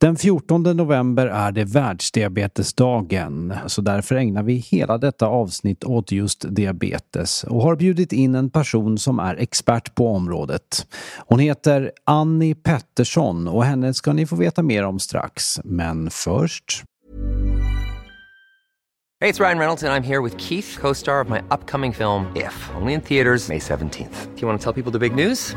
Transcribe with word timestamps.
Den 0.00 0.16
14 0.16 0.62
november 0.62 1.26
är 1.26 1.52
det 1.52 1.64
världsdiabetesdagen, 1.64 3.54
så 3.66 3.82
därför 3.82 4.14
ägnar 4.14 4.42
vi 4.42 4.54
hela 4.54 4.98
detta 4.98 5.26
avsnitt 5.26 5.84
åt 5.84 6.12
just 6.12 6.44
diabetes 6.48 7.44
och 7.44 7.62
har 7.62 7.76
bjudit 7.76 8.12
in 8.12 8.34
en 8.34 8.50
person 8.50 8.98
som 8.98 9.18
är 9.18 9.36
expert 9.36 9.94
på 9.94 10.14
området. 10.14 10.86
Hon 11.16 11.38
heter 11.38 11.92
Annie 12.04 12.54
Pettersson 12.54 13.48
och 13.48 13.64
henne 13.64 13.94
ska 13.94 14.12
ni 14.12 14.26
få 14.26 14.36
veta 14.36 14.62
mer 14.62 14.84
om 14.84 14.98
strax. 14.98 15.60
Men 15.64 16.10
först... 16.10 16.84
Hej, 19.20 19.32
det 19.32 19.40
är 19.40 19.44
Ryan 19.44 19.58
Reynolds 19.58 19.82
och 19.82 19.88
jag 19.88 19.96
är 19.96 20.00
här 20.00 20.22
med 20.22 20.40
Keith, 20.40 20.80
co-star 20.80 21.24
of 21.24 21.28
my 21.28 21.38
upcoming 21.50 21.94
film 21.94 22.24
If, 22.36 22.70
only 22.80 22.92
in 22.92 23.00
theaters 23.00 23.48
May 23.48 23.58
17th. 23.58 24.26
Do 24.34 24.40
you 24.40 24.48
want 24.48 24.62
to 24.62 24.72
tell 24.72 24.82
people 24.82 25.00
the 25.00 25.08
big 25.08 25.26
news? 25.26 25.56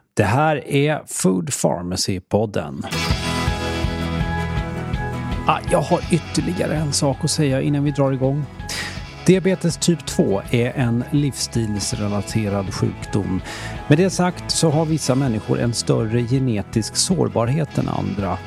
Det 0.13 0.23
här 0.23 0.67
är 0.67 1.03
Food 1.07 1.49
Pharmacy-podden. 1.49 2.85
Ah, 5.47 5.59
jag 5.71 5.81
har 5.81 6.01
ytterligare 6.11 6.75
en 6.75 6.93
sak 6.93 7.17
att 7.23 7.31
säga 7.31 7.61
innan 7.61 7.83
vi 7.83 7.91
drar 7.91 8.11
igång. 8.11 8.45
Diabetes 9.25 9.77
typ 9.77 10.05
2 10.05 10.41
är 10.51 10.71
en 10.71 11.03
livsstilsrelaterad 11.11 12.73
sjukdom. 12.73 13.41
Med 13.87 13.97
det 13.97 14.09
sagt 14.09 14.51
så 14.51 14.69
har 14.69 14.85
vissa 14.85 15.15
människor 15.15 15.59
en 15.59 15.73
större 15.73 16.21
genetisk 16.21 16.95
sårbarhet 16.95 17.77
än 17.77 17.87
andra. 17.89 18.37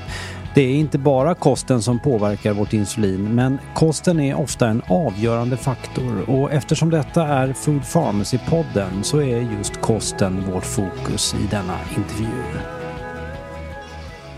Det 0.55 0.63
är 0.63 0.75
inte 0.75 0.99
bara 0.99 1.35
kosten 1.35 1.83
som 1.83 1.99
påverkar 1.99 2.53
vårt 2.53 2.73
insulin 2.73 3.35
men 3.35 3.59
kosten 3.75 4.21
är 4.21 4.35
ofta 4.35 4.69
en 4.69 4.83
avgörande 4.89 5.57
faktor 5.57 6.31
och 6.31 6.53
eftersom 6.53 6.91
detta 6.91 7.23
är 7.23 7.53
Food 7.53 7.83
Pharmacy-podden 7.83 9.03
så 9.03 9.19
är 9.19 9.41
just 9.59 9.81
kosten 9.81 10.53
vårt 10.53 10.65
fokus 10.65 11.35
i 11.35 11.47
denna 11.51 11.79
intervju. 11.97 12.43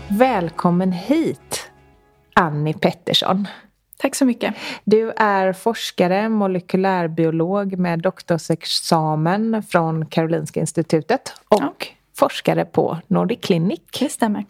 Välkommen 0.07 0.91
hit 0.91 1.71
Annie 2.33 2.73
Pettersson. 2.73 3.47
Tack 3.97 4.15
så 4.15 4.25
mycket. 4.25 4.55
Du 4.83 5.11
är 5.11 5.53
forskare, 5.53 6.29
molekylärbiolog 6.29 7.77
med 7.77 7.99
doktorsexamen 7.99 9.63
från 9.63 10.05
Karolinska 10.05 10.59
institutet 10.59 11.33
och 11.47 11.61
ja. 11.61 11.73
forskare 12.17 12.65
på 12.65 12.97
Nordic 13.07 13.39
Clinic. 13.41 13.79
Det 13.99 14.09
stämmer. 14.09 14.45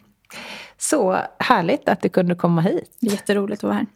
Så 0.78 1.18
härligt 1.38 1.88
att 1.88 2.02
du 2.02 2.08
kunde 2.08 2.34
komma 2.34 2.60
hit. 2.60 2.96
Jätteroligt 3.00 3.58
att 3.58 3.68
vara 3.68 3.74
här. 3.74 3.86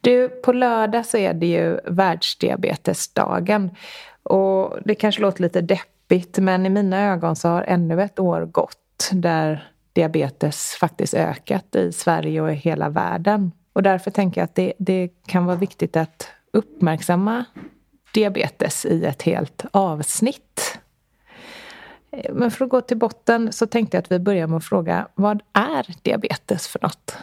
Du, 0.00 0.28
på 0.28 0.52
lördag 0.52 1.06
så 1.06 1.16
är 1.16 1.34
det 1.34 1.46
ju 1.46 1.78
världsdiabetesdagen. 1.84 3.70
Och 4.22 4.78
det 4.84 4.94
kanske 4.94 5.22
låter 5.22 5.42
lite 5.42 5.60
deppigt 5.60 6.38
men 6.38 6.66
i 6.66 6.68
mina 6.68 7.12
ögon 7.12 7.36
så 7.36 7.48
har 7.48 7.62
ännu 7.62 8.02
ett 8.02 8.18
år 8.18 8.46
gått 8.46 9.10
där 9.12 9.70
diabetes 9.92 10.76
faktiskt 10.80 11.14
ökat 11.14 11.76
i 11.76 11.92
Sverige 11.92 12.40
och 12.40 12.52
i 12.52 12.54
hela 12.54 12.88
världen. 12.88 13.52
Och 13.72 13.82
därför 13.82 14.10
tänker 14.10 14.40
jag 14.40 14.44
att 14.44 14.54
det, 14.54 14.72
det 14.78 15.08
kan 15.26 15.46
vara 15.46 15.56
viktigt 15.56 15.96
att 15.96 16.28
uppmärksamma 16.52 17.44
diabetes 18.14 18.84
i 18.84 19.04
ett 19.04 19.22
helt 19.22 19.64
avsnitt. 19.70 20.75
Eh, 22.16 22.34
men 22.34 22.50
för 22.50 22.64
att 22.64 22.70
gå 22.70 22.80
till 22.80 22.96
botten 22.96 23.52
så 23.52 23.66
tänkte 23.66 23.96
jag 23.96 24.02
att 24.02 24.12
vi 24.12 24.18
börjar 24.18 24.46
med 24.46 24.56
att 24.56 24.64
fråga 24.64 25.08
vad 25.14 25.42
är 25.52 25.86
diabetes 26.02 26.68
för 26.68 26.80
något? 26.82 27.16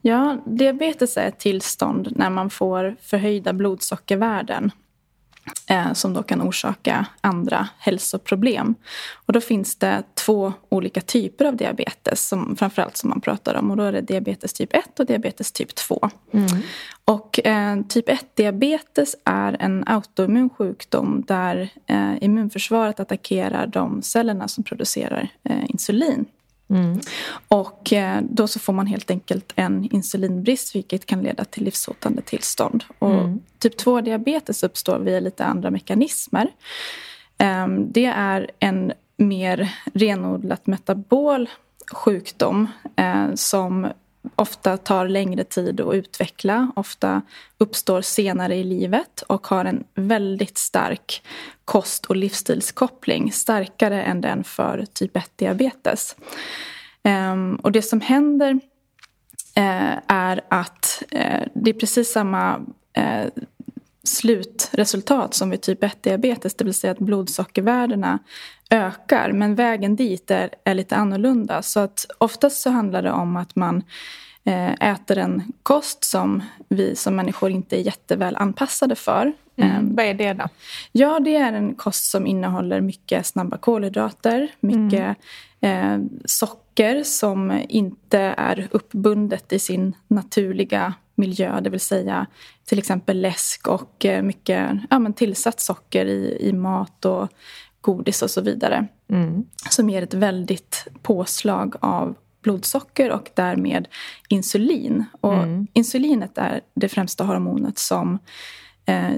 Ja, 0.00 0.38
diabetes 0.46 1.16
är 1.16 1.28
ett 1.28 1.38
tillstånd 1.38 2.12
när 2.16 2.30
man 2.30 2.50
får 2.50 2.96
förhöjda 3.00 3.52
blodsockervärden 3.52 4.70
som 5.94 6.12
då 6.12 6.22
kan 6.22 6.42
orsaka 6.42 7.06
andra 7.20 7.68
hälsoproblem. 7.78 8.74
Och 9.26 9.32
då 9.32 9.40
finns 9.40 9.76
det 9.76 10.02
två 10.14 10.52
olika 10.68 11.00
typer 11.00 11.44
av 11.44 11.56
diabetes 11.56 12.28
som 12.28 12.56
framförallt 12.56 12.96
som 12.96 13.10
man 13.10 13.20
pratar 13.20 13.54
om 13.54 13.70
och 13.70 13.76
då 13.76 13.82
är 13.82 13.92
det 13.92 14.00
diabetes 14.00 14.52
typ 14.52 14.74
1 14.74 15.00
och 15.00 15.06
diabetes 15.06 15.52
typ 15.52 15.74
2. 15.74 16.10
Mm. 16.32 16.46
Och 17.04 17.46
eh, 17.46 17.82
typ 17.88 18.08
1-diabetes 18.08 19.14
är 19.24 19.56
en 19.60 19.84
autoimmun 19.86 20.50
sjukdom 20.50 21.24
där 21.26 21.68
eh, 21.86 22.22
immunförsvaret 22.22 23.00
attackerar 23.00 23.66
de 23.66 24.02
cellerna 24.02 24.48
som 24.48 24.64
producerar 24.64 25.28
eh, 25.42 25.64
insulin. 25.68 26.26
Mm. 26.74 27.00
Och 27.48 27.92
eh, 27.92 28.22
då 28.30 28.48
så 28.48 28.58
får 28.58 28.72
man 28.72 28.86
helt 28.86 29.10
enkelt 29.10 29.52
en 29.56 29.84
insulinbrist 29.92 30.74
vilket 30.74 31.06
kan 31.06 31.22
leda 31.22 31.44
till 31.44 31.64
livshotande 31.64 32.22
tillstånd. 32.22 32.84
Och 32.98 33.14
mm. 33.14 33.40
Typ 33.58 33.80
2-diabetes 33.80 34.62
uppstår 34.62 34.98
via 34.98 35.20
lite 35.20 35.44
andra 35.44 35.70
mekanismer. 35.70 36.48
Ehm, 37.38 37.92
det 37.92 38.04
är 38.04 38.50
en 38.58 38.92
mer 39.16 39.74
renodlat 39.94 40.66
metabol 40.66 41.48
sjukdom 41.92 42.68
eh, 42.96 43.34
som 43.34 43.88
ofta 44.36 44.76
tar 44.76 45.08
längre 45.08 45.44
tid 45.44 45.80
att 45.80 45.94
utveckla, 45.94 46.72
ofta 46.76 47.22
uppstår 47.58 48.02
senare 48.02 48.54
i 48.56 48.64
livet 48.64 49.22
och 49.22 49.46
har 49.46 49.64
en 49.64 49.84
väldigt 49.94 50.58
stark 50.58 51.22
kost 51.64 52.06
och 52.06 52.16
livsstilskoppling, 52.16 53.32
starkare 53.32 54.02
än 54.02 54.20
den 54.20 54.44
för 54.44 54.86
typ 54.92 55.16
1-diabetes. 55.16 56.16
Ehm, 57.02 57.56
och 57.56 57.72
det 57.72 57.82
som 57.82 58.00
händer 58.00 58.60
eh, 59.56 59.98
är 60.08 60.40
att 60.48 61.02
eh, 61.10 61.48
det 61.54 61.70
är 61.70 61.74
precis 61.74 62.12
samma 62.12 62.60
eh, 62.92 63.26
slutresultat 64.04 65.34
som 65.34 65.50
vid 65.50 65.60
typ 65.60 65.82
1-diabetes, 65.82 66.54
det 66.56 66.64
vill 66.64 66.74
säga 66.74 66.90
att 66.90 66.98
blodsockervärdena 66.98 68.18
ökar. 68.70 69.32
Men 69.32 69.54
vägen 69.54 69.96
dit 69.96 70.30
är, 70.30 70.50
är 70.64 70.74
lite 70.74 70.96
annorlunda. 70.96 71.62
Så 71.62 71.80
att 71.80 72.06
oftast 72.18 72.62
så 72.62 72.70
handlar 72.70 73.02
det 73.02 73.12
om 73.12 73.36
att 73.36 73.56
man 73.56 73.82
eh, 74.44 74.72
äter 74.92 75.18
en 75.18 75.52
kost 75.62 76.04
som 76.04 76.42
vi 76.68 76.96
som 76.96 77.16
människor 77.16 77.50
inte 77.50 77.76
är 77.76 77.80
jätteväl 77.80 78.36
anpassade 78.36 78.94
för. 78.94 79.32
Mm. 79.56 79.70
Ehm, 79.70 79.94
Vad 79.94 80.06
är 80.06 80.14
det 80.14 80.32
då? 80.32 80.48
Ja, 80.92 81.20
det 81.20 81.36
är 81.36 81.52
en 81.52 81.74
kost 81.74 82.10
som 82.10 82.26
innehåller 82.26 82.80
mycket 82.80 83.26
snabba 83.26 83.56
kolhydrater, 83.56 84.48
mycket 84.60 85.16
mm. 85.60 86.02
eh, 86.02 86.08
socker 86.24 87.02
som 87.02 87.60
inte 87.68 88.18
är 88.18 88.68
uppbundet 88.70 89.52
i 89.52 89.58
sin 89.58 89.96
naturliga 90.08 90.94
miljö, 91.14 91.60
det 91.60 91.70
vill 91.70 91.80
säga 91.80 92.26
till 92.64 92.78
exempel 92.78 93.20
läsk 93.20 93.68
och 93.68 94.04
eh, 94.04 94.22
mycket 94.22 94.70
ja, 94.90 94.98
men 94.98 95.12
tillsatt 95.12 95.60
socker 95.60 96.06
i, 96.06 96.36
i 96.40 96.52
mat 96.52 97.04
och 97.04 97.28
godis 97.80 98.22
och 98.22 98.30
så 98.30 98.40
vidare. 98.40 98.86
Mm. 99.08 99.44
Som 99.70 99.90
ger 99.90 100.02
ett 100.02 100.14
väldigt 100.14 100.86
påslag 101.02 101.74
av 101.80 102.14
blodsocker 102.42 103.10
och 103.10 103.30
därmed 103.34 103.88
insulin. 104.28 105.04
Och 105.20 105.34
mm. 105.34 105.66
Insulinet 105.72 106.38
är 106.38 106.60
det 106.74 106.88
främsta 106.88 107.24
hormonet 107.24 107.78
som 107.78 108.18
eh, 108.86 109.12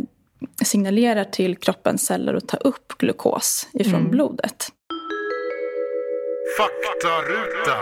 signalerar 0.65 1.25
till 1.25 1.56
kroppens 1.56 2.06
celler 2.06 2.35
att 2.35 2.49
ta 2.49 2.56
upp 2.56 2.99
glukos 2.99 3.69
ifrån 3.73 4.01
mm. 4.01 4.11
blodet. 4.11 4.69
Faktaruta. 6.59 7.77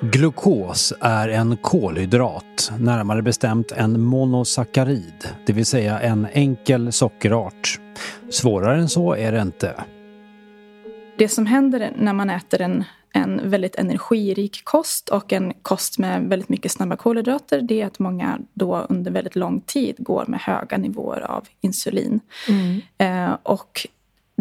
Glukos 0.00 0.92
är 1.00 1.28
en 1.28 1.56
kolhydrat, 1.56 2.72
närmare 2.78 3.22
bestämt 3.22 3.72
en 3.72 4.00
monosackarid, 4.00 5.28
det 5.46 5.52
vill 5.52 5.66
säga 5.66 6.00
en 6.00 6.26
enkel 6.32 6.92
sockerart. 6.92 7.80
Svårare 8.30 8.80
än 8.80 8.88
så 8.88 9.14
är 9.14 9.32
det 9.32 9.42
inte. 9.42 9.84
Det 11.18 11.28
som 11.28 11.46
händer 11.46 11.92
när 11.96 12.12
man 12.12 12.30
äter 12.30 12.60
en, 12.60 12.84
en 13.12 13.50
väldigt 13.50 13.76
energirik 13.76 14.64
kost 14.64 15.08
och 15.08 15.32
en 15.32 15.52
kost 15.62 15.98
med 15.98 16.22
väldigt 16.22 16.48
mycket 16.48 16.72
snabba 16.72 16.96
kolhydrater 16.96 17.60
det 17.62 17.82
är 17.82 17.86
att 17.86 17.98
många 17.98 18.38
då 18.54 18.86
under 18.88 19.10
väldigt 19.10 19.36
lång 19.36 19.60
tid 19.60 19.96
går 19.98 20.24
med 20.28 20.40
höga 20.40 20.76
nivåer 20.76 21.20
av 21.20 21.48
insulin. 21.60 22.20
Mm. 22.48 22.80
Eh, 22.98 23.36
och 23.42 23.86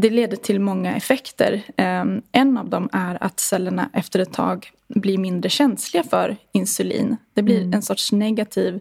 det 0.01 0.09
leder 0.09 0.37
till 0.37 0.59
många 0.59 0.95
effekter. 0.95 1.63
Ehm, 1.77 2.21
en 2.31 2.57
av 2.57 2.69
dem 2.69 2.89
är 2.93 3.23
att 3.23 3.39
cellerna 3.39 3.89
efter 3.93 4.19
ett 4.19 4.33
tag 4.33 4.71
blir 4.87 5.17
mindre 5.17 5.49
känsliga 5.49 6.03
för 6.03 6.37
insulin. 6.51 7.17
Det 7.33 7.41
blir 7.41 7.61
mm. 7.61 7.73
en 7.73 7.81
sorts 7.81 8.11
negativ 8.11 8.79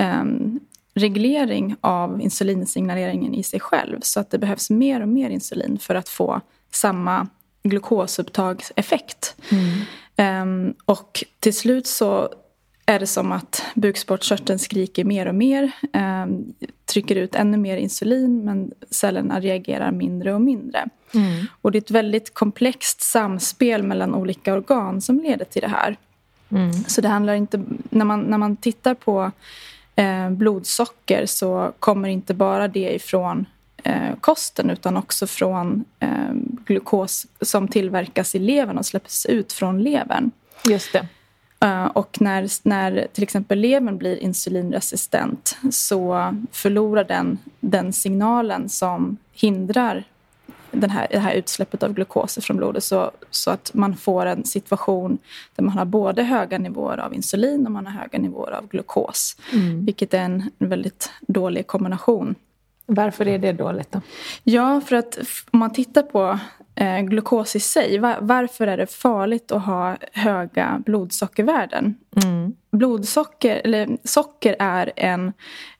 um, 0.00 0.60
reglering 0.94 1.76
av 1.80 2.20
insulinsignaleringen 2.20 3.34
i 3.34 3.42
sig 3.42 3.60
själv. 3.60 4.00
Så 4.00 4.20
att 4.20 4.30
det 4.30 4.38
behövs 4.38 4.70
mer 4.70 5.00
och 5.00 5.08
mer 5.08 5.30
insulin 5.30 5.78
för 5.78 5.94
att 5.94 6.08
få 6.08 6.40
samma 6.70 7.28
glukosupptagseffekt. 7.62 9.36
Mm. 10.16 10.66
Um, 10.66 10.74
och 10.84 11.24
till 11.40 11.54
slut 11.54 11.86
så 11.86 12.28
är 12.86 12.98
det 12.98 13.06
som 13.06 13.32
att 13.32 13.62
bukspottkörteln 13.74 14.58
skriker 14.58 15.04
mer 15.04 15.26
och 15.26 15.34
mer. 15.34 15.70
Eh, 15.92 16.26
trycker 16.86 17.16
ut 17.16 17.34
ännu 17.34 17.56
mer 17.56 17.76
insulin 17.76 18.44
men 18.44 18.72
cellerna 18.90 19.40
reagerar 19.40 19.92
mindre 19.92 20.34
och 20.34 20.40
mindre. 20.40 20.88
Mm. 21.14 21.46
Och 21.62 21.72
det 21.72 21.78
är 21.78 21.80
ett 21.80 21.90
väldigt 21.90 22.34
komplext 22.34 23.00
samspel 23.02 23.82
mellan 23.82 24.14
olika 24.14 24.54
organ 24.54 25.00
som 25.00 25.20
leder 25.20 25.44
till 25.44 25.62
det 25.62 25.68
här. 25.68 25.96
Mm. 26.48 26.72
Så 26.72 27.00
det 27.00 27.08
handlar 27.08 27.34
inte... 27.34 27.64
När 27.90 28.04
man, 28.04 28.20
när 28.20 28.38
man 28.38 28.56
tittar 28.56 28.94
på 28.94 29.30
eh, 29.96 30.30
blodsocker 30.30 31.26
så 31.26 31.72
kommer 31.78 32.08
inte 32.08 32.34
bara 32.34 32.68
det 32.68 32.94
ifrån 32.94 33.46
eh, 33.82 34.16
kosten 34.20 34.70
utan 34.70 34.96
också 34.96 35.26
från 35.26 35.84
eh, 36.00 36.32
glukos 36.66 37.26
som 37.40 37.68
tillverkas 37.68 38.34
i 38.34 38.38
levern 38.38 38.78
och 38.78 38.86
släpps 38.86 39.26
ut 39.26 39.52
från 39.52 39.82
levern. 39.82 40.30
Just 40.68 40.92
det. 40.92 41.06
Uh, 41.64 41.86
och 41.86 42.20
när, 42.20 42.68
när 42.68 43.06
till 43.12 43.22
exempel 43.22 43.58
levern 43.58 43.98
blir 43.98 44.16
insulinresistent 44.16 45.56
så 45.70 46.34
förlorar 46.52 47.04
den 47.04 47.38
den 47.60 47.92
signalen 47.92 48.68
som 48.68 49.16
hindrar 49.32 50.04
den 50.70 50.90
här, 50.90 51.06
det 51.10 51.18
här 51.18 51.34
utsläppet 51.34 51.82
av 51.82 51.92
glukos 51.92 52.38
från 52.42 52.56
blodet 52.56 52.84
så, 52.84 53.10
så 53.30 53.50
att 53.50 53.70
man 53.74 53.96
får 53.96 54.26
en 54.26 54.44
situation 54.44 55.18
där 55.54 55.64
man 55.64 55.78
har 55.78 55.84
både 55.84 56.22
höga 56.22 56.58
nivåer 56.58 56.98
av 56.98 57.14
insulin 57.14 57.66
och 57.66 57.72
man 57.72 57.86
har 57.86 57.92
höga 57.92 58.18
nivåer 58.18 58.52
av 58.52 58.68
glukos. 58.68 59.36
Mm. 59.52 59.84
Vilket 59.84 60.14
är 60.14 60.20
en 60.20 60.50
väldigt 60.58 61.10
dålig 61.20 61.66
kombination. 61.66 62.34
Varför 62.86 63.28
är 63.28 63.38
det 63.38 63.52
dåligt 63.52 63.92
då? 63.92 64.00
Ja, 64.42 64.80
för 64.80 64.96
att 64.96 65.18
om 65.50 65.58
man 65.58 65.72
tittar 65.72 66.02
på 66.02 66.38
eh, 66.74 67.00
glukos 67.00 67.56
i 67.56 67.60
sig. 67.60 67.98
Var, 67.98 68.18
varför 68.20 68.66
är 68.66 68.76
det 68.76 68.86
farligt 68.86 69.52
att 69.52 69.64
ha 69.64 69.96
höga 70.12 70.82
blodsockervärden? 70.86 71.94
Mm. 72.24 72.54
Blodsocker, 72.70 73.60
eller 73.64 73.98
socker 74.04 74.56
är 74.58 74.92
en 74.96 75.32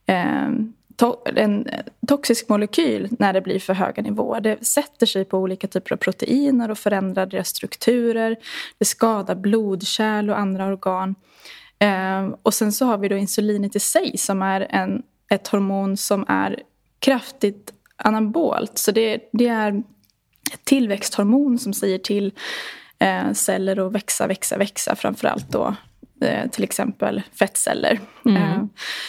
eh, 0.07 0.49
to 0.97 1.17
en 1.37 1.69
toxisk 2.07 2.49
molekyl 2.49 3.09
när 3.19 3.33
det 3.33 3.41
blir 3.41 3.59
för 3.59 3.75
höga 3.75 4.03
nivåer. 4.03 4.41
Det 4.41 4.67
sätter 4.67 5.07
sig 5.07 5.25
på 5.25 5.39
olika 5.39 5.67
typer 5.67 5.93
av 5.93 5.97
proteiner 5.97 6.71
och 6.71 6.79
förändrar 6.79 7.27
deras 7.27 7.49
strukturer. 7.49 8.37
Det 8.79 8.85
skadar 8.85 9.35
blodkärl 9.35 10.31
och 10.31 10.39
andra 10.39 10.67
organ. 10.67 11.15
Eh, 11.79 12.29
och 12.43 12.55
sen 12.55 12.73
så 12.73 12.87
har 12.87 12.99
vi 12.99 13.09
då 13.09 13.17
insulinet 13.17 13.77
i 13.77 13.81
sig 13.81 14.19
som 14.19 14.43
är 14.43 14.67
en, 14.71 15.03
ett 15.31 15.49
hormon 15.49 15.97
som 15.97 16.25
är 16.29 16.63
kraftigt 16.99 17.73
anabolt. 17.97 18.79
Så 18.79 18.91
det, 18.91 19.29
det 19.33 19.49
är 19.49 19.83
ett 20.53 20.65
tillväxthormon 20.65 21.59
som 21.59 21.73
säger 21.73 21.99
till 21.99 22.33
eh, 22.99 23.33
celler 23.33 23.87
att 23.87 23.93
växa, 23.93 24.27
växa, 24.27 24.59
växa. 24.59 24.97
Framförallt 24.97 25.49
då 25.49 25.75
eh, 26.21 26.51
till 26.51 26.65
exempel 26.65 27.23
fettceller. 27.33 28.01
Mm. 28.25 28.43
Eh, 28.43 28.65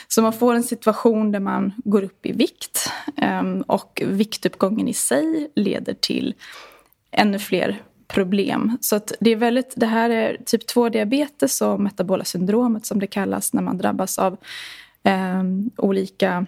så 0.07 0.21
man 0.21 0.33
får 0.33 0.53
en 0.53 0.63
situation 0.63 1.31
där 1.31 1.39
man 1.39 1.73
går 1.77 2.03
upp 2.03 2.25
i 2.25 2.31
vikt 2.31 2.91
ehm, 3.17 3.61
och 3.61 4.01
viktuppgången 4.05 4.87
i 4.87 4.93
sig 4.93 5.51
leder 5.55 5.93
till 5.93 6.33
ännu 7.11 7.39
fler 7.39 7.81
problem. 8.07 8.77
Så 8.81 8.95
att 8.95 9.13
det, 9.19 9.29
är 9.29 9.35
väldigt, 9.35 9.73
det 9.75 9.85
här 9.85 10.09
är 10.09 10.37
typ 10.45 10.69
2-diabetes 10.69 11.61
och 11.61 11.79
metabola 11.79 12.23
syndromet 12.23 12.85
som 12.85 12.99
det 12.99 13.07
kallas 13.07 13.53
när 13.53 13.61
man 13.61 13.77
drabbas 13.77 14.19
av 14.19 14.37
eh, 15.03 15.43
olika 15.77 16.45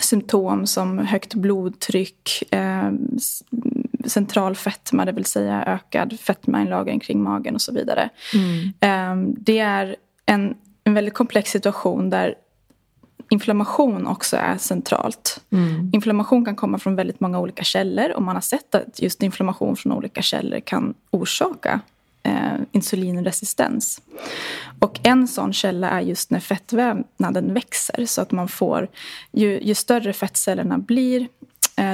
symptom 0.00 0.66
som 0.66 0.98
högt 0.98 1.34
blodtryck, 1.34 2.42
eh, 2.50 2.90
central 4.08 4.56
fetma, 4.56 5.04
det 5.04 5.12
vill 5.12 5.24
säga 5.24 5.64
ökad 5.64 6.20
fetmainlagring 6.20 7.00
kring 7.00 7.22
magen 7.22 7.54
och 7.54 7.62
så 7.62 7.72
vidare. 7.72 8.08
Mm. 8.34 8.72
Eh, 8.80 9.34
det 9.36 9.58
är 9.58 9.96
en, 10.26 10.54
en 10.84 10.94
väldigt 10.94 11.14
komplex 11.14 11.50
situation 11.50 12.10
där 12.10 12.34
inflammation 13.30 14.06
också 14.06 14.36
är 14.36 14.56
centralt. 14.58 15.40
Mm. 15.50 15.90
Inflammation 15.92 16.44
kan 16.44 16.56
komma 16.56 16.78
från 16.78 16.96
väldigt 16.96 17.20
många 17.20 17.38
olika 17.38 17.64
källor 17.64 18.10
och 18.10 18.22
man 18.22 18.36
har 18.36 18.40
sett 18.40 18.74
att 18.74 19.02
just 19.02 19.22
inflammation 19.22 19.76
från 19.76 19.92
olika 19.92 20.22
källor 20.22 20.60
kan 20.60 20.94
orsaka 21.10 21.80
eh, 22.22 22.54
insulinresistens. 22.72 24.00
Och 24.78 25.00
en 25.02 25.28
sån 25.28 25.52
källa 25.52 25.90
är 25.90 26.00
just 26.00 26.30
när 26.30 26.40
fettvävnaden 26.40 27.54
växer. 27.54 28.06
Så 28.06 28.22
att 28.22 28.32
man 28.32 28.48
får, 28.48 28.88
ju, 29.32 29.60
ju 29.62 29.74
större 29.74 30.12
fettcellerna 30.12 30.78
blir, 30.78 31.28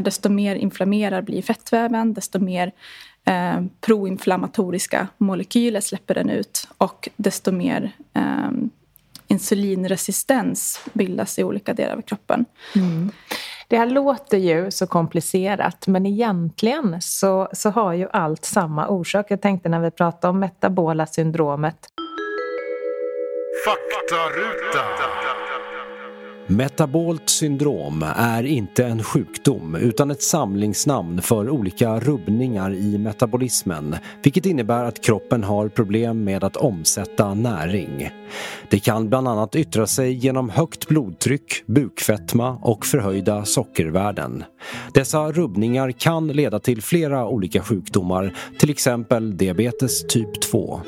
desto 0.03 0.29
mer 0.29 0.55
inflammerad 0.55 1.25
blir 1.25 1.43
fettväven, 1.43 2.15
desto 2.15 2.39
mer 2.39 2.73
eh, 3.25 3.63
proinflammatoriska 3.81 5.09
molekyler 5.19 5.81
släpper 5.81 6.15
den 6.15 6.31
ut 6.31 6.69
och 6.79 7.09
desto 7.17 7.53
mer 7.53 7.93
eh, 8.15 8.51
insulinresistens 9.27 10.81
bildas 10.93 11.39
i 11.39 11.45
olika 11.45 11.75
delar 11.75 11.97
av 11.97 12.03
kroppen. 12.03 12.45
Mm. 12.75 13.11
Det 13.69 13.79
här 13.79 13.87
låter 13.87 14.39
ju 14.39 14.71
så 14.71 14.87
komplicerat 14.87 15.87
men 15.87 16.07
egentligen 16.07 16.97
så, 17.01 17.49
så 17.53 17.71
har 17.71 17.93
ju 17.93 18.09
allt 18.13 18.45
samma 18.45 18.89
orsak. 18.89 19.27
Jag 19.29 19.41
tänkte 19.41 19.69
när 19.69 19.81
vi 19.81 19.91
pratade 19.91 20.31
om 20.31 20.41
metabola 20.41 21.07
syndromet. 21.07 21.89
Faktaruta. 23.65 25.44
Metabolt 26.47 27.31
syndrom 27.31 28.05
är 28.17 28.43
inte 28.43 28.87
en 28.87 29.03
sjukdom 29.03 29.75
utan 29.75 30.11
ett 30.11 30.23
samlingsnamn 30.23 31.23
för 31.23 31.51
olika 31.51 32.01
rubbningar 32.01 32.75
i 32.75 32.99
metabolismen 32.99 33.97
vilket 34.23 34.47
innebär 34.47 34.85
att 34.85 35.05
kroppen 35.05 35.45
har 35.45 35.69
problem 35.69 36.25
med 36.25 36.45
att 36.45 36.57
omsätta 36.57 37.35
näring. 37.35 38.11
Det 38.71 38.79
kan 38.79 39.09
bland 39.09 39.29
annat 39.29 39.57
yttra 39.57 39.87
sig 39.87 40.13
genom 40.13 40.51
högt 40.51 40.89
blodtryck, 40.89 41.63
bukfetma 41.67 42.59
och 42.63 42.87
förhöjda 42.87 43.45
sockervärden. 43.45 44.45
Dessa 44.95 45.33
rubbningar 45.33 45.93
kan 45.93 46.29
leda 46.29 46.59
till 46.59 46.83
flera 46.83 47.29
olika 47.29 47.63
sjukdomar, 47.63 48.37
till 48.59 48.71
exempel 48.71 49.37
diabetes 49.37 50.07
typ 50.07 50.41
2 50.41 50.81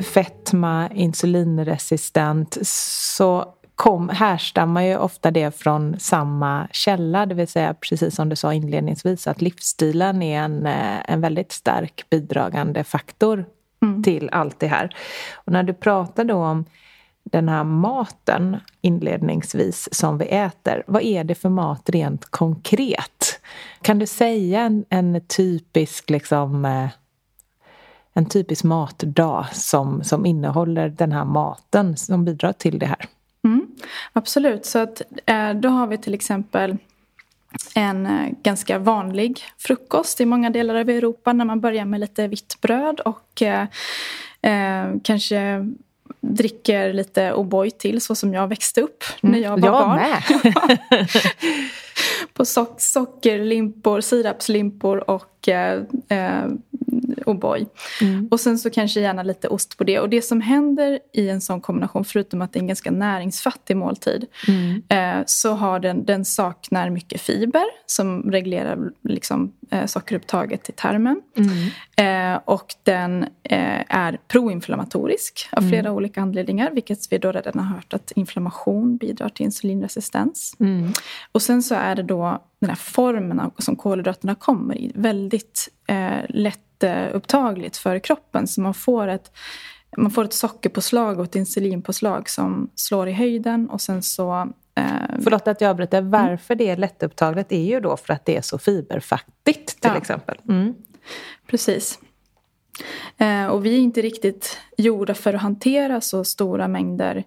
fetma, 0.00 0.90
insulinresistent 0.94 2.58
så 2.62 3.54
kom, 3.82 4.08
härstammar 4.08 4.82
ju 4.82 4.96
ofta 4.96 5.30
det 5.30 5.56
från 5.56 6.00
samma 6.00 6.68
källa, 6.72 7.26
det 7.26 7.34
vill 7.34 7.48
säga 7.48 7.74
precis 7.74 8.14
som 8.14 8.28
du 8.28 8.36
sa 8.36 8.54
inledningsvis 8.54 9.26
att 9.26 9.42
livsstilen 9.42 10.22
är 10.22 10.40
en, 10.40 10.66
eh, 10.66 11.10
en 11.10 11.20
väldigt 11.20 11.52
stark 11.52 12.04
bidragande 12.10 12.84
faktor 12.84 13.44
mm. 13.82 14.02
till 14.02 14.28
allt 14.32 14.60
det 14.60 14.66
här. 14.66 14.96
Och 15.34 15.52
när 15.52 15.62
du 15.62 15.74
pratar 15.74 16.24
då 16.24 16.34
om 16.34 16.64
den 17.24 17.48
här 17.48 17.64
maten 17.64 18.56
inledningsvis 18.80 19.94
som 19.94 20.18
vi 20.18 20.26
äter, 20.26 20.82
vad 20.86 21.02
är 21.02 21.24
det 21.24 21.34
för 21.34 21.48
mat 21.48 21.90
rent 21.90 22.24
konkret? 22.24 23.40
Kan 23.80 23.98
du 23.98 24.06
säga 24.06 24.60
en, 24.60 24.84
en 24.88 25.20
typisk 25.26 26.10
liksom 26.10 26.64
eh, 26.64 26.88
en 28.12 28.26
typisk 28.26 28.64
matdag 28.64 29.46
som, 29.52 30.04
som 30.04 30.26
innehåller 30.26 30.88
den 30.88 31.12
här 31.12 31.24
maten 31.24 31.96
som 31.96 32.24
bidrar 32.24 32.52
till 32.52 32.78
det 32.78 32.86
här? 32.86 33.08
Mm, 33.82 33.88
absolut, 34.12 34.66
så 34.66 34.78
att, 34.78 35.02
eh, 35.26 35.50
då 35.54 35.68
har 35.68 35.86
vi 35.86 35.98
till 35.98 36.14
exempel 36.14 36.76
en 37.74 38.06
eh, 38.06 38.28
ganska 38.42 38.78
vanlig 38.78 39.44
frukost 39.58 40.20
i 40.20 40.26
många 40.26 40.50
delar 40.50 40.74
av 40.74 40.90
Europa 40.90 41.32
när 41.32 41.44
man 41.44 41.60
börjar 41.60 41.84
med 41.84 42.00
lite 42.00 42.28
vitt 42.28 42.60
bröd 42.60 43.00
och 43.00 43.42
eh, 43.42 43.66
eh 44.42 44.94
kanske 45.02 45.68
dricker 46.20 46.92
lite 46.92 47.32
O'boy 47.32 47.70
till 47.70 48.00
så 48.00 48.14
som 48.14 48.34
jag 48.34 48.48
växte 48.48 48.80
upp 48.80 49.04
när 49.20 49.38
jag 49.38 49.60
var 49.60 49.68
jag 49.68 49.72
barn. 49.72 49.96
Med. 49.96 50.22
På 52.32 52.44
so 52.44 52.74
sockerlimpor, 52.78 54.00
sirapslimpor 54.00 55.10
och 55.10 55.48
eh, 55.48 55.82
O'boy. 57.26 57.66
Mm. 58.00 58.28
Och 58.30 58.40
sen 58.40 58.58
så 58.58 58.70
kanske 58.70 59.00
gärna 59.00 59.22
lite 59.22 59.48
ost 59.48 59.78
på 59.78 59.84
det. 59.84 60.00
Och 60.00 60.08
det 60.08 60.22
som 60.22 60.40
händer 60.40 60.98
i 61.12 61.28
en 61.28 61.40
sån 61.40 61.60
kombination, 61.60 62.04
förutom 62.04 62.42
att 62.42 62.52
det 62.52 62.58
är 62.58 62.60
en 62.60 62.66
ganska 62.66 62.90
näringsfattig 62.90 63.76
måltid, 63.76 64.26
mm. 64.48 64.82
eh, 64.88 65.24
så 65.26 65.52
har 65.52 65.80
den, 65.80 66.04
den 66.04 66.24
saknar 66.24 66.90
mycket 66.90 67.20
fiber 67.20 67.64
som 67.86 68.30
reglerar 68.30 68.78
liksom, 69.02 69.52
eh, 69.70 69.86
sockerupptaget 69.86 70.68
i 70.68 70.72
tarmen. 70.72 71.22
Mm. 71.36 72.34
Eh, 72.34 72.40
och 72.44 72.74
den 72.82 73.22
eh, 73.42 73.82
är 73.88 74.18
proinflammatorisk 74.28 75.48
av 75.52 75.60
flera 75.60 75.80
mm. 75.80 75.92
olika 75.92 76.20
anledningar, 76.20 76.70
vilket 76.70 77.12
vi 77.12 77.18
då 77.18 77.32
redan 77.32 77.58
har 77.58 77.74
hört 77.74 77.94
att 77.94 78.10
inflammation 78.10 78.96
bidrar 78.96 79.28
till 79.28 79.44
insulinresistens. 79.44 80.56
Mm. 80.60 80.92
Och 81.32 81.42
sen 81.42 81.62
så 81.62 81.74
är 81.74 81.94
det 81.94 82.02
då 82.02 82.42
den 82.60 82.68
här 82.68 82.76
formen 82.76 83.50
som 83.58 83.76
kolhydraterna 83.76 84.34
kommer 84.34 84.78
i 84.78 84.92
väldigt 84.94 85.68
eh, 85.86 86.20
lätt 86.28 86.58
jätteupptagligt 86.82 87.76
för 87.76 87.98
kroppen. 87.98 88.46
Så 88.46 88.60
man 88.60 88.74
får 88.74 89.08
ett, 89.08 89.32
man 89.96 90.10
får 90.10 90.24
ett 90.24 90.32
sockerpåslag 90.32 91.18
och 91.18 91.24
ett 91.24 91.36
insulinpåslag 91.36 92.28
som 92.28 92.70
slår 92.74 93.08
i 93.08 93.12
höjden 93.12 93.70
och 93.70 93.80
sen 93.80 94.02
så 94.02 94.52
Eh, 94.74 95.20
Förlåt 95.24 95.48
att 95.48 95.60
jag 95.60 95.70
avbryter. 95.70 95.98
Mm. 95.98 96.10
Varför 96.10 96.54
det 96.54 96.68
är 96.68 96.76
lättupptaget 96.76 97.52
är 97.52 97.64
ju 97.64 97.80
då 97.80 97.96
för 97.96 98.12
att 98.12 98.24
det 98.24 98.36
är 98.36 98.42
så 98.42 98.58
fiberfattigt 98.58 99.80
till 99.80 99.90
ja. 99.90 99.96
exempel. 99.96 100.38
Mm. 100.48 100.74
Precis. 101.46 101.98
Eh, 103.18 103.46
och 103.46 103.66
vi 103.66 103.74
är 103.74 103.78
inte 103.78 104.02
riktigt 104.02 104.58
gjorda 104.76 105.14
för 105.14 105.34
att 105.34 105.42
hantera 105.42 106.00
så 106.00 106.24
stora 106.24 106.68
mängder 106.68 107.24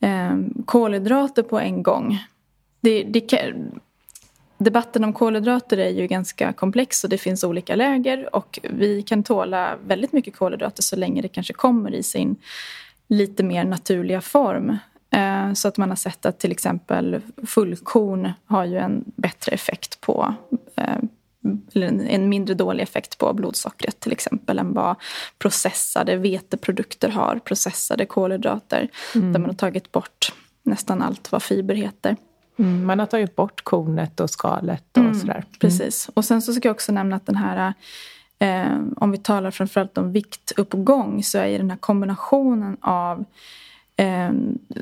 eh, 0.00 0.36
kolhydrater 0.64 1.42
på 1.42 1.58
en 1.58 1.82
gång. 1.82 2.18
Det, 2.80 3.02
det, 3.02 3.20
debatten 4.60 5.04
om 5.04 5.12
kolhydrater 5.12 5.78
är 5.78 5.88
ju 5.88 6.06
ganska 6.06 6.52
komplex 6.52 7.04
och 7.04 7.10
det 7.10 7.18
finns 7.18 7.44
olika 7.44 7.76
läger 7.76 8.34
och 8.34 8.58
vi 8.62 9.02
kan 9.02 9.22
tåla 9.22 9.76
väldigt 9.86 10.12
mycket 10.12 10.36
kolhydrater 10.36 10.82
så 10.82 10.96
länge 10.96 11.22
det 11.22 11.28
kanske 11.28 11.52
kommer 11.52 11.94
i 11.94 12.02
sin 12.02 12.36
lite 13.08 13.42
mer 13.42 13.64
naturliga 13.64 14.20
form. 14.20 14.76
Eh, 15.10 15.52
så 15.52 15.68
att 15.68 15.76
man 15.76 15.88
har 15.88 15.96
sett 15.96 16.26
att 16.26 16.38
till 16.38 16.52
exempel 16.52 17.20
fullkorn 17.46 18.32
har 18.46 18.64
ju 18.64 18.78
en 18.78 19.04
bättre 19.16 19.52
effekt 19.52 20.00
på 20.00 20.34
eh, 20.76 20.96
eller 21.74 21.86
en 22.08 22.28
mindre 22.28 22.54
dålig 22.54 22.82
effekt 22.82 23.18
på 23.18 23.32
blodsockret 23.32 24.00
till 24.00 24.12
exempel 24.12 24.58
än 24.58 24.72
vad 24.72 24.96
processade 25.38 26.16
veteprodukter 26.16 27.08
har, 27.08 27.40
processade 27.44 28.06
kolhydrater 28.06 28.88
mm. 29.14 29.32
där 29.32 29.40
man 29.40 29.50
har 29.50 29.56
tagit 29.56 29.92
bort 29.92 30.32
nästan 30.62 31.02
allt 31.02 31.32
vad 31.32 31.42
fiber 31.42 31.74
heter. 31.74 32.16
Mm, 32.60 32.86
man 32.86 32.98
har 32.98 33.06
tagit 33.06 33.36
bort 33.36 33.64
kornet 33.64 34.20
och 34.20 34.30
skalet 34.30 34.96
och 34.96 35.02
mm, 35.02 35.14
sådär. 35.14 35.34
Mm. 35.34 35.46
Precis. 35.60 36.10
Och 36.14 36.24
sen 36.24 36.42
så 36.42 36.52
ska 36.52 36.68
jag 36.68 36.74
också 36.74 36.92
nämna 36.92 37.16
att 37.16 37.26
den 37.26 37.36
här 37.36 37.74
eh, 38.38 38.78
om 38.96 39.10
vi 39.10 39.18
talar 39.18 39.50
framförallt 39.50 39.98
om 39.98 40.12
viktuppgång 40.12 41.22
så 41.22 41.38
är 41.38 41.58
den 41.58 41.70
här 41.70 41.78
kombinationen 41.78 42.76
av 42.80 43.24
eh, 43.96 44.30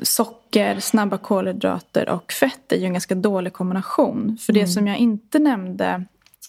socker, 0.03 0.79
snabba 0.79 1.17
kolhydrater 1.17 2.09
och 2.09 2.31
fett 2.31 2.71
är 2.71 2.77
ju 2.77 2.85
en 2.85 2.93
ganska 2.93 3.15
dålig 3.15 3.53
kombination. 3.53 4.37
För 4.41 4.53
det 4.53 4.59
mm. 4.59 4.71
som 4.71 4.87
jag 4.87 4.97
inte 4.97 5.39
nämnde 5.39 6.05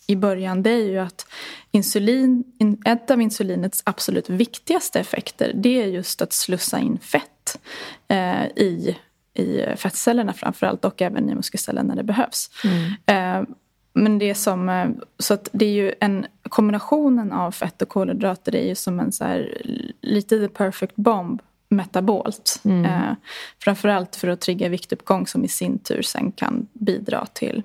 i 0.06 0.16
början 0.16 0.62
det 0.62 0.70
är 0.70 0.90
ju 0.90 0.98
att 0.98 1.26
insulin, 1.70 2.44
ett 2.84 3.10
av 3.10 3.20
insulinets 3.20 3.82
absolut 3.86 4.30
viktigaste 4.30 5.00
effekter 5.00 5.52
det 5.54 5.82
är 5.82 5.86
just 5.86 6.22
att 6.22 6.32
slussa 6.32 6.78
in 6.78 6.98
fett 6.98 7.60
eh, 8.08 8.44
i, 8.44 8.96
i 9.34 9.76
fettcellerna 9.76 10.32
framförallt 10.32 10.84
och 10.84 11.02
även 11.02 11.30
i 11.30 11.34
muskelceller 11.34 11.82
när 11.82 11.96
det 11.96 12.02
behövs. 12.02 12.50
Mm. 12.64 13.42
Eh, 13.42 13.48
men 13.92 14.18
det 14.18 14.34
som, 14.34 14.68
eh, 14.68 14.88
så 15.18 15.34
att 15.34 15.48
det 15.52 15.64
är 15.64 15.72
ju 15.72 15.94
en 16.00 16.26
kombinationen 16.42 17.32
av 17.32 17.50
fett 17.50 17.82
och 17.82 17.88
kolhydrater 17.88 18.54
är 18.54 18.68
ju 18.68 18.74
som 18.74 19.00
en 19.00 19.12
så 19.12 19.24
här, 19.24 19.62
lite 20.00 20.38
the 20.38 20.48
perfect 20.48 20.96
bomb 20.96 21.42
metabolt. 21.68 22.60
Mm. 22.64 22.84
Eh, 22.84 23.14
framförallt 23.58 24.16
för 24.16 24.28
att 24.28 24.40
trigga 24.40 24.68
viktuppgång 24.68 25.26
som 25.26 25.44
i 25.44 25.48
sin 25.48 25.78
tur 25.78 26.02
sen 26.02 26.32
kan 26.32 26.66
bidra 26.72 27.26
till 27.26 27.62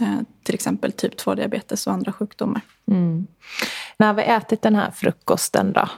eh, 0.00 0.20
till 0.42 0.54
exempel 0.54 0.92
typ 0.92 1.14
2-diabetes 1.20 1.86
och 1.86 1.92
andra 1.92 2.12
sjukdomar. 2.12 2.60
Mm. 2.86 3.26
När 3.96 4.12
vi 4.12 4.22
ätit 4.22 4.62
den 4.62 4.74
här 4.74 4.90
frukosten 4.90 5.72
då, 5.72 5.88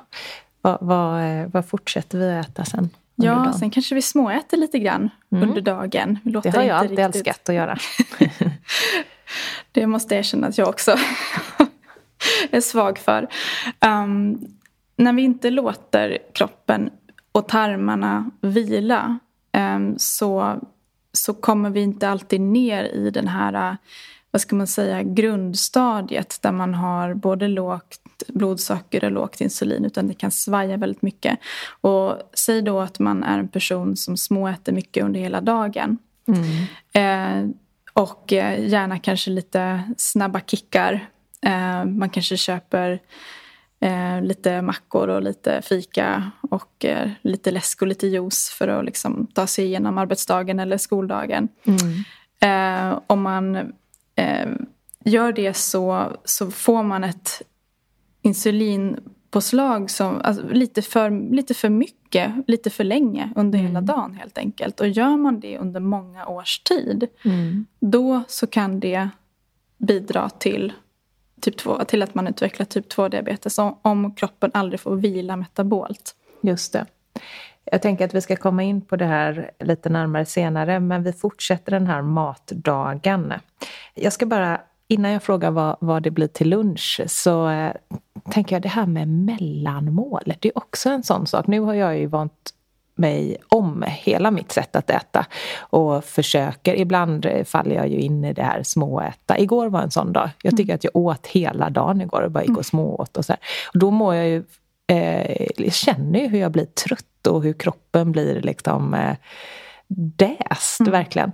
vad, 0.61 0.79
vad, 0.81 1.23
vad 1.53 1.67
fortsätter 1.67 2.19
vi 2.19 2.35
att 2.35 2.49
äta 2.49 2.65
sen? 2.65 2.91
Ja, 3.15 3.35
dagen? 3.35 3.55
sen 3.55 3.71
kanske 3.71 3.95
vi 3.95 4.03
småäter 4.03 4.57
lite 4.57 4.79
grann 4.79 5.11
mm. 5.33 5.49
under 5.49 5.61
dagen. 5.61 6.19
det 6.23 6.57
har 6.57 6.63
jag 6.63 6.77
alltid 6.77 6.99
riktigt... 6.99 7.17
älskat 7.17 7.49
att 7.49 7.55
göra. 7.55 7.79
det 9.73 9.87
måste 9.87 10.15
jag 10.15 10.19
erkänna 10.19 10.47
att 10.47 10.59
jag 10.59 10.69
också 10.69 10.97
är 12.51 12.61
svag 12.61 12.99
för. 12.99 13.29
Um, 13.87 14.47
när 14.97 15.13
vi 15.13 15.23
inte 15.23 15.51
låter 15.51 16.19
kroppen 16.33 16.91
och 17.33 17.49
tarmarna 17.49 18.31
vila 18.41 19.19
um, 19.57 19.95
så, 19.99 20.61
så 21.13 21.35
kommer 21.35 21.71
vi 21.71 21.81
inte 21.81 22.09
alltid 22.09 22.41
ner 22.41 22.85
i 22.85 23.11
den 23.11 23.29
här 23.29 23.77
vad 24.35 24.41
ska 24.41 24.57
man 24.57 24.67
säga, 24.67 25.03
grundstadiet 25.03 26.39
där 26.43 26.53
man 26.53 26.75
har 26.75 27.15
både 27.15 27.49
lågt 27.49 27.99
blodsocker 28.29 29.05
och 29.05 29.13
lågt 29.13 29.41
insulin 29.41 29.85
utan 29.85 30.09
det 30.09 30.15
kan 30.15 30.31
svaja 30.31 30.77
väldigt 30.77 31.03
mycket. 31.03 31.39
Och 31.81 32.31
säg 32.33 32.63
då 32.63 32.81
att 32.81 32.99
man 32.99 33.25
är 33.25 33.39
en 33.39 33.49
person 33.49 33.97
som 33.97 34.17
småäter 34.17 34.73
mycket 34.73 35.05
under 35.05 35.21
hela 35.21 35.41
dagen. 35.41 35.99
Mm. 36.27 37.49
Eh, 37.49 37.55
och 37.93 38.33
eh, 38.33 38.69
gärna 38.69 38.99
kanske 38.99 39.31
lite 39.31 39.83
snabba 39.97 40.41
kickar. 40.41 41.07
Eh, 41.47 41.85
man 41.85 42.11
kanske 42.11 42.37
köper 42.37 43.01
eh, 43.81 44.23
lite 44.23 44.63
mackor 44.63 45.09
och 45.09 45.23
lite 45.23 45.63
fika 45.63 46.31
och 46.51 46.85
eh, 46.85 47.11
lite 47.23 47.51
läsk 47.51 47.83
och 47.83 47.89
lite 47.89 48.07
juice 48.07 48.51
för 48.59 48.69
att 48.69 48.85
liksom, 48.85 49.27
ta 49.27 49.47
sig 49.47 49.65
igenom 49.65 49.99
arbetsdagen 49.99 50.59
eller 50.59 50.79
skoldagen. 50.79 51.49
Mm. 51.65 52.05
Eh, 52.41 53.01
om 53.07 53.23
man 53.23 53.73
gör 55.05 55.33
det 55.33 55.55
så, 55.55 56.17
så 56.25 56.51
får 56.51 56.83
man 56.83 57.05
ett 57.05 57.43
insulinpåslag 58.23 59.91
som, 59.91 60.21
alltså, 60.21 60.49
lite, 60.49 60.83
för, 60.83 61.35
lite 61.35 61.55
för 61.55 61.69
mycket, 61.69 62.33
lite 62.47 62.71
för 62.71 62.85
länge 62.85 63.33
under 63.37 63.59
mm. 63.59 63.69
hela 63.69 63.81
dagen 63.81 64.15
helt 64.15 64.39
enkelt. 64.39 64.81
Och 64.81 64.89
gör 64.89 65.17
man 65.17 65.41
det 65.41 65.59
under 65.59 65.81
många 65.81 66.27
års 66.27 66.59
tid, 66.59 67.09
mm. 67.25 67.67
då 67.81 68.23
så 68.29 68.47
kan 68.47 68.81
det 68.81 69.09
bidra 69.79 70.31
till, 70.31 70.73
typ 71.41 71.57
2, 71.57 71.85
till 71.85 72.03
att 72.03 72.15
man 72.15 72.27
utvecklar 72.27 72.67
typ 72.67 72.93
2-diabetes 72.93 73.59
om, 73.59 73.79
om 73.83 74.15
kroppen 74.15 74.51
aldrig 74.55 74.81
får 74.81 74.97
vila 74.97 75.37
metabolt. 75.37 76.17
Just 76.43 76.73
det. 76.73 76.87
Jag 77.65 77.83
tänker 77.83 78.05
att 78.05 78.15
vi 78.15 78.21
ska 78.21 78.37
komma 78.37 78.63
in 78.63 78.81
på 78.81 78.97
det 78.97 79.05
här 79.05 79.51
lite 79.61 79.89
närmare 79.89 80.25
senare, 80.25 80.81
men 80.81 81.03
vi 81.03 81.13
fortsätter 81.13 81.73
den 81.73 81.87
här 81.87 82.03
matdagen. 82.03 83.33
Jag 83.95 84.13
ska 84.13 84.27
bara 84.27 84.61
innan 84.89 85.11
jag 85.11 85.23
frågar 85.23 85.51
vad, 85.51 85.77
vad 85.81 86.03
det 86.03 86.11
blir 86.11 86.27
till 86.27 86.49
lunch 86.49 87.01
så 87.07 87.49
eh, 87.49 87.73
tänker 88.31 88.57
jag 88.57 88.63
det 88.63 88.69
här 88.69 88.87
med 88.87 89.09
mellanmål. 89.09 90.23
Det 90.41 90.49
är 90.49 90.59
också 90.59 90.91
en 90.91 91.03
sån 91.03 91.27
sak. 91.27 91.47
Nu 91.47 91.61
har 91.61 91.75
jag 91.75 91.99
ju 91.99 92.07
vant 92.07 92.55
mig 92.97 93.37
om 93.49 93.85
hela 93.89 94.31
mitt 94.31 94.53
sätt 94.53 94.77
att 94.77 94.91
äta 94.91 95.27
och 95.59 96.05
försöker. 96.05 96.75
Ibland 96.75 97.27
faller 97.45 97.77
jag 97.77 97.89
ju 97.89 97.99
in 97.99 98.25
i 98.25 98.33
det 98.33 98.43
här 98.43 98.63
småäta. 98.63 99.39
Igår 99.39 99.69
var 99.69 99.83
en 99.83 99.91
sån 99.91 100.13
dag. 100.13 100.31
Jag 100.43 100.57
tycker 100.57 100.73
mm. 100.73 100.75
att 100.75 100.85
jag 100.85 100.97
åt 100.97 101.27
hela 101.27 101.71
dagen 101.71 102.01
igår 102.01 102.23
och 102.23 102.31
bara 102.31 102.41
gick 102.41 102.51
och 102.51 102.57
mm. 102.57 102.65
smååt 102.65 103.17
och 103.17 103.25
så 103.25 103.33
här. 103.33 103.41
Och 103.75 103.79
då 103.79 103.91
mår 103.91 104.15
jag 104.15 104.29
ju, 104.29 104.45
eh, 104.87 105.71
känner 105.71 106.21
ju 106.21 106.29
hur 106.29 106.39
jag 106.39 106.53
blir 106.53 106.65
trött 106.65 107.27
och 107.27 107.43
hur 107.43 107.53
kroppen 107.53 108.13
blir 108.13 108.41
liksom 108.41 108.95
eh, 108.95 109.17
däst, 109.97 110.81
mm. 110.81 110.93
verkligen. 110.93 111.33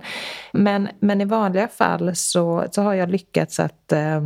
Men, 0.51 0.89
men 0.99 1.21
i 1.21 1.25
vanliga 1.25 1.67
fall 1.67 2.15
så, 2.15 2.65
så 2.71 2.81
har 2.81 2.93
jag 2.93 3.09
lyckats 3.09 3.59
att, 3.59 3.91
eh, 3.91 4.21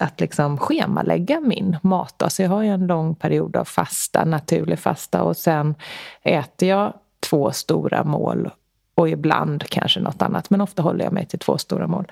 att 0.00 0.20
liksom 0.20 0.58
schemalägga 0.58 1.40
min 1.40 1.76
mat. 1.82 2.22
Alltså 2.22 2.42
jag 2.42 2.50
har 2.50 2.62
ju 2.62 2.68
en 2.68 2.86
lång 2.86 3.14
period 3.14 3.56
av 3.56 3.64
fasta, 3.64 4.24
naturlig 4.24 4.78
fasta 4.78 5.22
och 5.22 5.36
sen 5.36 5.74
äter 6.22 6.68
jag 6.68 6.94
två 7.20 7.52
stora 7.52 8.04
mål 8.04 8.50
och 8.94 9.08
ibland 9.08 9.64
kanske 9.68 10.00
något 10.00 10.22
annat, 10.22 10.50
men 10.50 10.60
ofta 10.60 10.82
håller 10.82 11.04
jag 11.04 11.12
mig 11.12 11.26
till 11.26 11.38
två 11.38 11.58
stora 11.58 11.86
mål. 11.86 12.06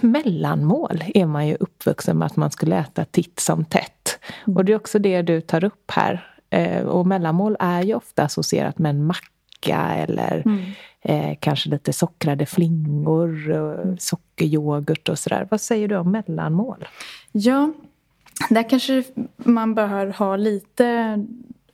Mellanmål 0.00 1.04
är 1.14 1.26
man 1.26 1.46
ju 1.46 1.56
uppvuxen 1.60 2.18
med 2.18 2.26
att 2.26 2.36
man 2.36 2.50
skulle 2.50 2.76
äta 2.76 3.04
titt 3.04 3.40
som 3.40 3.64
tätt. 3.64 4.18
Mm. 4.46 4.56
Och 4.56 4.64
det 4.64 4.72
är 4.72 4.76
också 4.76 4.98
det 4.98 5.22
du 5.22 5.40
tar 5.40 5.64
upp 5.64 5.90
här. 5.90 6.28
Eh, 6.50 6.82
och 6.82 7.06
mellanmål 7.06 7.56
är 7.60 7.82
ju 7.82 7.94
ofta 7.94 8.22
associerat 8.22 8.78
med 8.78 8.90
en 8.90 9.04
macka 9.04 9.94
eller 9.94 10.42
mm. 10.44 10.62
eh, 11.00 11.38
kanske 11.40 11.70
lite 11.70 11.92
sockrade 11.92 12.46
flingor, 12.46 13.50
och 13.50 13.82
mm. 13.82 13.98
sockeryoghurt 13.98 15.08
och 15.08 15.18
sådär. 15.18 15.48
Vad 15.50 15.60
säger 15.60 15.88
du 15.88 15.96
om 15.96 16.10
mellanmål? 16.10 16.88
Ja, 17.32 17.72
där 18.50 18.68
kanske 18.70 19.04
man 19.36 19.74
bör 19.74 20.06
ha 20.06 20.36
lite 20.36 21.18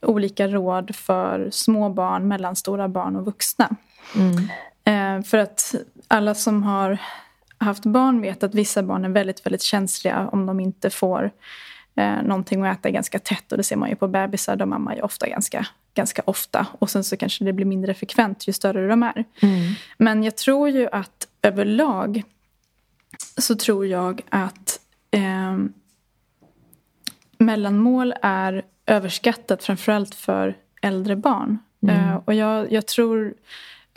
olika 0.01 0.47
råd 0.47 0.95
för 0.95 1.49
små 1.51 1.89
barn, 1.89 2.27
mellanstora 2.27 2.87
barn 2.87 3.15
och 3.15 3.25
vuxna. 3.25 3.69
Mm. 4.15 4.49
Eh, 4.83 5.23
för 5.23 5.37
att 5.37 5.75
alla 6.07 6.35
som 6.35 6.63
har 6.63 6.99
haft 7.59 7.85
barn 7.85 8.21
vet 8.21 8.43
att 8.43 8.55
vissa 8.55 8.83
barn 8.83 9.05
är 9.05 9.09
väldigt, 9.09 9.45
väldigt 9.45 9.61
känsliga 9.61 10.29
om 10.31 10.45
de 10.45 10.59
inte 10.59 10.89
får 10.89 11.31
eh, 11.95 12.21
någonting 12.23 12.65
att 12.65 12.79
äta 12.79 12.89
ganska 12.89 13.19
tätt. 13.19 13.51
Och 13.51 13.57
det 13.57 13.63
ser 13.63 13.75
man 13.75 13.89
ju 13.89 13.95
på 13.95 14.07
bebisar, 14.07 14.55
de 14.55 14.73
ammar 14.73 14.95
ju 14.95 15.01
ofta 15.01 15.29
ganska 15.29 15.67
ganska 15.93 16.21
ofta. 16.25 16.67
Och 16.79 16.89
sen 16.89 17.03
så 17.03 17.17
kanske 17.17 17.45
det 17.45 17.53
blir 17.53 17.65
mindre 17.65 17.93
frekvent 17.93 18.47
ju 18.47 18.53
större 18.53 18.87
de 18.87 19.03
är. 19.03 19.25
Mm. 19.41 19.73
Men 19.97 20.23
jag 20.23 20.37
tror 20.37 20.69
ju 20.69 20.87
att 20.91 21.27
överlag 21.41 22.23
så 23.37 23.55
tror 23.55 23.87
jag 23.87 24.21
att 24.29 24.79
eh, 25.11 25.57
mellanmål 27.37 28.13
är 28.21 28.65
överskattat 28.85 29.63
framförallt 29.63 30.15
för 30.15 30.57
äldre 30.81 31.15
barn. 31.15 31.57
Mm. 31.83 31.95
Eh, 31.95 32.15
och 32.25 32.33
jag, 32.33 32.71
jag, 32.71 32.87
tror 32.87 33.33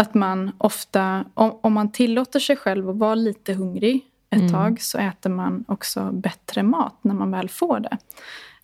att 0.02 0.14
man 0.14 0.52
ofta, 0.58 1.24
om, 1.34 1.58
om, 1.60 1.72
man 1.72 1.92
tillåter 1.92 2.40
sig 2.40 2.56
själv 2.56 2.90
att 2.90 2.96
vara 2.96 3.14
lite 3.14 3.54
hungrig 3.54 4.06
ett 4.30 4.40
mm. 4.40 4.52
tag 4.52 4.80
så 4.80 4.98
äter 4.98 5.30
man 5.30 5.64
också 5.68 6.10
bättre 6.12 6.62
mat 6.62 6.94
när 7.02 7.14
man 7.14 7.30
väl 7.30 7.48
får 7.48 7.80
det. 7.80 7.98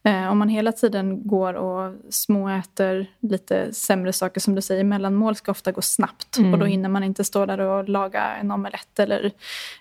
Eh, 0.02 0.30
om 0.30 0.38
man 0.38 0.48
hela 0.48 0.72
tiden 0.72 1.28
går 1.28 1.54
och 1.54 1.94
småäter 2.10 3.10
lite 3.20 3.74
sämre 3.74 4.12
saker 4.12 4.40
som 4.40 4.54
du 4.54 4.62
säger, 4.62 4.84
mellanmål 4.84 5.36
ska 5.36 5.50
ofta 5.50 5.72
gå 5.72 5.82
snabbt. 5.82 6.38
Mm. 6.38 6.52
Och 6.52 6.58
då 6.58 6.66
hinner 6.66 6.88
man 6.88 7.04
inte 7.04 7.24
stå 7.24 7.46
där 7.46 7.60
och 7.60 7.88
laga 7.88 8.36
en 8.36 8.50
omelett 8.50 8.98
eller 8.98 9.32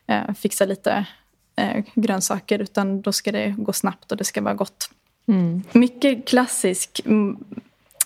eh, 0.08 0.34
fixa 0.34 0.66
lite 0.66 1.06
eh, 1.56 1.84
grönsaker 1.96 2.60
utan 2.60 3.02
då 3.02 3.12
ska 3.12 3.32
det 3.32 3.56
gå 3.58 3.74
snabbt 3.74 4.12
och 4.12 4.18
det 4.18 4.24
ska 4.24 4.42
vara 4.42 4.54
gott. 4.54 4.90
Mm. 5.28 5.64
Mycket 5.72 6.28
klassisk 6.28 7.02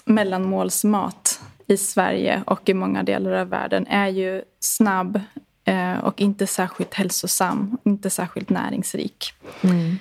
mellanmålsmat 0.06 1.42
i 1.72 1.78
Sverige 1.78 2.44
och 2.48 2.70
i 2.70 2.74
många 2.74 3.04
delar 3.04 3.32
av 3.32 3.50
världen 3.50 3.88
är 3.88 4.08
ju 4.08 4.42
snabb 4.60 5.20
eh, 5.66 5.98
och 5.98 6.22
inte 6.22 6.48
särskilt 6.48 6.94
hälsosam, 6.94 7.78
inte 7.84 8.10
särskilt 8.10 8.50
näringsrik. 8.50 9.34
Mm. 9.62 9.96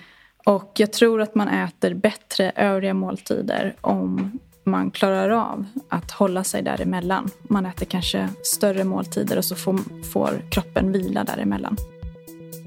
Och 0.44 0.72
jag 0.76 0.92
tror 0.92 1.20
att 1.20 1.34
man 1.34 1.48
äter 1.48 1.94
bättre 1.94 2.52
övriga 2.56 2.94
måltider 2.94 3.74
om 3.80 4.38
man 4.64 4.90
klarar 4.90 5.30
av 5.30 5.64
att 5.88 6.10
hålla 6.10 6.44
sig 6.44 6.62
däremellan. 6.62 7.30
Man 7.42 7.66
äter 7.66 7.86
kanske 7.86 8.28
större 8.42 8.84
måltider 8.84 9.38
och 9.38 9.44
så 9.44 9.56
får, 9.56 10.02
får 10.12 10.42
kroppen 10.50 10.92
vila 10.92 11.24
däremellan. 11.24 11.76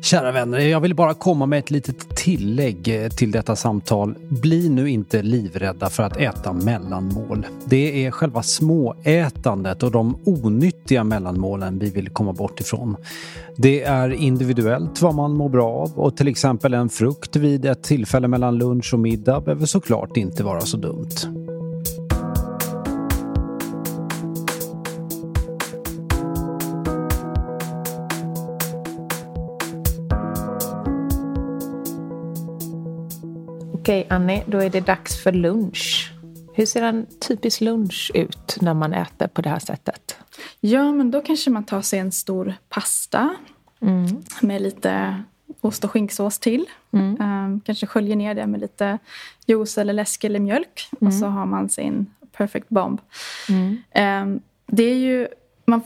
Kära 0.03 0.31
vänner, 0.31 0.59
jag 0.59 0.79
vill 0.79 0.95
bara 0.95 1.13
komma 1.13 1.45
med 1.45 1.59
ett 1.59 1.71
litet 1.71 2.15
tillägg 2.15 3.03
eh, 3.03 3.09
till 3.09 3.31
detta 3.31 3.55
samtal. 3.55 4.15
Bli 4.29 4.69
nu 4.69 4.89
inte 4.89 5.21
livrädda 5.21 5.89
för 5.89 6.03
att 6.03 6.17
äta 6.17 6.53
mellanmål. 6.53 7.45
Det 7.65 8.05
är 8.05 8.11
själva 8.11 8.43
småätandet 8.43 9.83
och 9.83 9.91
de 9.91 10.17
onyttiga 10.25 11.03
mellanmålen 11.03 11.79
vi 11.79 11.89
vill 11.89 12.09
komma 12.09 12.33
bort 12.33 12.59
ifrån. 12.59 12.95
Det 13.57 13.83
är 13.83 14.09
individuellt 14.09 15.01
vad 15.01 15.15
man 15.15 15.33
mår 15.33 15.49
bra 15.49 15.69
av 15.69 15.91
och 15.95 16.17
till 16.17 16.27
exempel 16.27 16.73
en 16.73 16.89
frukt 16.89 17.35
vid 17.35 17.65
ett 17.65 17.83
tillfälle 17.83 18.27
mellan 18.27 18.57
lunch 18.57 18.93
och 18.93 18.99
middag 18.99 19.41
behöver 19.41 19.65
såklart 19.65 20.17
inte 20.17 20.43
vara 20.43 20.61
så 20.61 20.77
dumt. 20.77 21.42
Okej, 33.93 34.07
Annie, 34.09 34.43
då 34.47 34.57
är 34.57 34.69
det 34.69 34.81
dags 34.81 35.23
för 35.23 35.31
lunch. 35.31 36.11
Hur 36.53 36.65
ser 36.65 36.81
en 36.81 37.05
typisk 37.27 37.61
lunch 37.61 38.11
ut 38.13 38.57
när 38.61 38.73
man 38.73 38.93
äter 38.93 39.27
på 39.27 39.41
det 39.41 39.49
här 39.49 39.59
sättet? 39.59 40.17
Ja, 40.59 40.91
men 40.91 41.11
då 41.11 41.21
kanske 41.21 41.49
man 41.49 41.63
tar 41.63 41.81
sig 41.81 41.99
en 41.99 42.11
stor 42.11 42.53
pasta 42.69 43.35
mm. 43.81 44.23
med 44.41 44.61
lite 44.61 45.23
ost 45.61 45.83
och 45.83 45.91
skinksås 45.91 46.39
till. 46.39 46.65
Mm. 46.91 47.21
Um, 47.21 47.61
kanske 47.61 47.85
sköljer 47.85 48.15
ner 48.15 48.35
det 48.35 48.47
med 48.47 48.59
lite 48.59 48.97
juice 49.45 49.77
eller 49.77 49.93
läsk 49.93 50.23
eller 50.23 50.39
mjölk. 50.39 50.89
Mm. 51.01 51.07
Och 51.07 51.13
så 51.13 51.25
har 51.25 51.45
man 51.45 51.69
sin 51.69 52.05
perfect 52.31 52.69
bomb. 52.69 53.01
Um, 53.49 54.41
det 54.65 54.83
är 54.83 54.95
ju... 54.95 55.27
Man, 55.65 55.81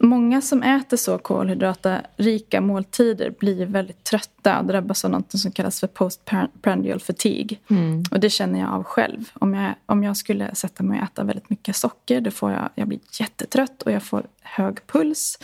Många 0.00 0.40
som 0.40 0.62
äter 0.62 0.96
så 0.96 1.18
kolhydratrika 1.18 2.60
måltider 2.60 3.34
blir 3.38 3.66
väldigt 3.66 4.04
trötta 4.04 4.58
och 4.58 4.66
drabbas 4.66 5.04
av 5.04 5.10
något 5.10 5.38
som 5.38 5.52
kallas 5.52 5.80
för 5.80 5.86
postprandial 5.86 7.00
fatigue. 7.00 7.58
Mm. 7.70 8.04
Och 8.10 8.20
det 8.20 8.30
känner 8.30 8.60
jag 8.60 8.68
av 8.68 8.84
själv. 8.84 9.30
Om 9.34 9.54
jag, 9.54 9.74
om 9.86 10.04
jag 10.04 10.16
skulle 10.16 10.54
sätta 10.54 10.82
mig 10.82 10.98
och 10.98 11.04
äta 11.04 11.24
väldigt 11.24 11.50
mycket 11.50 11.76
socker 11.76 12.20
då 12.20 12.30
får 12.30 12.52
jag, 12.52 12.68
jag 12.74 12.88
blir 12.88 13.00
jättetrött 13.20 13.82
och 13.82 13.92
jag 13.92 14.02
får 14.02 14.26
hög 14.42 14.86
puls. 14.86 15.38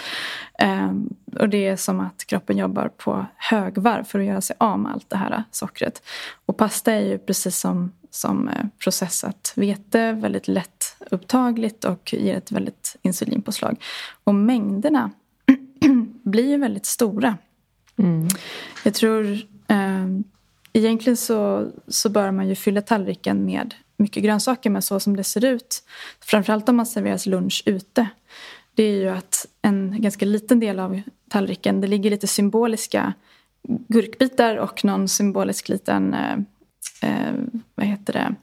Um, 0.63 1.15
och 1.41 1.49
det 1.49 1.67
är 1.67 1.77
som 1.77 2.01
att 2.01 2.25
kroppen 2.27 2.57
jobbar 2.57 2.89
på 2.89 3.27
högvarv 3.37 4.05
för 4.05 4.19
att 4.19 4.25
göra 4.25 4.41
sig 4.41 4.57
av 4.59 4.79
med 4.79 4.93
allt 4.93 5.11
det 5.11 5.17
här 5.17 5.45
sockret. 5.51 6.03
Och 6.47 6.57
pasta 6.57 6.93
är 6.93 7.01
ju 7.01 7.19
precis 7.19 7.59
som, 7.59 7.93
som 8.11 8.49
eh, 8.49 8.65
processat 8.79 9.53
vete 9.57 10.13
väldigt 10.13 10.49
lätt 10.49 10.84
upptagligt 11.11 11.85
och 11.85 12.15
ger 12.15 12.37
ett 12.37 12.53
väldigt 12.53 12.97
insulinpåslag. 13.03 13.77
Och 14.25 14.35
mängderna 14.35 15.11
blir 16.23 16.49
ju 16.49 16.57
väldigt 16.57 16.87
stora. 16.87 17.37
Mm. 17.97 18.29
Jag 18.85 18.95
tror 18.95 19.33
eh, 19.69 20.07
egentligen 20.73 21.17
så, 21.17 21.71
så 21.89 22.09
bör 22.09 22.31
man 22.31 22.49
ju 22.49 22.55
fylla 22.55 22.83
tallriken 22.83 23.45
med 23.45 23.75
mycket 23.97 24.23
grönsaker 24.23 24.71
men 24.71 24.83
så 24.83 25.01
som 25.01 25.17
det 25.17 25.25
ser 25.25 25.45
ut, 25.45 25.83
framförallt 26.21 26.69
om 26.69 26.77
man 26.77 26.87
serveras 26.87 27.27
lunch 27.27 27.63
ute, 27.67 28.09
det 28.75 28.83
är 28.83 28.97
ju 28.97 29.09
att 29.09 29.47
en 29.63 30.01
ganska 30.01 30.25
liten 30.25 30.61
del 30.61 30.79
av 30.79 31.01
tallriken, 31.29 31.81
det 31.81 31.87
ligger 31.87 32.11
lite 32.11 32.27
symboliska 32.27 33.13
gurkbitar 33.89 34.57
och 34.57 34.85
någon 34.85 35.09
symbolisk 35.09 35.69
liten, 35.69 36.15
eh, 36.15 36.39
eh, 37.03 37.35
vad 37.75 37.87
heter 37.87 38.13
det, 38.13 38.35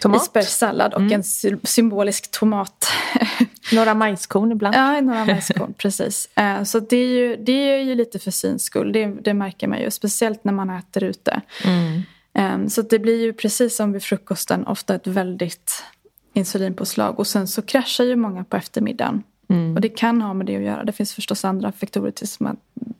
Tomat? 0.00 0.22
Isbergssallad 0.22 0.94
och 0.94 1.00
mm. 1.00 1.12
en 1.12 1.24
symbolisk 1.64 2.30
tomat. 2.30 2.86
några 3.72 3.94
majskorn 3.94 4.52
ibland. 4.52 4.74
Ja, 4.74 5.00
några 5.00 5.24
majskorn, 5.24 5.74
precis. 5.78 6.28
Eh, 6.36 6.62
så 6.62 6.80
det 6.80 6.96
är, 6.96 7.08
ju, 7.08 7.36
det 7.36 7.52
är 7.52 7.82
ju 7.82 7.94
lite 7.94 8.18
för 8.18 8.30
syns 8.30 8.62
skull, 8.62 8.92
det, 8.92 9.06
det 9.06 9.34
märker 9.34 9.68
man 9.68 9.80
ju. 9.80 9.90
Speciellt 9.90 10.44
när 10.44 10.52
man 10.52 10.70
äter 10.70 11.04
ute. 11.04 11.40
Mm. 11.64 12.02
Ehm, 12.32 12.68
så 12.68 12.82
det 12.82 12.98
blir 12.98 13.22
ju 13.22 13.32
precis 13.32 13.76
som 13.76 13.92
vid 13.92 14.02
frukosten 14.02 14.66
ofta 14.66 14.94
ett 14.94 15.06
väldigt 15.06 15.84
insulinpåslag. 16.32 17.18
Och 17.18 17.26
sen 17.26 17.48
så 17.48 17.62
kraschar 17.62 18.04
ju 18.04 18.16
många 18.16 18.44
på 18.44 18.56
eftermiddagen. 18.56 19.22
Mm. 19.48 19.74
Och 19.74 19.80
det 19.80 19.88
kan 19.88 20.22
ha 20.22 20.34
med 20.34 20.46
det 20.46 20.56
att 20.56 20.62
göra. 20.62 20.84
Det 20.84 20.92
finns 20.92 21.14
förstås 21.14 21.44
andra 21.44 21.72
faktorer 21.72 22.10
till 22.10 22.28
som, 22.28 22.56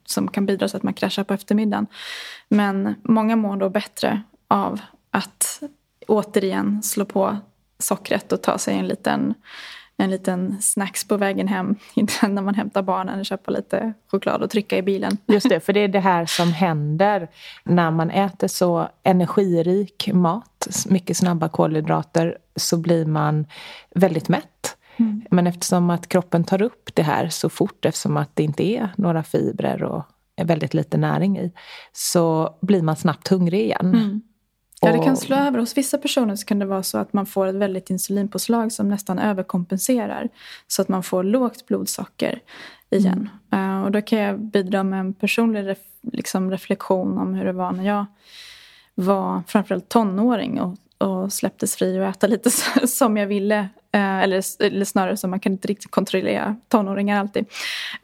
som 0.07 0.29
kan 0.29 0.47
bidra 0.47 0.69
till 0.69 0.77
att 0.77 0.83
man 0.83 0.95
kraschar 0.95 1.25
på 1.25 1.35
eftermiddagen. 1.35 1.87
Men 2.49 2.95
många 3.03 3.37
mår 3.37 3.57
då 3.57 3.69
bättre 3.69 4.23
av 4.49 4.81
att 5.11 5.63
återigen 6.11 6.83
slå 6.83 7.05
på 7.05 7.37
sockret 7.79 8.33
och 8.33 8.43
ta 8.43 8.59
sig 8.59 8.79
en 8.79 8.87
liten, 8.87 9.35
en 9.97 10.11
liten 10.11 10.63
snacks 10.63 11.09
på 11.09 11.17
vägen 11.17 11.49
hem 11.49 11.77
när 12.23 12.43
man 12.43 12.55
hämtar 12.55 12.83
barnen, 12.83 13.25
köpa 13.25 13.51
lite 13.51 13.93
choklad 14.11 14.43
och 14.43 14.51
trycka 14.51 14.77
i 14.77 14.83
bilen. 14.83 15.17
Just 15.27 15.49
det, 15.49 15.61
för 15.65 15.73
det 15.73 15.81
är 15.81 15.89
det 15.89 16.01
här 16.01 16.27
som 16.27 16.53
händer 16.53 17.29
när 17.65 17.91
man 17.91 18.11
äter 18.11 18.49
så 18.49 18.89
energirik 19.03 20.11
mat, 20.13 20.87
mycket 20.89 21.17
snabba 21.17 21.49
kolhydrater, 21.49 22.39
så 22.57 22.77
blir 22.77 23.07
man 23.07 23.47
väldigt 23.95 24.29
mätt. 24.29 24.77
Mm. 24.97 25.23
Men 25.31 25.47
eftersom 25.47 25.91
att 25.91 26.09
kroppen 26.09 26.45
tar 26.45 26.63
upp 26.63 26.91
det 26.95 27.03
här 27.03 27.29
så 27.29 27.49
fort, 27.49 27.85
eftersom 27.85 28.17
att 28.17 28.37
det 28.37 28.43
inte 28.43 28.63
är 28.63 28.89
några 28.97 29.23
fibrer 29.23 29.83
och 29.83 30.05
väldigt 30.43 30.75
lite 30.75 30.97
näring 30.97 31.39
i, 31.39 31.53
så 31.93 32.55
blir 32.61 32.83
man 32.83 32.97
snabbt 32.97 33.29
hungrig 33.29 33.61
igen. 33.61 33.95
Mm. 33.95 34.23
Ja, 34.81 34.93
det 34.93 35.05
kan 35.05 35.17
slå 35.17 35.37
över. 35.37 35.59
Hos 35.59 35.77
vissa 35.77 35.99
personer 35.99 36.37
så 36.37 36.47
kan 36.47 36.59
det 36.59 36.67
vara 36.67 36.83
så 36.83 36.99
att 36.99 37.13
man 37.13 37.27
får 37.27 37.47
ett 37.47 37.55
väldigt 37.55 37.91
insulinpåslag 37.91 38.73
som 38.73 38.89
nästan 38.89 39.19
överkompenserar. 39.19 40.29
Så 40.69 40.83
att 40.83 40.89
man 40.89 41.03
får 41.03 41.23
lågt 41.23 41.67
blodsocker 41.67 42.41
igen. 42.91 43.31
Mm. 43.51 43.79
Uh, 43.79 43.85
och 43.85 43.93
då 43.93 44.03
kan 44.03 44.19
jag 44.19 44.41
bidra 44.41 44.83
med 44.83 45.01
en 45.01 45.15
personlig 45.15 45.67
ref 45.67 45.79
liksom 46.13 46.51
reflektion 46.51 47.19
om 47.19 47.35
hur 47.35 47.45
det 47.45 47.53
var 47.53 47.73
när 47.73 47.85
jag 47.85 48.07
var 48.95 49.43
framförallt 49.47 49.89
tonåring 49.89 50.61
och, 50.61 50.77
och 50.99 51.33
släpptes 51.33 51.77
fri 51.77 52.01
och 52.01 52.05
äta 52.05 52.27
lite 52.27 52.51
som 52.87 53.17
jag 53.17 53.27
ville. 53.27 53.61
Uh, 53.97 54.23
eller, 54.23 54.63
eller 54.63 54.85
snarare 54.85 55.17
så 55.17 55.29
man 55.29 55.41
kan 55.41 55.53
inte 55.53 55.69
riktigt 55.69 55.91
kontrollera 55.91 56.57
tonåringar 56.69 57.21
alltid. 57.21 57.47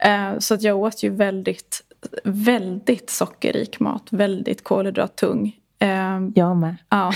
Uh, 0.05 0.39
så 0.39 0.53
att 0.53 0.61
jag 0.61 0.77
åt 0.77 1.03
ju 1.03 1.09
väldigt, 1.09 1.83
väldigt 2.23 3.09
sockerrik 3.09 3.79
mat, 3.79 4.07
väldigt 4.11 4.63
kolhydrattung 4.63 5.55
Um, 5.79 6.33
jag 6.35 6.57
med. 6.57 6.75
Ja. 6.89 7.11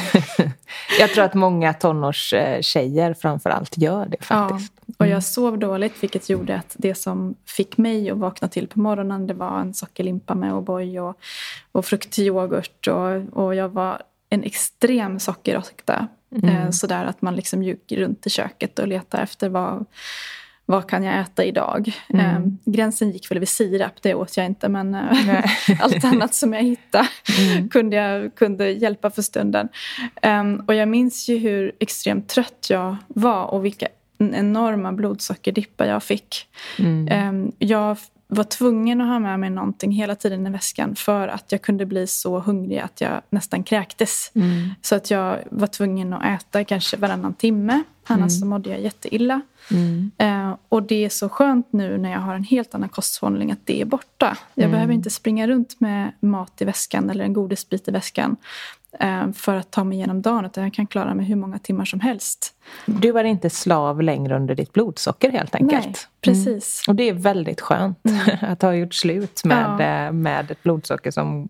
jag 1.00 1.10
tror 1.10 1.24
att 1.24 1.34
många 1.34 1.74
tonårstjejer 1.74 3.14
framförallt 3.14 3.78
gör 3.78 4.06
det 4.06 4.26
faktiskt. 4.26 4.74
Ja, 4.86 4.94
och 4.98 5.06
jag 5.06 5.12
mm. 5.12 5.22
sov 5.22 5.60
dåligt 5.60 6.04
vilket 6.04 6.30
gjorde 6.30 6.56
att 6.56 6.76
det 6.80 6.96
som 6.96 7.36
fick 7.46 7.78
mig 7.78 8.12
att 8.12 8.18
vakna 8.18 8.48
till 8.48 8.68
på 8.68 8.80
morgonen 8.80 9.28
det 9.28 9.34
var 9.34 9.60
en 9.60 9.74
sockerlimpa 9.74 10.36
med 10.36 10.54
O'boy 10.54 11.00
och, 11.00 11.18
och 11.72 11.86
fruktyoghurt 11.86 12.88
och, 12.88 13.44
och 13.44 13.56
jag 13.56 13.70
var 13.70 14.02
en 14.30 14.44
extrem 14.44 15.20
sockerråtta. 15.20 16.08
Mm. 16.36 16.56
Eh, 16.56 16.70
sådär 16.70 17.06
att 17.06 17.22
man 17.22 17.36
liksom 17.36 17.64
gick 17.64 17.92
runt 17.92 18.28
i 18.28 18.30
köket 18.30 18.80
och 18.80 18.88
letade 18.88 19.24
efter 19.24 19.50
vad 19.50 19.86
vad 20.72 20.88
kan 20.88 21.04
jag 21.04 21.20
äta 21.20 21.44
idag? 21.44 21.92
Mm. 22.10 22.26
Eh, 22.26 22.42
gränsen 22.66 23.12
gick 23.12 23.32
väl 23.32 23.40
vid 23.40 23.50
sirap, 23.50 24.02
det 24.02 24.14
åt 24.14 24.38
jag 24.38 24.46
inte 24.46 24.70
men 24.70 24.96
eh, 24.96 25.46
allt 25.80 26.04
annat 26.04 26.34
som 26.34 26.54
jag 26.54 26.64
hittade 26.64 27.08
mm. 27.40 27.70
kunde, 27.70 27.96
jag, 27.96 28.36
kunde 28.36 28.72
hjälpa 28.72 29.10
för 29.10 29.22
stunden. 29.22 29.70
Eh, 30.22 30.44
och 30.68 30.76
jag 30.76 30.88
minns 30.88 31.30
ju 31.30 31.38
hur 31.38 31.72
extremt 31.80 32.30
trött 32.30 32.68
jag 32.70 32.96
var 33.08 33.46
och 33.46 33.66
vilka 33.66 33.88
enorma 34.18 34.92
blodsockerdippar 34.92 35.86
jag 35.86 36.04
fick. 36.04 36.48
Mm. 36.80 37.08
Ehm, 37.12 37.52
jag 37.60 37.98
var 38.34 38.44
tvungen 38.44 39.02
att 39.02 39.08
ha 39.08 39.20
med 39.20 39.40
mig 39.40 39.50
någonting 39.50 39.92
hela 39.92 40.16
tiden 40.16 40.48
i 40.48 40.50
väskan 40.50 40.96
för 40.96 41.28
att 41.28 41.52
jag 41.52 41.62
kunde 41.62 41.86
bli 41.86 42.08
så 42.08 42.40
hungrig 42.40 42.80
att 42.80 43.02
jag 43.02 43.22
nästan 43.30 43.64
kräktes. 43.64 44.32
Mm. 44.36 44.70
Så 44.82 44.96
att 44.96 45.12
jag 45.12 45.40
var 45.52 45.68
tvungen 45.68 46.14
att 46.14 46.26
äta 46.26 46.64
kanske 46.64 46.98
varannan 46.98 47.34
timme. 47.34 47.84
Annars 48.08 48.20
mm. 48.20 48.30
så 48.30 48.46
mådde 48.46 48.70
jag 48.70 48.82
jätteilla. 48.82 49.42
Mm. 49.72 50.12
Eh, 50.18 50.56
och 50.70 50.84
det 50.84 51.06
är 51.06 51.10
så 51.10 51.30
skönt 51.30 51.74
nu 51.74 51.98
när 51.98 52.12
jag 52.12 52.20
har 52.20 52.36
en 52.36 52.44
helt 52.44 52.76
annan 52.76 52.90
kosthållning 52.90 53.52
att 53.52 53.66
det 53.66 53.82
är 53.82 53.86
borta. 53.86 54.38
Jag 54.54 54.64
mm. 54.64 54.72
behöver 54.72 54.94
inte 54.94 55.10
springa 55.10 55.48
runt 55.48 55.80
med 55.80 56.12
mat 56.20 56.62
i 56.62 56.66
väskan 56.66 57.10
eller 57.10 57.24
en 57.24 57.34
godisbit 57.34 57.88
i 57.88 57.92
väskan 57.92 58.36
för 59.34 59.56
att 59.56 59.72
ta 59.72 59.84
mig 59.84 59.98
igenom 59.98 60.22
dagen. 60.22 60.46
Utan 60.46 60.64
jag 60.64 60.74
kan 60.74 60.88
klara 60.88 61.14
mig 61.14 61.26
hur 61.26 61.36
många 61.36 61.60
timmar 61.60 61.86
som 61.86 62.00
helst. 62.00 62.54
Du 62.86 63.20
är 63.20 63.24
inte 63.24 63.50
slav 63.50 64.02
längre 64.02 64.36
under 64.36 64.56
ditt 64.56 64.74
blodsocker 64.74 65.32
helt 65.32 65.56
enkelt. 65.56 65.86
Nej, 65.86 65.96
precis. 66.22 66.84
Mm. 66.88 66.92
Och 66.92 66.96
det 66.96 67.10
är 67.10 67.14
väldigt 67.14 67.62
skönt 67.62 68.06
mm. 68.06 68.38
att 68.52 68.62
ha 68.62 68.74
gjort 68.74 68.94
slut 68.94 69.44
med, 69.44 69.76
ja. 69.80 70.08
Eh, 70.08 70.12
med 70.12 70.52
ett 70.52 70.64
blodsocker 70.64 71.12
som 71.12 71.50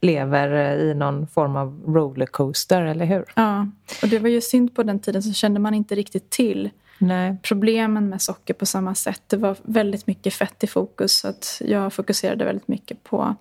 lever 0.00 0.76
i 0.76 0.94
någon 0.94 1.26
form 1.26 1.56
av 1.56 1.82
rollercoaster, 1.86 2.82
eller 2.82 3.04
hur? 3.04 3.24
Ja, 3.34 3.66
och 4.02 4.08
det 4.08 4.18
var 4.18 4.28
ju 4.28 4.40
synd 4.40 4.74
på 4.74 4.82
den 4.82 5.00
tiden 5.00 5.22
så 5.22 5.32
kände 5.32 5.60
man 5.60 5.74
inte 5.74 5.94
riktigt 5.94 6.30
till 6.30 6.70
Nej. 6.98 7.36
problemen 7.42 8.08
med 8.08 8.22
socker 8.22 8.54
på 8.54 8.66
samma 8.66 8.94
sätt. 8.94 9.22
Det 9.26 9.36
var 9.36 9.56
väldigt 9.62 10.06
mycket 10.06 10.34
fett 10.34 10.64
i 10.64 10.66
fokus 10.66 11.18
så 11.18 11.28
att 11.28 11.62
jag 11.64 11.92
fokuserade 11.92 12.44
väldigt 12.44 12.68
mycket 12.68 13.04
på 13.04 13.36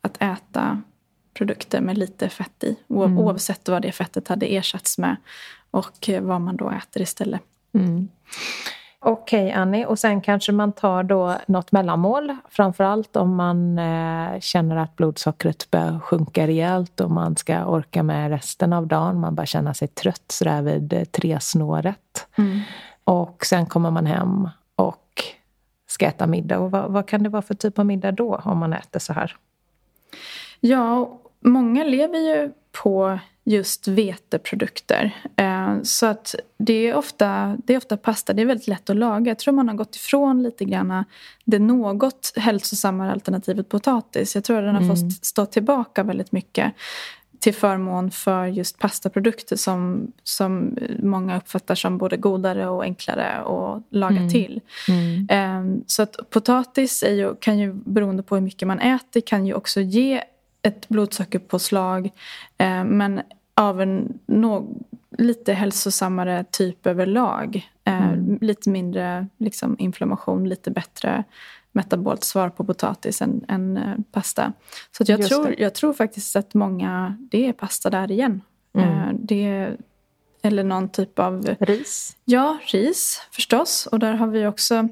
att 0.00 0.22
äta 0.22 0.82
produkter 1.34 1.80
med 1.80 1.98
lite 1.98 2.28
fett 2.28 2.64
i. 2.64 2.76
Mm. 2.90 3.18
Oavsett 3.18 3.68
vad 3.68 3.82
det 3.82 3.92
fettet 3.92 4.28
hade 4.28 4.46
ersatts 4.46 4.98
med 4.98 5.16
och 5.70 6.10
vad 6.20 6.40
man 6.40 6.56
då 6.56 6.70
äter 6.70 7.02
istället. 7.02 7.40
Mm. 7.74 8.08
Okej 9.04 9.46
okay, 9.46 9.60
Annie, 9.60 9.86
och 9.86 9.98
sen 9.98 10.20
kanske 10.20 10.52
man 10.52 10.72
tar 10.72 11.02
då 11.02 11.36
något 11.46 11.72
mellanmål. 11.72 12.36
Framförallt 12.48 13.16
om 13.16 13.36
man 13.36 13.78
eh, 13.78 14.40
känner 14.40 14.76
att 14.76 14.96
blodsockret 14.96 15.70
börjar 15.70 15.98
sjunka 16.00 16.46
rejält 16.46 17.00
och 17.00 17.10
man 17.10 17.36
ska 17.36 17.64
orka 17.64 18.02
med 18.02 18.30
resten 18.30 18.72
av 18.72 18.86
dagen. 18.86 19.20
Man 19.20 19.34
bara 19.34 19.46
känner 19.46 19.72
sig 19.72 19.88
trött 19.88 20.24
sådär 20.28 20.62
vid 20.62 20.92
eh, 20.92 21.04
tresnåret. 21.04 22.26
Mm. 22.38 22.60
Och 23.04 23.46
sen 23.46 23.66
kommer 23.66 23.90
man 23.90 24.06
hem 24.06 24.48
och 24.76 25.24
ska 25.86 26.06
äta 26.06 26.26
middag. 26.26 26.58
Och 26.58 26.70
vad, 26.70 26.92
vad 26.92 27.08
kan 27.08 27.22
det 27.22 27.28
vara 27.28 27.42
för 27.42 27.54
typ 27.54 27.78
av 27.78 27.86
middag 27.86 28.12
då 28.12 28.40
om 28.44 28.58
man 28.58 28.72
äter 28.72 29.00
så 29.00 29.12
här? 29.12 29.36
Ja, 30.60 31.18
många 31.42 31.84
lever 31.84 32.18
ju 32.18 32.52
på 32.72 33.18
just 33.44 33.88
veteprodukter. 33.88 35.16
Eh, 35.36 35.82
så 35.82 36.06
att 36.06 36.34
det 36.58 36.72
är, 36.72 36.94
ofta, 36.94 37.56
det 37.64 37.74
är 37.74 37.76
ofta 37.76 37.96
pasta, 37.96 38.32
det 38.32 38.42
är 38.42 38.46
väldigt 38.46 38.68
lätt 38.68 38.90
att 38.90 38.96
laga. 38.96 39.30
Jag 39.30 39.38
tror 39.38 39.54
man 39.54 39.68
har 39.68 39.74
gått 39.74 39.96
ifrån 39.96 40.42
lite 40.42 40.64
grann 40.64 41.04
det 41.44 41.58
något 41.58 42.32
hälsosammare 42.36 43.12
alternativet 43.12 43.68
potatis. 43.68 44.34
Jag 44.34 44.44
tror 44.44 44.58
att 44.58 44.64
den 44.64 44.74
har 44.74 44.82
mm. 44.82 44.96
fått 44.96 45.24
stå 45.24 45.46
tillbaka 45.46 46.02
väldigt 46.02 46.32
mycket 46.32 46.72
till 47.42 47.54
förmån 47.54 48.10
för 48.10 48.46
just 48.46 48.78
pastaprodukter 48.78 49.56
som, 49.56 50.12
som 50.22 50.78
många 50.98 51.36
uppfattar 51.36 51.74
som 51.74 51.98
både 51.98 52.16
godare 52.16 52.68
och 52.68 52.82
enklare 52.82 53.32
att 53.32 53.82
laga 53.90 54.16
mm. 54.16 54.30
till. 54.30 54.60
Mm. 54.88 55.26
Ehm, 55.30 55.84
så 55.86 56.02
att 56.02 56.30
potatis 56.30 57.02
ju, 57.02 57.34
kan 57.34 57.58
ju 57.58 57.72
beroende 57.72 58.22
på 58.22 58.34
hur 58.34 58.42
mycket 58.42 58.68
man 58.68 58.78
äter 58.78 59.20
kan 59.20 59.46
ju 59.46 59.54
också 59.54 59.80
ge 59.80 60.22
ett 60.62 60.88
blodsockerpåslag 60.88 62.10
eh, 62.58 62.84
men 62.84 63.22
av 63.54 63.80
en 63.80 64.18
no, 64.26 64.82
lite 65.18 65.52
hälsosammare 65.52 66.44
typ 66.50 66.86
överlag. 66.86 67.70
Eh, 67.84 68.08
mm. 68.08 68.38
Lite 68.40 68.70
mindre 68.70 69.26
liksom, 69.38 69.76
inflammation, 69.78 70.48
lite 70.48 70.70
bättre 70.70 71.24
metabolt 71.72 72.24
svar 72.24 72.50
på 72.50 72.64
potatis 72.64 73.22
än, 73.22 73.44
än 73.48 73.76
eh, 73.76 73.96
pasta. 74.12 74.52
Så 74.90 75.04
jag, 75.06 75.22
tror, 75.22 75.54
jag 75.58 75.74
tror 75.74 75.92
faktiskt 75.92 76.36
att 76.36 76.54
många, 76.54 77.16
det 77.20 77.48
är 77.48 77.52
pasta 77.52 77.90
där 77.90 78.10
igen. 78.10 78.40
Mm. 78.74 78.88
Eh, 78.88 79.14
det, 79.14 79.76
eller 80.42 80.64
någon 80.64 80.88
typ 80.88 81.18
av... 81.18 81.56
Ris? 81.60 82.16
Ja, 82.24 82.58
ris 82.66 83.20
förstås. 83.30 83.86
Och 83.92 83.98
där 83.98 84.12
har 84.12 84.26
vi 84.26 84.46
också 84.46 84.88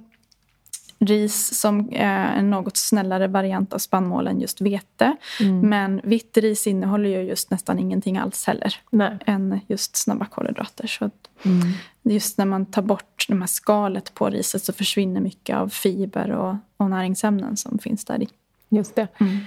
ris 1.00 1.60
som 1.60 1.88
är 1.92 2.36
en 2.36 2.50
något 2.50 2.76
snällare 2.76 3.26
variant 3.28 3.72
av 3.72 3.78
spannmål 3.78 4.26
än 4.26 4.40
just 4.40 4.60
vete. 4.60 5.16
Mm. 5.40 5.68
Men 5.68 6.00
vitt 6.04 6.36
ris 6.36 6.66
innehåller 6.66 7.08
ju 7.08 7.22
just 7.22 7.50
nästan 7.50 7.78
ingenting 7.78 8.18
alls 8.18 8.46
heller. 8.46 8.74
Nej. 8.90 9.18
Än 9.26 9.60
just 9.66 9.96
snabba 9.96 10.24
kolhydrater. 10.24 10.86
Så 10.86 11.10
mm. 11.42 11.72
Just 12.02 12.38
när 12.38 12.44
man 12.44 12.66
tar 12.66 12.82
bort 12.82 13.26
det 13.28 13.34
här 13.34 13.46
skalet 13.46 14.14
på 14.14 14.30
riset 14.30 14.64
så 14.64 14.72
försvinner 14.72 15.20
mycket 15.20 15.56
av 15.56 15.68
fiber 15.68 16.30
och, 16.30 16.56
och 16.76 16.90
näringsämnen 16.90 17.56
som 17.56 17.78
finns 17.78 18.04
där 18.04 18.22
i. 18.22 18.28
Just 18.68 18.94
det. 18.94 19.08
Mm. 19.18 19.38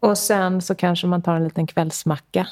Och 0.00 0.18
sen 0.18 0.62
så 0.62 0.74
kanske 0.74 1.06
man 1.06 1.22
tar 1.22 1.34
en 1.34 1.44
liten 1.44 1.66
kvällsmacka. 1.66 2.46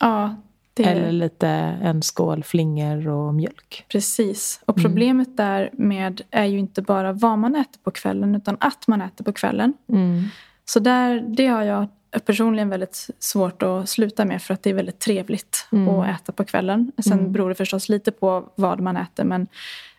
Ja, 0.00 0.34
det... 0.76 0.84
Eller 0.84 1.12
lite 1.12 1.48
en 1.82 2.02
skål 2.02 2.44
flingor 2.44 3.08
och 3.08 3.34
mjölk. 3.34 3.84
Precis. 3.88 4.60
Och 4.66 4.78
mm. 4.78 4.90
problemet 4.90 5.26
mm. 5.26 5.36
där 5.36 5.70
med 5.72 6.20
är 6.30 6.44
ju 6.44 6.58
inte 6.58 6.82
bara 6.82 7.12
vad 7.12 7.38
man 7.38 7.56
äter 7.56 7.78
på 7.84 7.90
kvällen 7.90 8.34
utan 8.34 8.56
att 8.60 8.88
man 8.88 9.02
äter 9.02 9.24
på 9.24 9.32
kvällen. 9.32 9.74
Mm. 9.88 10.24
Så 10.64 10.80
där, 10.80 11.24
det 11.28 11.46
har 11.46 11.62
jag 11.62 11.86
personligen 12.24 12.68
väldigt 12.68 13.08
svårt 13.18 13.62
att 13.62 13.88
sluta 13.88 14.24
med 14.24 14.42
för 14.42 14.54
att 14.54 14.62
det 14.62 14.70
är 14.70 14.74
väldigt 14.74 14.98
trevligt 14.98 15.68
mm. 15.72 15.88
att 15.88 16.20
äta 16.20 16.32
på 16.32 16.44
kvällen. 16.44 16.92
Sen 17.04 17.18
mm. 17.18 17.32
beror 17.32 17.48
det 17.48 17.54
förstås 17.54 17.88
lite 17.88 18.12
på 18.12 18.52
vad 18.54 18.80
man 18.80 18.96
äter 18.96 19.24
men 19.24 19.46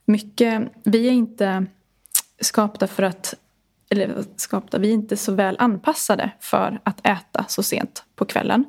mycket, 0.05 0.61
vi 0.83 1.07
är 1.07 1.11
inte 1.11 1.65
skapta 2.39 2.87
för 2.87 3.03
att 3.03 3.33
eller 3.89 4.23
skapta, 4.35 4.77
vi 4.77 4.89
är 4.89 4.93
inte 4.93 5.17
så 5.17 5.33
väl 5.33 5.55
anpassade 5.59 6.31
för 6.39 6.79
att 6.83 7.07
äta 7.07 7.45
så 7.47 7.63
sent 7.63 8.03
på 8.15 8.25
kvällen. 8.25 8.65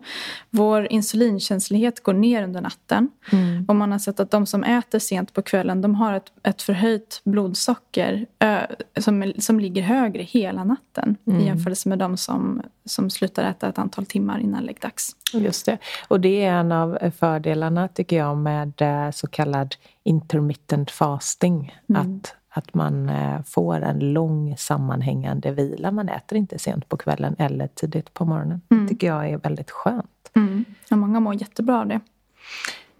Vår 0.50 0.92
insulinkänslighet 0.92 2.02
går 2.02 2.12
ner 2.12 2.42
under 2.42 2.60
natten. 2.60 3.10
Mm. 3.32 3.64
Och 3.68 3.76
man 3.76 3.92
har 3.92 3.98
sett 3.98 4.20
att 4.20 4.30
de 4.30 4.46
som 4.46 4.64
äter 4.64 4.98
sent 4.98 5.32
på 5.32 5.42
kvällen 5.42 5.82
de 5.82 5.94
har 5.94 6.12
ett, 6.12 6.32
ett 6.42 6.62
förhöjt 6.62 7.20
blodsocker 7.24 8.26
ö, 8.38 8.66
som, 8.98 9.32
som 9.38 9.60
ligger 9.60 9.82
högre 9.82 10.22
hela 10.22 10.64
natten 10.64 11.16
mm. 11.26 11.40
i 11.40 11.46
jämförelse 11.46 11.88
med 11.88 11.98
de 11.98 12.16
som, 12.16 12.62
som 12.84 13.10
slutar 13.10 13.50
äta 13.50 13.68
ett 13.68 13.78
antal 13.78 14.06
timmar 14.06 14.38
innan 14.38 14.64
läggdags. 14.64 15.16
Just 15.32 15.66
det. 15.66 15.78
Och 16.08 16.20
det 16.20 16.44
är 16.44 16.52
en 16.52 16.72
av 16.72 16.98
fördelarna 17.18 17.88
tycker 17.88 18.16
jag 18.16 18.36
med 18.36 18.72
eh, 18.82 19.10
så 19.10 19.26
kallad 19.26 19.74
intermittent 20.04 20.90
fasting. 20.90 21.76
Mm. 21.88 22.02
Att 22.02 22.34
att 22.50 22.74
man 22.74 23.08
eh, 23.08 23.42
får 23.42 23.80
en 23.80 23.98
lång 23.98 24.56
sammanhängande 24.56 25.50
vila. 25.50 25.90
Man 25.90 26.08
äter 26.08 26.38
inte 26.38 26.58
sent 26.58 26.88
på 26.88 26.96
kvällen 26.96 27.36
eller 27.38 27.66
tidigt 27.66 28.14
på 28.14 28.24
morgonen. 28.24 28.60
Mm. 28.70 28.82
Det 28.82 28.88
tycker 28.88 29.06
jag 29.06 29.30
är 29.30 29.38
väldigt 29.38 29.70
skönt. 29.70 30.30
Mm. 30.36 30.64
Ja, 30.88 30.96
många 30.96 31.20
mår 31.20 31.34
jättebra 31.34 31.80
av 31.80 31.86
det. 31.86 32.00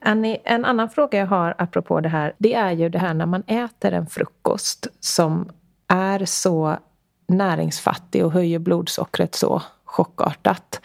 Annie, 0.00 0.38
en 0.44 0.64
annan 0.64 0.90
fråga 0.90 1.18
jag 1.18 1.26
har 1.26 1.54
apropå 1.58 2.00
det 2.00 2.08
här, 2.08 2.32
det 2.38 2.54
är 2.54 2.72
ju 2.72 2.88
det 2.88 2.98
här 2.98 3.14
när 3.14 3.26
man 3.26 3.42
äter 3.46 3.92
en 3.92 4.06
frukost 4.06 4.86
som 5.00 5.48
är 5.86 6.24
så 6.24 6.76
näringsfattig 7.26 8.24
och 8.24 8.32
höjer 8.32 8.58
blodsockret 8.58 9.34
så 9.34 9.62
chockartat 9.84 10.80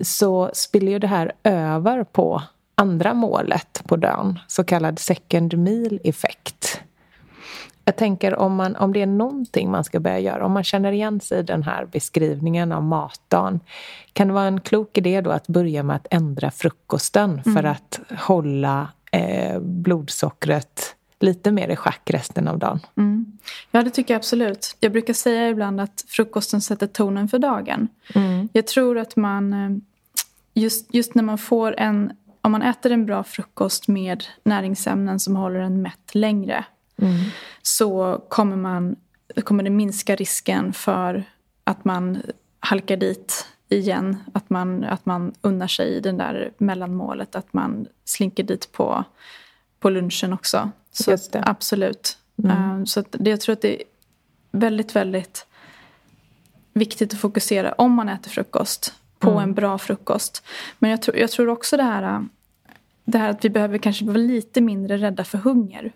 så 0.00 0.50
spiller 0.52 0.92
ju 0.92 0.98
det 0.98 1.06
här 1.06 1.32
över 1.44 2.04
på 2.04 2.42
andra 2.74 3.14
målet 3.14 3.82
på 3.86 3.96
dagen, 3.96 4.38
så 4.46 4.64
kallad 4.64 4.98
second 4.98 5.58
meal 5.58 6.00
effekt. 6.04 6.80
Jag 7.88 7.96
tänker 7.96 8.34
om, 8.34 8.54
man, 8.54 8.76
om 8.76 8.92
det 8.92 9.02
är 9.02 9.06
någonting 9.06 9.70
man 9.70 9.84
ska 9.84 10.00
börja 10.00 10.18
göra, 10.18 10.46
om 10.46 10.52
man 10.52 10.64
känner 10.64 10.92
igen 10.92 11.20
sig 11.20 11.38
i 11.38 11.42
den 11.42 11.62
här 11.62 11.86
beskrivningen 11.86 12.72
av 12.72 12.82
matdagen. 12.82 13.60
Kan 14.12 14.28
det 14.28 14.34
vara 14.34 14.46
en 14.46 14.60
klok 14.60 14.98
idé 14.98 15.20
då 15.20 15.30
att 15.30 15.46
börja 15.46 15.82
med 15.82 15.96
att 15.96 16.06
ändra 16.10 16.50
frukosten 16.50 17.42
mm. 17.46 17.56
för 17.56 17.64
att 17.64 18.00
hålla 18.18 18.88
eh, 19.12 19.60
blodsockret 19.60 20.94
lite 21.20 21.52
mer 21.52 21.68
i 21.68 21.76
schack 21.76 22.10
resten 22.10 22.48
av 22.48 22.58
dagen? 22.58 22.80
Mm. 22.96 23.38
Ja, 23.70 23.82
det 23.82 23.90
tycker 23.90 24.14
jag 24.14 24.18
absolut. 24.18 24.76
Jag 24.80 24.92
brukar 24.92 25.14
säga 25.14 25.48
ibland 25.48 25.80
att 25.80 26.04
frukosten 26.08 26.60
sätter 26.60 26.86
tonen 26.86 27.28
för 27.28 27.38
dagen. 27.38 27.88
Mm. 28.14 28.48
Jag 28.52 28.66
tror 28.66 28.98
att 28.98 29.16
man, 29.16 29.52
eh, 29.52 29.70
just, 30.54 30.94
just 30.94 31.14
när 31.14 31.22
man 31.22 31.38
får 31.38 31.74
en 31.78 32.12
om 32.40 32.52
man 32.52 32.62
äter 32.62 32.92
en 32.92 33.06
bra 33.06 33.24
frukost 33.24 33.88
med 33.88 34.24
näringsämnen 34.42 35.20
som 35.20 35.36
håller 35.36 35.60
en 35.60 35.82
mätt 35.82 36.14
längre 36.14 36.64
mm. 37.02 37.16
så 37.62 38.22
kommer, 38.28 38.56
man, 38.56 38.96
kommer 39.44 39.64
det 39.64 39.70
minska 39.70 40.16
risken 40.16 40.72
för 40.72 41.24
att 41.64 41.84
man 41.84 42.22
halkar 42.60 42.96
dit 42.96 43.46
igen. 43.68 44.16
Att 44.32 44.50
man, 44.50 44.84
att 44.84 45.06
man 45.06 45.34
unnar 45.40 45.66
sig 45.66 46.00
det 46.00 46.12
där 46.12 46.52
mellanmålet. 46.58 47.34
Att 47.36 47.52
man 47.52 47.86
slinker 48.04 48.42
dit 48.42 48.72
på, 48.72 49.04
på 49.80 49.90
lunchen 49.90 50.32
också. 50.32 50.70
Så 50.92 51.16
absolut. 51.32 52.18
Mm. 52.44 52.78
Uh, 52.78 52.84
så 52.84 53.04
det, 53.10 53.30
jag 53.30 53.40
tror 53.40 53.52
att 53.52 53.62
det 53.62 53.80
är 53.80 53.82
väldigt, 54.50 54.96
väldigt 54.96 55.46
viktigt 56.72 57.12
att 57.12 57.20
fokusera 57.20 57.72
om 57.72 57.92
man 57.92 58.08
äter 58.08 58.30
frukost 58.30 58.94
på 59.18 59.30
mm. 59.30 59.42
en 59.42 59.54
bra 59.54 59.78
frukost. 59.78 60.42
Men 60.78 60.90
jag 60.90 61.02
tror, 61.02 61.16
jag 61.16 61.30
tror 61.30 61.48
också 61.48 61.76
det 61.76 61.82
här, 61.82 62.26
det 63.04 63.18
här 63.18 63.30
att 63.30 63.44
vi 63.44 63.50
behöver 63.50 63.78
kanske 63.78 64.04
vara 64.04 64.16
lite 64.16 64.60
mindre 64.60 64.96
rädda 64.96 65.24
för 65.24 65.38
hunger. 65.38 65.92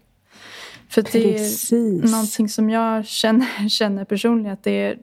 För 0.93 1.03
det 1.03 1.37
är 1.37 2.11
någonting 2.11 2.49
som 2.49 2.71
jag 2.71 3.07
känner, 3.07 3.69
känner 3.69 4.05
personligen 4.05 4.53
att 4.53 4.65
det 4.65 4.71
är 4.71 4.99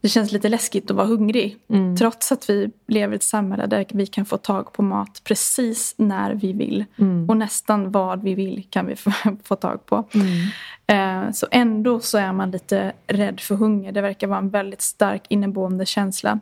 det 0.00 0.08
känns 0.08 0.32
lite 0.32 0.48
läskigt 0.48 0.90
att 0.90 0.96
vara 0.96 1.06
hungrig. 1.06 1.56
Mm. 1.68 1.96
Trots 1.96 2.32
att 2.32 2.50
vi 2.50 2.70
lever 2.86 3.12
i 3.12 3.16
ett 3.16 3.22
samhälle 3.22 3.66
där 3.66 3.86
vi 3.88 4.06
kan 4.06 4.26
få 4.26 4.36
tag 4.36 4.72
på 4.72 4.82
mat 4.82 5.20
precis 5.24 5.94
när 5.96 6.34
vi 6.34 6.52
vill. 6.52 6.84
Mm. 6.96 7.30
Och 7.30 7.36
nästan 7.36 7.92
vad 7.92 8.22
vi 8.22 8.34
vill 8.34 8.66
kan 8.70 8.86
vi 8.86 8.96
få, 8.96 9.12
få 9.44 9.56
tag 9.56 9.86
på. 9.86 10.08
Mm. 10.14 11.26
Eh, 11.26 11.32
så 11.32 11.46
ändå 11.50 12.00
så 12.00 12.18
är 12.18 12.32
man 12.32 12.50
lite 12.50 12.92
rädd 13.06 13.40
för 13.40 13.54
hunger. 13.54 13.92
Det 13.92 14.00
verkar 14.00 14.26
vara 14.26 14.38
en 14.38 14.50
väldigt 14.50 14.82
stark 14.82 15.22
inneboende 15.28 15.86
känsla. 15.86 16.38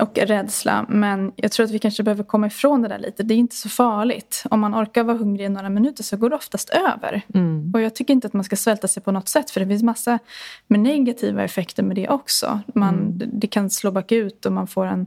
Och 0.00 0.18
rädsla. 0.18 0.86
Men 0.88 1.32
jag 1.36 1.52
tror 1.52 1.64
att 1.66 1.70
vi 1.72 1.78
kanske 1.78 2.02
behöver 2.02 2.24
komma 2.24 2.46
ifrån 2.46 2.82
det 2.82 2.88
där 2.88 2.98
lite. 2.98 3.22
Det 3.22 3.34
är 3.34 3.38
inte 3.38 3.56
så 3.56 3.68
farligt. 3.68 4.42
Om 4.50 4.60
man 4.60 4.74
orkar 4.74 5.04
vara 5.04 5.16
hungrig 5.16 5.44
i 5.46 5.48
några 5.48 5.68
minuter 5.68 6.02
så 6.04 6.16
går 6.16 6.30
det 6.30 6.36
oftast 6.36 6.70
över. 6.70 7.22
Mm. 7.34 7.70
Och 7.74 7.80
jag 7.80 7.94
tycker 7.94 8.12
inte 8.14 8.26
att 8.26 8.32
man 8.32 8.44
ska 8.44 8.56
svälta 8.56 8.88
sig 8.88 9.02
på 9.02 9.12
något 9.12 9.28
sätt. 9.28 9.50
För 9.50 9.60
det 9.60 9.66
finns 9.66 9.82
massa 9.82 10.18
med 10.66 10.80
negativa 10.80 11.44
effekter 11.44 11.82
med 11.82 11.96
det 11.96 12.08
också. 12.08 12.60
Man, 12.74 12.94
Mm. 12.94 13.20
Det 13.32 13.46
kan 13.46 13.70
slå 13.70 13.90
bakut 13.90 14.46
och 14.46 14.52
man 14.52 14.66
får 14.66 14.86
en, 14.86 15.06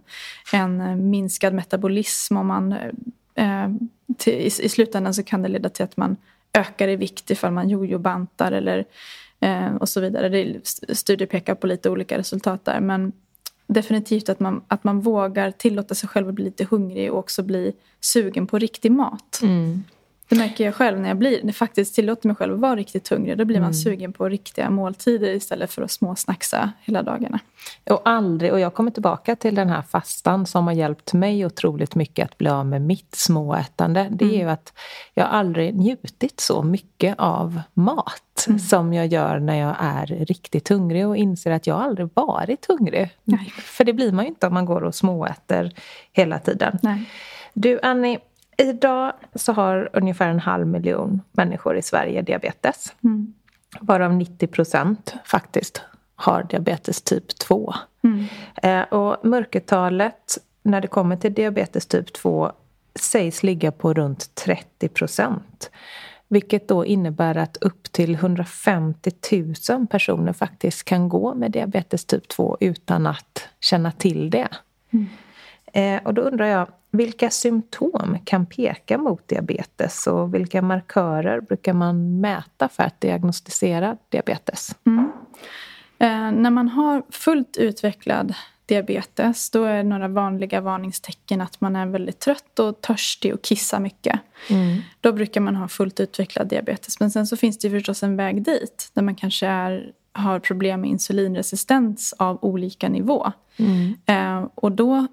en 0.54 1.10
minskad 1.10 1.54
metabolism. 1.54 2.38
Och 2.38 2.46
man, 2.46 2.72
eh, 3.36 3.68
till, 4.18 4.34
i, 4.34 4.46
I 4.46 4.70
slutändan 4.70 5.14
så 5.14 5.24
kan 5.24 5.42
det 5.42 5.50
leda 5.50 5.70
till 5.70 5.84
att 5.84 5.98
man 5.98 6.18
ökar 6.54 6.88
i 6.88 6.96
vikt 6.96 7.32
ifall 7.32 7.52
man 7.52 7.70
jojobantar 7.70 8.52
eller 8.52 8.86
eh, 9.40 9.76
och 9.76 9.90
så 9.90 10.02
vidare. 10.02 10.30
Det, 10.30 10.38
är- 10.40 10.94
studier 10.94 11.28
pekar 11.28 11.56
på 11.56 11.68
lite 11.68 11.90
olika 11.90 12.18
resultat 12.18 12.66
där. 12.66 12.80
Men 12.80 13.12
definitivt 13.70 14.30
att 14.30 14.40
man, 14.40 14.62
att 14.68 14.84
man 14.84 15.02
vågar 15.02 15.52
tillåta 15.52 15.96
sig 15.96 16.10
själv 16.10 16.30
att 16.30 16.36
bli 16.36 16.44
lite 16.44 16.68
hungrig 16.70 17.12
och 17.12 17.20
också 17.20 17.44
bli 17.44 17.74
sugen 18.02 18.48
på 18.48 18.60
riktig 18.60 18.92
mat. 18.92 19.40
Mm. 19.44 19.84
Det 20.30 20.36
märker 20.36 20.66
jag 20.66 20.76
själv 20.76 21.00
när 21.00 21.08
jag, 21.08 21.18
blir, 21.18 21.44
när 21.44 21.54
faktiskt 21.54 21.96
tillåter 21.96 22.28
mig 22.28 22.36
själv 22.36 22.54
att 22.54 22.60
vara 22.60 22.76
riktigt 22.76 23.08
hungrig. 23.08 23.38
Då 23.38 23.46
blir 23.46 23.62
man 23.62 23.74
sugen 23.74 24.14
på 24.14 24.30
riktiga 24.30 24.70
måltider 24.70 25.30
istället 25.30 25.72
för 25.72 25.82
att 25.82 25.92
småsnacksa 25.92 26.72
hela 26.82 27.04
dagarna. 27.04 27.40
Och 27.90 28.02
aldrig, 28.06 28.54
och 28.54 28.60
jag 28.60 28.74
kommer 28.74 28.92
tillbaka 28.92 29.36
till 29.36 29.56
den 29.56 29.70
här 29.70 29.82
fastan 29.82 30.46
som 30.46 30.68
har 30.68 30.74
hjälpt 30.74 31.14
mig 31.14 31.46
otroligt 31.46 31.96
mycket 31.96 32.26
att 32.26 32.38
bli 32.38 32.50
av 32.50 32.66
med 32.66 32.82
mitt 32.82 33.16
småätande. 33.16 34.08
Det 34.12 34.26
är 34.26 34.38
ju 34.38 34.50
att 34.50 34.74
jag 35.14 35.28
aldrig 35.28 35.76
njutit 35.76 36.40
så 36.40 36.64
mycket 36.64 37.16
av 37.18 37.62
mat 37.74 38.48
som 38.70 38.94
jag 38.94 39.08
gör 39.08 39.40
när 39.40 39.56
jag 39.56 39.76
är 39.80 40.06
riktigt 40.06 40.70
hungrig 40.70 41.08
och 41.08 41.18
inser 41.18 41.52
att 41.52 41.68
jag 41.68 41.82
aldrig 41.82 42.10
varit 42.14 42.66
hungrig. 42.66 43.10
Nej. 43.24 43.54
För 43.58 43.84
det 43.84 43.94
blir 43.94 44.12
man 44.12 44.26
ju 44.26 44.30
inte 44.30 44.48
om 44.48 44.54
man 44.54 44.66
går 44.66 44.84
och 44.84 44.96
småäter 44.96 45.74
hela 46.14 46.40
tiden. 46.40 46.80
Nej. 46.82 47.10
Du 47.54 47.80
Annie, 47.84 48.20
idag 48.60 49.14
så 49.36 49.54
har 49.54 49.90
ungefär 49.94 50.30
en 50.30 50.40
halv 50.40 50.68
miljon 50.68 51.22
människor 51.32 51.78
i 51.78 51.82
Sverige 51.82 52.22
diabetes. 52.22 52.94
Mm. 53.04 53.34
Varav 53.80 54.14
90 54.14 54.48
procent 54.48 55.14
faktiskt 55.26 55.82
har 56.16 56.44
diabetes 56.44 57.02
typ 57.02 57.28
2. 57.40 57.74
Mm. 58.04 58.26
Eh, 58.64 58.94
och 58.94 59.26
mörkertalet 59.26 60.38
när 60.64 60.82
det 60.82 60.88
kommer 60.88 61.16
till 61.16 61.34
diabetes 61.34 61.86
typ 61.86 62.14
2 62.14 62.52
sägs 62.96 63.44
ligga 63.44 63.72
på 63.72 63.94
runt 63.94 64.36
30 64.36 64.90
procent. 64.90 65.72
Vilket 66.28 66.68
då 66.68 66.86
innebär 66.86 67.38
att 67.38 67.58
upp 67.58 67.92
till 67.92 68.16
150 68.16 69.12
000 69.70 69.88
personer 69.88 70.34
faktiskt 70.34 70.84
kan 70.84 71.10
gå 71.10 71.34
med 71.34 71.52
diabetes 71.52 72.06
typ 72.06 72.28
2 72.28 72.58
utan 72.60 73.08
att 73.08 73.48
känna 73.60 73.92
till 73.92 74.30
det. 74.30 74.48
Eh, 75.74 76.02
och 76.04 76.14
då 76.14 76.22
undrar 76.22 76.46
jag, 76.46 76.68
vilka 76.92 77.30
symptom 77.30 78.18
kan 78.24 78.46
peka 78.46 78.98
mot 78.98 79.28
diabetes 79.28 80.08
och 80.08 80.34
vilka 80.36 80.62
markörer 80.62 81.42
brukar 81.42 81.74
man 81.74 82.22
mäta 82.22 82.70
för 82.70 82.84
att 82.84 83.02
diagnostisera 83.02 83.98
diabetes? 84.10 84.76
Eh, 86.00 86.32
när 86.32 86.50
man 86.50 86.68
har 86.68 87.04
fullt 87.10 87.58
utvecklad 87.58 88.34
diabetes 88.66 89.50
då 89.50 89.64
är 89.64 89.84
några 89.84 90.08
vanliga 90.08 90.62
varningstecken 90.62 91.42
att 91.42 91.62
man 91.62 91.76
är 91.76 91.86
väldigt 91.86 92.20
trött 92.20 92.60
och 92.60 92.82
törstig 92.82 93.34
och 93.34 93.42
kissar 93.42 93.80
mycket. 93.80 94.20
Då 95.02 95.14
brukar 95.14 95.42
man 95.42 95.56
ha 95.56 95.68
fullt 95.68 96.00
utvecklad 96.00 96.48
diabetes. 96.48 97.00
Men 97.00 97.12
sen 97.12 97.28
så 97.28 97.38
finns 97.38 97.58
det 97.58 97.70
förstås 97.70 98.04
en 98.04 98.16
väg 98.16 98.44
dit 98.44 98.92
där 98.94 99.02
man 99.02 99.16
kanske 99.16 99.48
är, 99.48 99.92
har 100.14 100.40
problem 100.40 100.82
med 100.82 100.90
insulinresistens 100.90 102.14
av 102.18 102.40
olika 102.42 102.90
nivå. 102.90 103.32
Eh, 104.06 104.46
och 104.56 104.72
då 104.72 105.08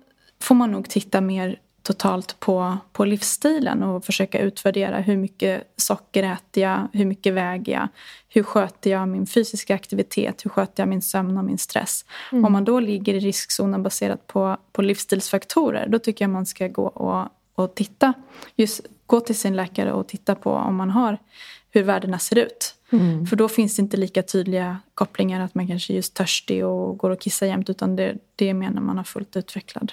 får 0.47 0.55
man 0.55 0.71
nog 0.71 0.89
titta 0.89 1.21
mer 1.21 1.59
totalt 1.83 2.41
på, 2.41 2.79
på 2.93 3.05
livsstilen 3.05 3.83
och 3.83 4.05
försöka 4.05 4.39
utvärdera 4.39 5.01
hur 5.01 5.17
mycket 5.17 5.73
socker 5.77 6.23
äter 6.23 6.63
jag, 6.63 6.89
hur 6.93 7.05
mycket 7.05 7.35
väger 7.35 7.73
jag, 7.73 7.89
hur 8.29 8.43
sköter 8.43 8.91
jag 8.91 9.09
min 9.09 9.27
fysiska 9.27 9.75
aktivitet, 9.75 10.45
hur 10.45 10.51
sköter 10.51 10.83
jag 10.83 10.89
min 10.89 11.03
sömn 11.03 11.39
och 11.39 11.45
min 11.45 11.59
stress. 11.59 12.05
Om 12.33 12.53
man 12.53 12.65
då 12.65 12.81
ligger 12.81 13.15
i 13.15 13.21
riskzonen 13.21 13.83
baserat 13.83 14.27
på, 14.27 14.57
på 14.73 14.83
livsstilsfaktorer 14.83 15.87
då 15.89 15.99
tycker 15.99 16.25
jag 16.25 16.31
man 16.31 16.47
ska 16.47 16.69
gå 16.69 16.87
och, 16.87 17.29
och 17.55 17.75
titta, 17.75 18.13
just 18.57 18.81
gå 19.07 19.21
till 19.21 19.39
sin 19.39 19.57
läkare 19.57 19.93
och 19.93 20.09
titta 20.09 20.35
på 20.35 20.53
om 20.53 20.77
man 20.77 20.91
har 20.91 21.19
hur 21.71 21.83
värdena 21.83 22.19
ser 22.19 22.39
ut. 22.39 22.75
För 23.29 23.37
då 23.37 23.49
finns 23.49 23.77
det 23.77 23.83
inte 23.83 23.97
lika 23.97 24.23
tydliga 24.23 24.79
kopplingar 24.95 25.41
att 25.41 25.55
man 25.55 25.69
kanske 25.69 25.93
är 25.93 25.95
just 25.95 26.15
törstig 26.15 26.67
och 26.67 26.99
går 26.99 27.11
och 27.11 27.21
kissar 27.21 27.47
jämt 27.47 27.71
utan 27.71 27.97
det, 27.97 28.17
det 28.37 28.55
när 28.55 28.81
man 28.81 28.97
har 28.97 29.05
fullt 29.05 29.37
utvecklad 29.37 29.93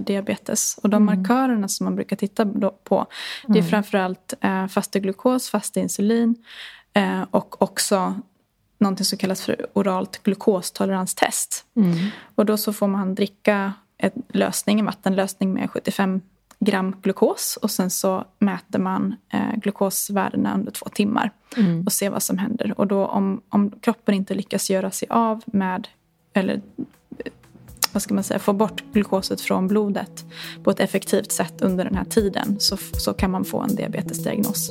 diabetes. 0.00 0.78
Och 0.82 0.90
de 0.90 1.04
markörerna 1.04 1.68
som 1.68 1.84
man 1.84 1.94
brukar 1.94 2.16
titta 2.16 2.46
på 2.84 3.06
det 3.46 3.58
är 3.58 3.62
framförallt 3.62 4.34
eh, 4.40 4.66
fasta 4.66 4.98
glukos, 4.98 5.50
fasta 5.50 5.80
insulin 5.80 6.34
eh, 6.92 7.22
och 7.30 7.62
också 7.62 8.20
någonting 8.78 9.04
som 9.04 9.18
kallas 9.18 9.42
för 9.42 9.66
oralt 9.72 10.22
glukostoleranstest. 10.22 11.64
Och 12.34 12.46
då 12.46 12.56
så 12.56 12.72
får 12.72 12.86
man 12.86 13.14
dricka 13.14 13.72
en 13.96 14.10
lösning, 14.28 14.80
en 14.80 14.86
vattenlösning 14.86 15.52
med 15.52 15.70
75 15.70 16.20
gram 16.60 16.96
glukos 17.02 17.58
och 17.62 17.70
sen 17.70 17.90
så 17.90 18.24
mäter 18.38 18.78
man 18.78 19.14
eh, 19.32 19.56
glukosvärdena 19.56 20.54
under 20.54 20.72
två 20.72 20.86
timmar 20.86 21.30
och 21.86 21.92
ser 21.92 22.10
vad 22.10 22.22
som 22.22 22.38
händer. 22.38 22.74
Och 22.76 22.86
då 22.86 23.06
om, 23.06 23.40
om 23.48 23.70
kroppen 23.70 24.14
inte 24.14 24.34
lyckas 24.34 24.70
göra 24.70 24.90
sig 24.90 25.08
av 25.10 25.42
med 25.46 25.88
eller 26.32 26.60
vad 27.92 28.02
ska 28.02 28.14
man 28.14 28.24
säga, 28.24 28.38
få 28.38 28.52
bort 28.52 28.82
glukoset 28.92 29.40
från 29.40 29.68
blodet 29.68 30.24
på 30.64 30.70
ett 30.70 30.80
effektivt 30.80 31.32
sätt 31.32 31.60
under 31.60 31.84
den 31.84 31.94
här 31.94 32.04
tiden 32.04 32.56
så, 32.58 32.76
så 32.76 33.14
kan 33.14 33.30
man 33.30 33.44
få 33.44 33.60
en 33.60 33.76
diabetesdiagnos. 33.76 34.70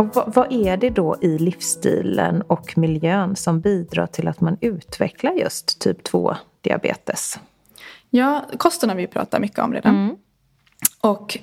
Och 0.00 0.34
vad, 0.34 0.52
är 0.52 0.76
det 0.76 0.90
då 0.90 1.16
i 1.20 1.38
livsstilen 1.38 2.42
och 2.42 2.78
miljön 2.78 3.36
som 3.36 3.60
bidrar 3.60 4.06
till 4.06 4.28
att 4.28 4.40
man 4.40 4.56
utvecklar 4.60 5.32
just 5.32 5.80
typ 5.80 6.08
2-diabetes? 6.08 7.38
Ja, 8.10 8.46
kosten 8.58 8.88
har 8.88 8.96
vi 8.96 9.06
pratat 9.06 9.40
mycket 9.40 9.58
om 9.58 9.72
redan. 9.72 10.18
Och 11.00 11.38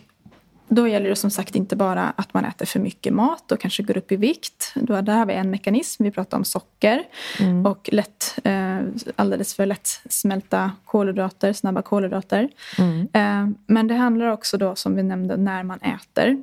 då 0.70 0.88
gäller 0.88 1.10
det 1.10 1.16
som 1.16 1.32
sagt 1.32 1.56
inte 1.56 1.76
bara 1.76 2.14
att 2.16 2.34
man 2.34 2.46
äter 2.46 2.66
för 2.66 2.80
mycket 2.80 3.14
mat 3.14 3.52
och 3.52 3.60
kanske 3.60 3.84
går 3.84 3.98
upp 3.98 4.12
i 4.12 4.16
vikt. 4.16 4.74
Då, 4.76 5.02
där 5.02 5.18
har 5.18 5.26
vi 5.26 5.34
en 5.34 5.50
mekanism. 5.50 6.04
Vi 6.04 6.12
pratar 6.12 6.38
om 6.38 6.44
socker 6.44 7.04
mm. 7.40 7.66
och 7.66 7.90
lätt, 7.92 8.40
eh, 8.44 8.80
alldeles 9.16 9.56
för 9.56 9.66
lättsmälta 9.66 10.72
kolhydrater, 10.86 11.54
snabba 11.54 11.82
kolhydrater. 11.82 12.50
Mm. 12.78 13.08
Eh, 13.14 13.58
men 13.68 13.88
det 13.88 13.96
handlar 13.96 14.28
också 14.28 14.58
då 14.58 14.76
som 14.76 14.96
vi 14.96 15.04
nämnde 15.04 15.38
när 15.38 15.64
man 15.64 15.80
äter, 15.80 16.38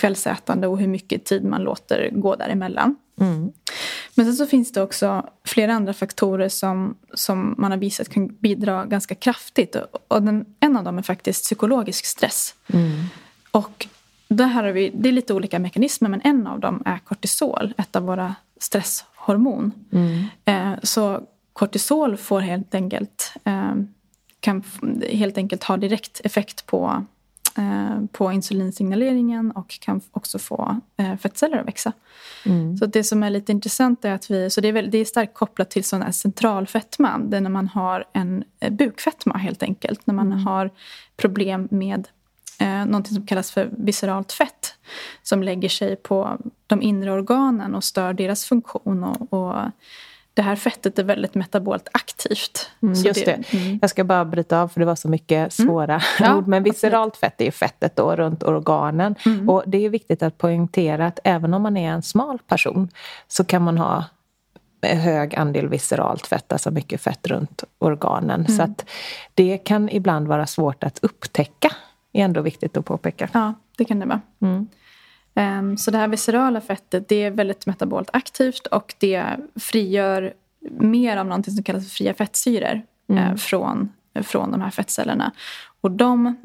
kvällsätande 0.00 0.66
och 0.66 0.78
hur 0.78 0.88
mycket 0.88 1.24
tid 1.24 1.44
man 1.44 1.62
låter 1.62 2.10
gå 2.12 2.36
däremellan. 2.36 2.96
Mm. 3.20 3.52
Men 4.14 4.26
sen 4.26 4.34
så 4.34 4.46
finns 4.46 4.72
det 4.72 4.82
också 4.82 5.26
flera 5.44 5.74
andra 5.74 5.92
faktorer 5.92 6.48
som, 6.48 6.96
som 7.14 7.54
man 7.58 7.70
har 7.70 7.78
visat 7.78 8.08
kan 8.08 8.26
bidra 8.28 8.84
ganska 8.84 9.14
kraftigt. 9.14 9.76
Och 10.08 10.22
den, 10.22 10.44
en 10.60 10.76
av 10.76 10.84
dem 10.84 10.98
är 10.98 11.02
faktiskt 11.02 11.44
psykologisk 11.44 12.04
stress. 12.04 12.54
Mm. 12.72 13.04
Och 13.50 13.86
där 14.28 14.46
har 14.46 14.64
vi, 14.64 14.90
det 14.94 15.08
är 15.08 15.12
lite 15.12 15.34
olika 15.34 15.58
mekanismer 15.58 16.08
men 16.08 16.20
en 16.24 16.46
av 16.46 16.60
dem 16.60 16.82
är 16.84 16.98
kortisol, 16.98 17.74
ett 17.78 17.96
av 17.96 18.02
våra 18.02 18.34
stresshormon. 18.60 19.72
Mm. 19.92 20.24
Eh, 20.44 20.78
så 20.82 21.20
kortisol 21.52 22.16
får 22.16 22.40
helt 22.40 22.74
enkelt, 22.74 23.32
eh, 23.44 23.74
kan 24.40 24.64
helt 25.10 25.38
enkelt 25.38 25.64
ha 25.64 25.76
direkt 25.76 26.20
effekt 26.24 26.66
på, 26.66 27.04
på 28.12 28.32
insulinsignaleringen 28.32 29.50
och 29.50 29.80
kan 29.80 30.00
också 30.10 30.38
få 30.38 30.80
fettceller 31.22 31.58
att 31.58 31.66
växa. 31.66 31.92
Mm. 32.46 32.76
Så 32.76 32.86
det 32.86 33.04
som 33.04 33.22
är 33.22 33.30
lite 33.30 33.52
intressant 33.52 34.04
är 34.04 34.12
att 34.12 34.30
vi, 34.30 34.50
så 34.50 34.60
det 34.60 34.68
är, 34.68 34.72
väldigt, 34.72 34.92
det 34.92 34.98
är 34.98 35.04
starkt 35.04 35.34
kopplat 35.34 35.70
till 35.70 35.84
sån 35.84 36.02
här 36.02 36.12
central 36.12 36.66
fetma. 36.66 37.18
Det 37.18 37.36
är 37.36 37.40
när 37.40 37.50
man 37.50 37.68
har 37.68 38.04
en 38.12 38.44
bukfetma 38.70 39.36
helt 39.36 39.62
enkelt. 39.62 40.06
När 40.06 40.14
man 40.14 40.26
mm. 40.26 40.46
har 40.46 40.70
problem 41.16 41.68
med 41.70 42.08
eh, 42.60 42.86
någonting 42.86 43.14
som 43.14 43.26
kallas 43.26 43.50
för 43.50 43.70
visceralt 43.76 44.32
fett 44.32 44.74
som 45.22 45.42
lägger 45.42 45.68
sig 45.68 45.96
på 45.96 46.38
de 46.66 46.82
inre 46.82 47.12
organen 47.12 47.74
och 47.74 47.84
stör 47.84 48.12
deras 48.12 48.44
funktion. 48.44 49.04
Och, 49.04 49.32
och 49.32 49.62
det 50.34 50.42
här 50.42 50.56
fettet 50.56 50.98
är 50.98 51.04
väldigt 51.04 51.34
metabolt 51.34 51.88
aktivt. 51.92 52.70
Mm, 52.82 52.94
just 52.94 53.24
det. 53.24 53.44
det. 53.50 53.58
Mm. 53.58 53.78
Jag 53.82 53.90
ska 53.90 54.04
bara 54.04 54.24
bryta 54.24 54.62
av 54.62 54.68
för 54.68 54.80
det 54.80 54.86
var 54.86 54.94
så 54.94 55.08
mycket 55.08 55.38
mm. 55.38 55.50
svåra 55.50 56.02
mm. 56.20 56.36
ord. 56.38 56.46
Men 56.46 56.62
visceralt 56.62 57.16
fett 57.16 57.40
är 57.40 57.44
ju 57.44 57.50
fettet 57.50 57.96
då 57.96 58.16
runt 58.16 58.42
organen. 58.42 59.14
Mm. 59.26 59.48
Och 59.48 59.62
det 59.66 59.84
är 59.84 59.90
viktigt 59.90 60.22
att 60.22 60.38
poängtera 60.38 61.06
att 61.06 61.18
även 61.24 61.54
om 61.54 61.62
man 61.62 61.76
är 61.76 61.90
en 61.90 62.02
smal 62.02 62.38
person 62.46 62.88
så 63.28 63.44
kan 63.44 63.62
man 63.62 63.78
ha 63.78 64.04
hög 64.82 65.34
andel 65.34 65.68
visceralt 65.68 66.26
fett, 66.26 66.52
alltså 66.52 66.70
mycket 66.70 67.00
fett 67.00 67.26
runt 67.26 67.64
organen. 67.78 68.46
Så 68.46 68.52
mm. 68.52 68.64
att 68.70 68.90
det 69.34 69.58
kan 69.58 69.88
ibland 69.88 70.28
vara 70.28 70.46
svårt 70.46 70.84
att 70.84 70.98
upptäcka 71.02 71.72
är 72.12 72.24
ändå 72.24 72.40
viktigt 72.40 72.76
att 72.76 72.84
påpeka. 72.84 73.28
Ja, 73.32 73.54
det 73.76 73.84
kan 73.84 74.00
det 74.00 74.06
vara. 74.06 74.20
Mm. 75.34 75.68
Um, 75.68 75.76
så 75.76 75.90
det 75.90 75.98
här 75.98 76.08
viscerala 76.08 76.60
fettet 76.60 77.08
det 77.08 77.22
är 77.24 77.30
väldigt 77.30 77.66
metabolt 77.66 78.10
aktivt 78.12 78.66
och 78.66 78.94
det 78.98 79.24
frigör 79.56 80.34
mer 80.70 81.16
av 81.16 81.26
någonting 81.26 81.54
som 81.54 81.64
kallas 81.64 81.84
för 81.84 81.90
fria 81.90 82.14
fettsyror 82.14 82.82
mm. 83.08 83.24
eh, 83.24 83.36
från, 83.36 83.92
från 84.22 84.52
de 84.52 84.60
här 84.60 84.70
fettcellerna. 84.70 85.32
Och 85.80 85.90
de 85.90 86.36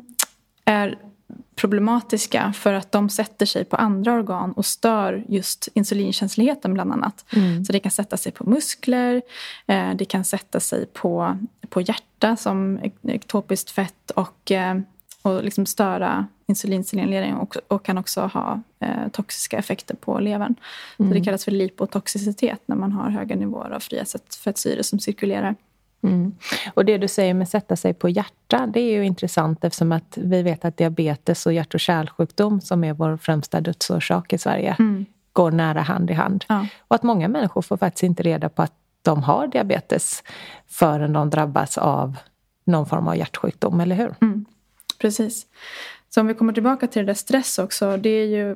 är 0.65 0.97
problematiska 1.55 2.53
för 2.53 2.73
att 2.73 2.91
de 2.91 3.09
sätter 3.09 3.45
sig 3.45 3.65
på 3.65 3.75
andra 3.75 4.13
organ 4.13 4.51
och 4.51 4.65
stör 4.65 5.25
just 5.27 5.67
insulinkänsligheten 5.73 6.73
bland 6.73 6.93
annat. 6.93 7.25
Mm. 7.35 7.65
Så 7.65 7.73
det 7.73 7.79
kan 7.79 7.91
sätta 7.91 8.17
sig 8.17 8.31
på 8.31 8.49
muskler, 8.49 9.21
eh, 9.67 9.89
det 9.95 10.05
kan 10.05 10.23
sätta 10.23 10.59
sig 10.59 10.85
på, 10.85 11.37
på 11.69 11.81
hjärta 11.81 12.35
som 12.35 12.79
ektopiskt 13.03 13.71
fett 13.71 14.11
och 14.11 14.51
eh, 14.51 14.75
och 15.25 15.43
liksom 15.43 15.65
störa 15.65 16.27
insulinsignalering 16.47 17.35
och, 17.35 17.57
och, 17.67 17.85
kan 17.85 17.97
också 17.97 18.21
ha 18.21 18.61
eh, 18.79 19.07
toxiska 19.11 19.57
effekter 19.57 19.95
på 19.95 20.19
levern. 20.19 20.55
Mm. 20.99 21.11
Så 21.11 21.17
det 21.17 21.25
kallas 21.25 21.45
för 21.45 21.51
lipotoxicitet 21.51 22.61
när 22.65 22.75
man 22.75 22.91
har 22.91 23.09
höga 23.09 23.35
nivåer 23.35 23.69
av 23.69 23.79
fria 23.79 24.05
fettsyror 24.43 24.81
som 24.81 24.99
cirkulerar. 24.99 25.55
Mm. 26.03 26.35
Och 26.73 26.85
det 26.85 26.97
du 26.97 27.07
säger 27.07 27.33
med 27.33 27.49
sätta 27.49 27.75
sig 27.75 27.93
på 27.93 28.09
hjärta, 28.09 28.67
det 28.67 28.79
är 28.79 28.91
ju 28.91 29.05
intressant 29.05 29.63
eftersom 29.63 29.91
att 29.91 30.17
vi 30.21 30.41
vet 30.41 30.65
att 30.65 30.77
diabetes 30.77 31.45
och 31.45 31.53
hjärt 31.53 31.73
och 31.73 31.79
kärlsjukdom 31.79 32.61
som 32.61 32.83
är 32.83 32.93
vår 32.93 33.17
främsta 33.17 33.61
dödsorsak 33.61 34.33
i 34.33 34.37
Sverige 34.37 34.75
mm. 34.79 35.05
går 35.33 35.51
nära 35.51 35.81
hand 35.81 36.11
i 36.11 36.13
hand. 36.13 36.45
Ja. 36.47 36.67
Och 36.87 36.95
att 36.95 37.03
många 37.03 37.27
människor 37.27 37.61
får 37.61 37.77
faktiskt 37.77 38.03
inte 38.03 38.23
reda 38.23 38.49
på 38.49 38.61
att 38.61 38.73
de 39.01 39.23
har 39.23 39.47
diabetes 39.47 40.23
förrän 40.67 41.13
de 41.13 41.29
drabbas 41.29 41.77
av 41.77 42.17
någon 42.65 42.85
form 42.85 43.07
av 43.07 43.17
hjärtsjukdom, 43.17 43.79
eller 43.79 43.95
hur? 43.95 44.15
Mm. 44.21 44.45
Precis. 44.97 45.45
Så 46.09 46.21
om 46.21 46.27
vi 46.27 46.33
kommer 46.33 46.53
tillbaka 46.53 46.87
till 46.87 46.99
det 46.99 47.05
där 47.05 47.13
stress 47.13 47.59
också. 47.59 47.97
Det, 47.97 48.09
är 48.09 48.25
ju, 48.25 48.55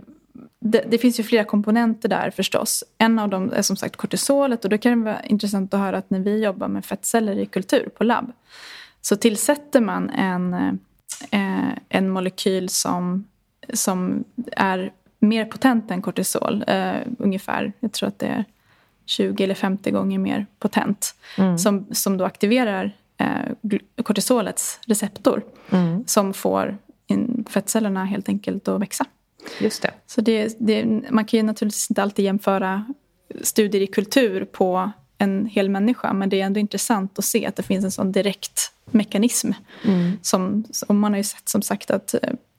det, 0.59 0.83
det, 0.89 0.97
finns 0.97 1.19
ju 1.19 1.23
flera 1.23 1.43
komponenter 1.43 2.09
där 2.09 2.31
förstås. 2.31 2.83
En 2.97 3.19
av 3.19 3.29
dem 3.29 3.51
är 3.53 3.61
som 3.61 3.75
sagt 3.75 3.95
kortisolet. 3.95 4.63
Och 4.63 4.69
då 4.69 4.77
kan 4.77 4.99
det 4.99 5.05
vara 5.05 5.21
intressant 5.23 5.73
att 5.73 5.79
höra 5.79 5.97
att 5.97 6.09
när 6.09 6.19
vi 6.19 6.43
jobbar 6.43 6.67
med 6.67 6.85
fettceller 6.85 7.39
i 7.39 7.45
kultur 7.45 7.89
på 7.97 8.03
labb. 8.03 8.31
Så 9.01 9.15
tillsätter 9.15 9.81
man 9.81 10.09
en, 10.09 10.53
eh, 11.31 11.69
en 11.89 12.09
molekyl 12.09 12.69
som, 12.69 13.27
som 13.73 14.23
är 14.51 14.91
mer 15.19 15.45
potent 15.45 15.91
än 15.91 16.01
kortisol. 16.01 16.63
Eh, 16.67 16.95
ungefär, 17.19 17.73
jag 17.79 17.91
tror 17.91 18.09
att 18.09 18.19
det 18.19 18.27
är 18.27 18.45
20 19.05 19.43
eller 19.43 19.55
50 19.55 19.91
gånger 19.91 20.19
mer 20.19 20.45
potent. 20.59 21.15
Mm. 21.37 21.57
Som, 21.57 21.85
som 21.91 22.17
då 22.17 22.25
aktiverar 22.25 22.91
eh, 23.19 24.03
kortisolets 24.03 24.79
receptor 24.85 25.43
mm. 25.69 26.03
som 26.07 26.33
får 26.33 26.77
fettcellerna 27.49 28.05
helt 28.05 28.29
enkelt 28.29 28.67
att 28.67 28.81
växa. 28.81 29.05
Just 29.59 29.81
det. 29.81 29.91
Så 30.07 30.21
det, 30.21 30.55
det, 30.59 30.85
man 31.11 31.25
kan 31.25 31.37
ju 31.37 31.43
naturligtvis 31.43 31.91
inte 31.91 32.03
alltid 32.03 32.25
jämföra 32.25 32.85
studier 33.41 33.81
i 33.81 33.87
kultur 33.87 34.45
på 34.45 34.91
en 35.17 35.45
hel 35.45 35.69
människa 35.69 36.13
men 36.13 36.29
det 36.29 36.41
är 36.41 36.45
ändå 36.45 36.59
intressant 36.59 37.19
att 37.19 37.25
se 37.25 37.45
att 37.45 37.55
det 37.55 37.63
finns 37.63 37.85
en 37.85 37.91
sån 37.91 38.11
direkt 38.11 38.71
mekanism. 38.85 39.51
Mm. 39.85 40.11
Som, 40.21 40.65
och 40.87 40.95
man 40.95 41.11
har 41.11 41.17
ju 41.17 41.23
sett 41.23 41.49
som 41.49 41.61
sagt 41.61 41.91
att, 41.91 42.15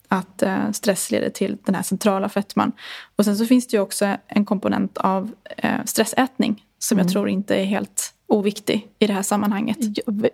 att 0.08 0.42
eh, 0.42 0.70
stress 0.70 1.10
leder 1.10 1.30
till 1.30 1.58
den 1.64 1.74
här 1.74 1.82
centrala 1.82 2.28
fettman. 2.28 2.72
Och 3.16 3.24
sen 3.24 3.36
så 3.36 3.46
finns 3.46 3.66
det 3.66 3.76
ju 3.76 3.80
också 3.80 4.16
en 4.26 4.44
komponent 4.44 4.98
av 4.98 5.32
eh, 5.56 5.84
stressätning 5.84 6.64
som 6.78 6.98
mm. 6.98 7.06
jag 7.06 7.12
tror 7.12 7.28
inte 7.28 7.56
är 7.56 7.64
helt 7.64 8.14
oviktig 8.30 8.88
i 8.98 9.06
det 9.06 9.12
här 9.12 9.22
sammanhanget. 9.22 9.78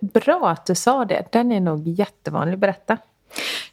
Bra 0.00 0.48
att 0.50 0.66
du 0.66 0.74
sa 0.74 1.04
det. 1.04 1.24
Den 1.32 1.52
är 1.52 1.60
nog 1.60 1.88
jättevanlig. 1.88 2.58
Berätta. 2.58 2.98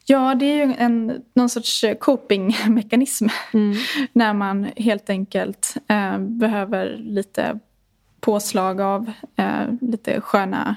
Ja, 0.04 0.34
det 0.34 0.46
är 0.46 0.66
ju 0.66 0.74
en, 0.78 1.22
någon 1.34 1.48
sorts 1.48 1.84
copingmekanism. 2.00 3.26
Mm. 3.52 3.76
När 4.12 4.34
man 4.34 4.70
helt 4.76 5.10
enkelt 5.10 5.74
eh, 5.88 6.18
behöver 6.18 6.96
lite 6.96 7.58
påslag 8.20 8.80
av 8.80 9.12
eh, 9.36 9.66
lite 9.80 10.20
sköna, 10.20 10.76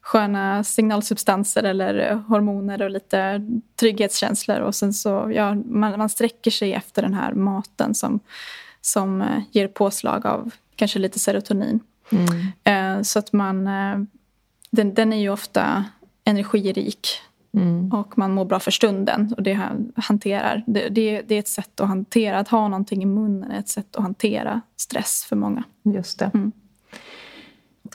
sköna 0.00 0.64
signalsubstanser 0.64 1.62
eller 1.62 2.12
hormoner 2.14 2.82
och 2.82 2.90
lite 2.90 3.46
trygghetskänslor. 3.80 4.60
Och 4.60 4.74
sen 4.74 4.92
så, 4.92 5.30
ja, 5.34 5.54
man, 5.54 5.98
man 5.98 6.08
sträcker 6.08 6.50
sig 6.50 6.72
efter 6.72 7.02
den 7.02 7.14
här 7.14 7.32
maten 7.32 7.94
som, 7.94 8.20
som 8.80 9.22
eh, 9.22 9.42
ger 9.52 9.68
påslag 9.68 10.26
av 10.26 10.50
kanske 10.76 10.98
lite 10.98 11.18
serotonin. 11.18 11.80
Mm. 12.10 12.98
Eh, 12.98 13.02
så 13.02 13.18
att 13.18 13.32
man... 13.32 13.66
Eh, 13.66 13.98
den, 14.70 14.94
den 14.94 15.12
är 15.12 15.16
ju 15.16 15.30
ofta 15.30 15.84
energirik. 16.24 17.08
Mm. 17.56 17.92
Och 17.92 18.18
man 18.18 18.32
mår 18.32 18.44
bra 18.44 18.60
för 18.60 18.70
stunden. 18.70 19.34
Och 19.36 19.42
det 19.42 19.68
hanterar. 19.96 20.64
Det, 20.66 20.88
det, 20.88 21.22
det, 21.22 21.34
är 21.34 21.38
ett 21.38 21.48
sätt 21.48 21.80
att 21.80 21.88
hantera. 21.88 22.38
Att 22.38 22.48
ha 22.48 22.68
någonting 22.68 23.02
i 23.02 23.06
munnen 23.06 23.50
är 23.50 23.58
ett 23.58 23.68
sätt 23.68 23.96
att 23.96 24.02
hantera 24.02 24.60
stress 24.76 25.26
för 25.28 25.36
många. 25.36 25.64
Just 25.82 26.18
det. 26.18 26.30
Mm. 26.34 26.52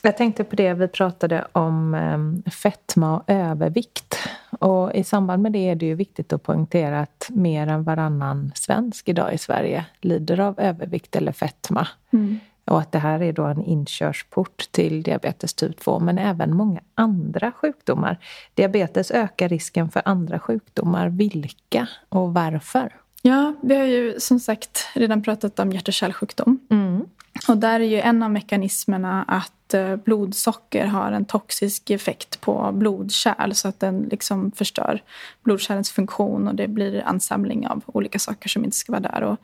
Jag 0.02 0.18
tänkte 0.18 0.44
på 0.44 0.56
det 0.56 0.74
vi 0.74 0.88
pratade 0.88 1.48
om 1.52 1.94
eh, 1.94 2.52
fetma 2.52 3.18
och 3.18 3.24
övervikt. 3.28 4.18
Och 4.60 4.94
I 4.94 5.04
samband 5.04 5.44
med 5.44 5.52
det 5.52 5.70
är 5.70 5.76
det 5.76 5.86
ju 5.86 5.96
viktigt 5.96 6.34
att 6.34 6.44
poängtera 6.44 7.00
att 7.00 7.30
mer 7.30 7.68
än 7.68 7.84
varannan 7.84 8.52
svensk 8.56 9.10
idag 9.10 9.34
i 9.34 9.38
Sverige 9.38 9.86
lider 10.02 10.40
av 10.40 10.60
övervikt 10.60 11.16
eller 11.16 11.32
fetma. 11.32 11.88
Mm. 12.12 12.40
Och 12.70 12.80
att 12.80 12.92
det 12.92 13.00
här 13.00 13.22
är 13.22 13.34
då 13.34 13.44
en 13.44 13.64
inkörsport 13.64 14.72
till 14.72 15.04
diabetes 15.04 15.54
typ 15.54 15.80
2, 15.80 16.00
men 16.00 16.18
även 16.18 16.56
många 16.56 16.82
andra 16.96 17.52
sjukdomar. 17.52 18.18
Diabetes 18.54 19.12
ökar 19.12 19.50
risken 19.50 19.92
för 19.92 20.02
andra 20.06 20.40
sjukdomar. 20.40 21.10
Vilka 21.10 21.88
och 22.10 22.34
varför? 22.34 22.96
Ja, 23.22 23.54
vi 23.62 23.76
har 23.76 23.86
ju 23.86 24.20
som 24.20 24.40
sagt 24.40 24.88
redan 24.94 25.24
pratat 25.24 25.60
om 25.60 25.72
hjärt 25.72 25.88
och 25.88 25.94
kärlsjukdom. 25.94 26.60
Mm. 26.70 27.06
Och 27.48 27.58
där 27.58 27.80
är 27.80 27.86
ju 27.86 28.00
en 28.00 28.24
av 28.24 28.32
mekanismerna 28.32 29.24
att 29.28 29.74
eh, 29.74 29.96
blodsocker 29.96 30.86
har 30.86 31.12
en 31.12 31.26
toxisk 31.26 31.90
effekt 31.90 32.42
på 32.42 32.72
blodkärl 32.74 33.54
så 33.54 33.68
att 33.68 33.80
den 33.80 34.08
liksom 34.12 34.52
förstör 34.52 35.04
blodkärlens 35.44 35.92
funktion 35.92 36.48
och 36.48 36.56
det 36.56 36.68
blir 36.68 37.04
ansamling 37.06 37.68
av 37.68 37.84
olika 37.86 38.20
saker 38.20 38.50
som 38.50 38.66
inte 38.66 38.78
ska 38.78 38.92
vara 38.92 39.02
där 39.02 39.24
och 39.24 39.38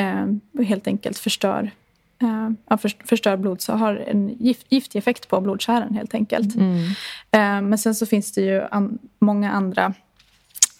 eh, 0.00 0.26
helt 0.64 0.86
enkelt 0.86 1.18
förstör 1.18 1.70
eh, 2.20 2.76
förstör 3.04 3.36
blod 3.36 3.60
så 3.60 3.72
har 3.72 3.94
en 3.96 4.28
gift, 4.28 4.66
giftig 4.68 4.98
effekt 4.98 5.28
på 5.28 5.40
blodkärlen 5.40 5.94
helt 5.94 6.14
enkelt. 6.14 6.54
Mm. 6.54 6.84
Eh, 7.30 7.68
men 7.68 7.78
sen 7.78 7.94
så 7.94 8.06
finns 8.06 8.32
det 8.32 8.40
ju 8.40 8.62
an, 8.70 8.98
många 9.18 9.52
andra 9.52 9.94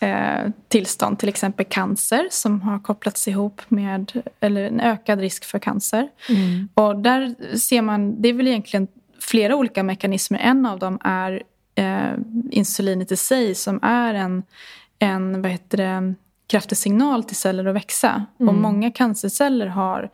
eh, 0.01 0.51
tillstånd, 0.68 1.18
till 1.18 1.28
exempel 1.28 1.66
cancer 1.66 2.28
som 2.30 2.62
har 2.62 2.78
kopplats 2.78 3.28
ihop 3.28 3.62
med 3.68 4.22
eller 4.41 4.64
en 4.64 4.80
ökad 4.80 5.20
risk 5.20 5.45
för 5.45 5.59
cancer. 5.59 6.09
Mm. 6.28 6.68
Och 6.74 6.97
där 6.97 7.34
ser 7.57 7.82
man, 7.82 8.22
det 8.22 8.28
är 8.28 8.32
väl 8.32 8.49
egentligen 8.49 8.88
flera 9.20 9.57
olika 9.57 9.82
mekanismer. 9.82 10.38
En 10.38 10.66
av 10.66 10.78
dem 10.78 10.99
är 11.05 11.43
eh, 11.74 12.12
insulinet 12.51 13.12
i 13.12 13.16
sig 13.16 13.55
som 13.55 13.78
är 13.82 14.14
en, 14.14 14.43
en 14.99 15.43
vad 15.43 15.51
heter 15.51 15.78
det, 15.78 16.14
kraftig 16.47 16.78
signal 16.78 17.24
till 17.24 17.36
celler 17.36 17.64
att 17.64 17.74
växa. 17.74 18.26
Mm. 18.41 18.49
Och 18.49 18.61
många 18.61 18.91
cancerceller 18.91 19.66
har 19.66 20.11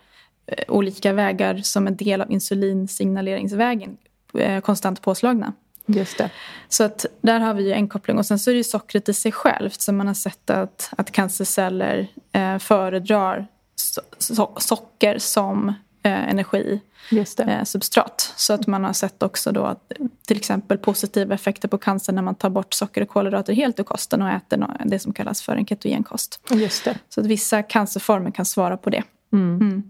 olika 0.68 1.12
vägar 1.12 1.56
som 1.56 1.86
en 1.86 1.96
del 1.96 2.20
av 2.20 2.32
insulinsignaleringsvägen 2.32 3.96
eh, 4.34 4.60
konstant 4.60 5.02
påslagna. 5.02 5.52
Just 5.86 6.18
det. 6.18 6.30
Så 6.68 6.84
att 6.84 7.06
där 7.20 7.40
har 7.40 7.54
vi 7.54 7.72
en 7.72 7.88
koppling. 7.88 8.18
Och 8.18 8.26
sen 8.26 8.38
så 8.38 8.50
är 8.50 8.54
det 8.54 8.58
ju 8.58 8.64
sockret 8.64 9.08
i 9.08 9.14
sig 9.14 9.32
självt. 9.32 9.80
Så 9.80 9.92
man 9.92 10.06
har 10.06 10.14
sett 10.14 10.50
att, 10.50 10.90
att 10.96 11.10
cancerceller 11.10 12.06
eh, 12.32 12.58
föredrar 12.58 13.46
so 13.76 14.00
so 14.18 14.54
socker 14.58 15.18
som 15.18 15.68
eh, 16.02 16.30
energisubstrat. 16.30 18.30
Eh, 18.30 18.36
så 18.36 18.52
att 18.52 18.66
man 18.66 18.84
har 18.84 18.92
sett 18.92 19.22
också 19.22 19.52
då 19.52 19.64
att 19.64 19.92
till 20.26 20.36
exempel 20.36 20.78
positiva 20.78 21.34
effekter 21.34 21.68
på 21.68 21.78
cancer 21.78 22.12
när 22.12 22.22
man 22.22 22.34
tar 22.34 22.50
bort 22.50 22.74
socker 22.74 23.02
och 23.02 23.08
kolhydrater 23.08 23.52
helt 23.52 23.80
ur 23.80 23.84
kosten 23.84 24.22
och 24.22 24.28
äter 24.28 24.66
det 24.84 24.98
som 24.98 25.12
kallas 25.12 25.42
för 25.42 25.56
en 25.56 25.66
ketogenkost. 25.66 26.40
Just 26.50 26.84
det. 26.84 26.98
Så 27.08 27.20
att 27.20 27.26
vissa 27.26 27.62
cancerformer 27.62 28.30
kan 28.30 28.44
svara 28.44 28.76
på 28.76 28.90
det. 28.90 29.02
Mm. 29.32 29.56
Mm. 29.56 29.82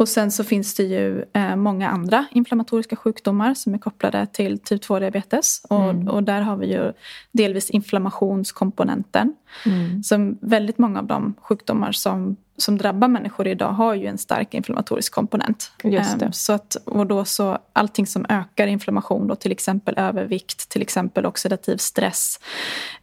Och 0.00 0.08
sen 0.08 0.30
så 0.30 0.44
finns 0.44 0.74
det 0.74 0.82
ju 0.82 1.24
eh, 1.32 1.56
många 1.56 1.88
andra 1.88 2.26
inflammatoriska 2.30 2.96
sjukdomar 2.96 3.54
som 3.54 3.74
är 3.74 3.78
kopplade 3.78 4.26
till 4.32 4.58
typ 4.58 4.82
2-diabetes. 4.82 5.60
Och, 5.68 5.90
mm. 5.90 6.08
och 6.08 6.22
där 6.22 6.40
har 6.40 6.56
vi 6.56 6.72
ju 6.72 6.92
delvis 7.32 7.70
inflammationskomponenten. 7.70 9.34
Mm. 9.66 10.02
Som 10.02 10.38
väldigt 10.40 10.78
många 10.78 10.98
av 10.98 11.06
de 11.06 11.34
sjukdomar 11.40 11.92
som, 11.92 12.36
som 12.56 12.78
drabbar 12.78 13.08
människor 13.08 13.46
idag 13.46 13.72
har 13.72 13.94
ju 13.94 14.06
en 14.06 14.18
stark 14.18 14.54
inflammatorisk 14.54 15.14
komponent. 15.14 15.72
Just. 15.84 16.22
Eh, 16.22 16.30
så 16.30 16.52
att, 16.52 16.74
och 16.74 17.06
då 17.06 17.24
så 17.24 17.58
allting 17.72 18.06
som 18.06 18.26
ökar 18.28 18.66
inflammation, 18.66 19.26
då, 19.26 19.34
till 19.34 19.52
exempel 19.52 19.94
övervikt, 19.98 20.68
till 20.68 20.82
exempel 20.82 21.26
oxidativ 21.26 21.76
stress 21.76 22.40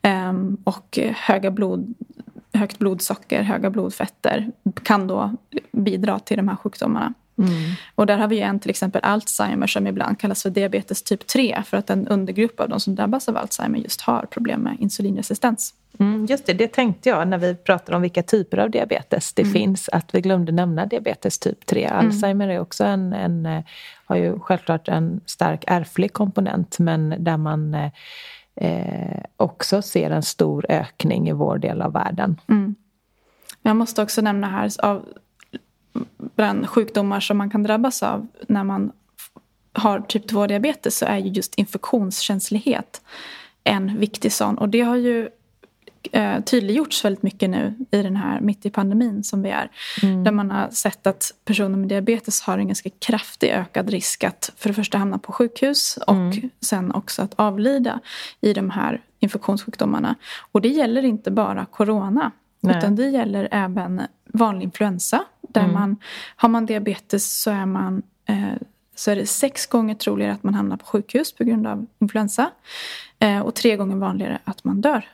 eh, 0.02 0.34
och 0.64 1.00
höga 1.16 1.52
blod 1.52 1.96
högt 2.58 2.80
blodsocker, 2.80 3.42
höga 3.42 3.70
blodfetter 3.70 4.52
kan 4.84 5.08
då 5.08 5.36
bidra 5.72 6.20
till 6.20 6.38
de 6.38 6.48
här 6.48 6.56
sjukdomarna. 6.56 7.14
Mm. 7.38 7.72
Och 7.96 8.06
där 8.06 8.18
har 8.18 8.28
vi 8.28 8.40
en 8.40 8.60
till 8.60 8.70
exempel 8.70 9.02
Alzheimer 9.04 9.68
som 9.68 9.88
ibland 9.88 10.20
kallas 10.20 10.44
för 10.44 10.50
diabetes 10.50 11.04
typ 11.04 11.28
3 11.28 11.64
för 11.66 11.78
att 11.78 11.90
en 11.90 12.08
undergrupp 12.08 12.60
av 12.60 12.70
de 12.70 12.80
som 12.80 12.96
drabbas 12.96 13.30
av 13.30 13.38
Alzheimer 13.38 13.80
just 13.80 14.02
har 14.02 14.28
problem 14.32 14.62
med 14.62 14.78
insulinresistens. 14.80 15.74
Mm, 16.00 16.26
just 16.26 16.46
det, 16.46 16.54
det 16.54 16.68
tänkte 16.68 17.10
jag 17.10 17.28
när 17.28 17.38
vi 17.38 17.56
pratade 17.56 17.96
om 17.96 18.02
vilka 18.02 18.24
typer 18.24 18.58
av 18.58 18.72
diabetes 18.72 19.34
det 19.34 19.42
mm. 19.42 19.54
finns, 19.54 19.90
att 19.90 20.16
vi 20.16 20.22
glömde 20.22 20.52
nämna 20.52 20.86
diabetes 20.86 21.40
typ 21.40 21.66
3. 21.66 21.84
Mm. 21.84 22.06
Alzheimer 22.06 22.48
är 22.48 22.60
också 22.60 22.84
en, 22.84 23.14
en, 23.14 23.46
eh, 23.46 23.64
har 24.06 24.16
ju 24.16 24.40
självklart 24.40 24.88
en 24.88 25.22
stark 25.26 25.64
ärftlig 25.68 26.14
komponent 26.14 26.80
men 26.80 27.16
där 27.20 27.38
man 27.38 27.76
eh, 28.58 29.24
också 29.38 29.82
ser 29.82 30.12
en 30.12 30.24
stor 30.24 30.66
ökning 30.70 31.30
i 31.30 31.32
vår 31.32 31.58
del 31.58 31.82
av 31.82 31.94
världen. 31.94 32.42
Mm. 32.50 32.76
Jag 33.62 33.76
måste 33.76 34.02
också 34.02 34.22
nämna 34.22 34.48
här 34.48 34.72
av 34.86 35.06
bland 36.36 36.70
sjukdomar 36.70 37.20
som 37.20 37.38
man 37.38 37.50
kan 37.50 37.64
drabbas 37.64 38.04
av 38.04 38.28
när 38.48 38.64
man 38.64 38.92
har 39.74 40.00
typ 40.00 40.32
2-diabetes 40.32 40.98
så 40.98 41.06
är 41.06 41.18
ju 41.18 41.30
just 41.30 41.56
infektionskänslighet 41.56 43.02
en 43.64 43.98
viktig 43.98 44.32
sån. 44.32 44.58
Och 44.58 44.70
det 44.70 44.82
har 44.82 44.96
ju 44.96 45.30
eh, 46.12 46.40
tydliggjorts 46.40 47.06
väldigt 47.06 47.24
mycket 47.24 47.50
nu 47.50 47.74
i 47.92 48.02
den 48.02 48.16
här 48.16 48.42
mitt 48.42 48.66
i 48.66 48.70
pandemin 48.70 49.24
som 49.24 49.42
vi 49.42 49.50
är. 49.50 49.72
Mm. 50.04 50.24
Där 50.24 50.32
man 50.32 50.52
har 50.52 50.70
sett 50.70 51.08
att 51.08 51.34
personer 51.46 51.78
med 51.78 51.90
diabetes 51.90 52.42
har 52.42 52.58
en 52.58 52.68
ganska 52.68 52.90
kraftig 52.90 53.50
ökad 53.50 53.90
risk 53.90 54.24
att 54.24 54.52
för 54.58 54.70
det 54.70 54.74
första 54.74 54.98
hamna 54.98 55.18
på 55.18 55.32
sjukhus 55.32 55.98
och 56.08 56.14
mm. 56.14 56.50
sen 56.62 56.92
också 56.92 57.22
att 57.22 57.34
avlida 57.36 58.00
i 58.42 58.54
de 58.54 58.70
här 58.70 59.02
infektionssjukdomarna. 59.20 60.16
Och 60.52 60.62
det 60.62 60.70
gäller 60.70 61.06
inte 61.06 61.32
bara 61.32 61.66
corona. 61.66 62.32
Nej. 62.60 62.78
Utan 62.78 62.96
det 62.96 63.10
gäller 63.10 63.48
även 63.52 64.02
vanlig 64.34 64.64
influensa. 64.64 65.24
Där 65.42 65.62
mm. 65.62 65.74
man, 65.74 65.98
har 66.36 66.50
man 66.50 66.66
diabetes 66.66 67.42
så 67.42 67.52
är 67.52 67.66
man 67.66 68.04
eh, 68.26 68.54
så 68.96 69.12
är 69.12 69.16
det 69.16 69.26
sex 69.26 69.66
gånger 69.66 69.96
troligare 69.96 70.34
att 70.34 70.44
man 70.44 70.54
hamnar 70.54 70.78
på 70.78 70.86
sjukhus 70.86 71.36
på 71.36 71.44
grund 71.44 71.68
av 71.68 71.86
influensa. 72.00 72.52
Eh, 73.20 73.40
och 73.40 73.56
tre 73.56 73.76
gånger 73.76 73.96
vanligare 73.96 74.40
att 74.44 74.64
man 74.64 74.82
dör 74.82 75.06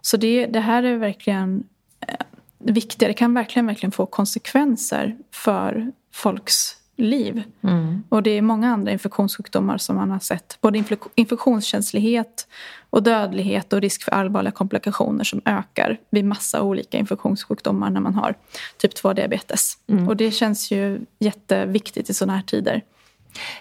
så 0.00 0.16
det, 0.16 0.46
det 0.46 0.60
här 0.60 0.82
är 0.82 0.96
verkligen 0.96 1.64
eh, 2.06 2.14
viktigt. 2.58 2.98
Det 2.98 3.12
kan 3.12 3.34
verkligen, 3.34 3.66
verkligen 3.66 3.92
få 3.92 4.06
konsekvenser 4.06 5.16
för 5.30 5.92
folks 6.12 6.76
liv. 7.00 7.42
Mm. 7.62 8.02
Och 8.08 8.22
det 8.22 8.30
är 8.30 8.42
många 8.42 8.72
andra 8.72 8.92
infektionssjukdomar 8.92 9.78
som 9.78 9.96
man 9.96 10.10
har 10.10 10.18
sett. 10.18 10.58
Både 10.60 10.84
infektionskänslighet 11.14 12.48
och 12.90 13.02
dödlighet 13.02 13.72
och 13.72 13.80
risk 13.80 14.02
för 14.02 14.12
allvarliga 14.12 14.52
komplikationer 14.52 15.24
som 15.24 15.40
ökar 15.44 16.00
vid 16.10 16.24
massa 16.24 16.62
olika 16.62 16.98
infektionssjukdomar 16.98 17.90
när 17.90 18.00
man 18.00 18.14
har 18.14 18.34
typ 18.76 18.94
2-diabetes. 18.94 19.78
Mm. 19.88 20.08
Och 20.08 20.16
det 20.16 20.30
känns 20.30 20.70
ju 20.70 21.00
jätteviktigt 21.18 22.10
i 22.10 22.14
sådana 22.14 22.36
här 22.36 22.42
tider. 22.42 22.82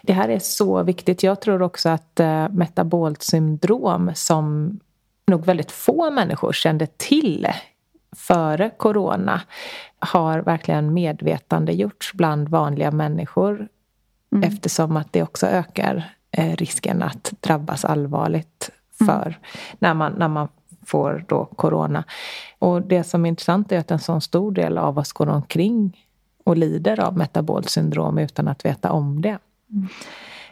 Det 0.02 0.14
här 0.14 0.30
är 0.30 0.40
så 0.40 0.84
viktigt. 0.84 1.24
Jag 1.24 1.42
tror 1.42 1.62
också 1.62 1.90
att 1.90 2.20
äh, 2.20 2.50
metabolt 2.50 3.24
syndrom 3.24 4.12
som 4.16 4.80
nog 5.30 5.46
väldigt 5.46 5.72
få 5.72 6.12
människor 6.12 6.54
kände 6.54 6.88
till 6.88 7.48
före 8.16 8.70
corona 8.78 9.42
har 10.00 10.40
verkligen 10.40 10.94
medvetande 10.94 11.72
gjorts 11.72 12.14
bland 12.14 12.50
vanliga 12.50 12.92
människor 12.92 13.68
mm. 14.32 14.44
eftersom 14.44 14.98
att 14.98 15.14
det 15.14 15.24
också 15.24 15.48
ökar 15.48 16.14
eh, 16.32 16.56
risken 16.56 17.04
att 17.04 17.34
drabbas 17.40 17.86
allvarligt 17.86 18.70
för 18.98 19.26
mm. 19.26 19.40
när, 19.80 19.94
man, 19.94 20.12
när 20.12 20.28
man 20.28 20.48
får 20.86 21.26
då 21.28 21.46
corona. 21.46 22.04
Och 22.60 22.82
det 22.82 23.04
som 23.04 23.26
är 23.26 23.30
intressant 23.30 23.72
är 23.72 23.80
att 23.80 23.92
en 23.92 24.00
sån 24.00 24.22
stor 24.22 24.52
del 24.52 24.78
av 24.78 24.98
oss 24.98 25.12
går 25.12 25.30
omkring 25.30 26.06
och 26.44 26.58
lider 26.58 27.00
av 27.00 27.18
metabolt 27.18 27.70
syndrom 27.70 28.18
utan 28.18 28.48
att 28.48 28.66
veta 28.66 28.92
om 28.92 29.22
det. 29.22 29.38
Mm. 29.72 29.88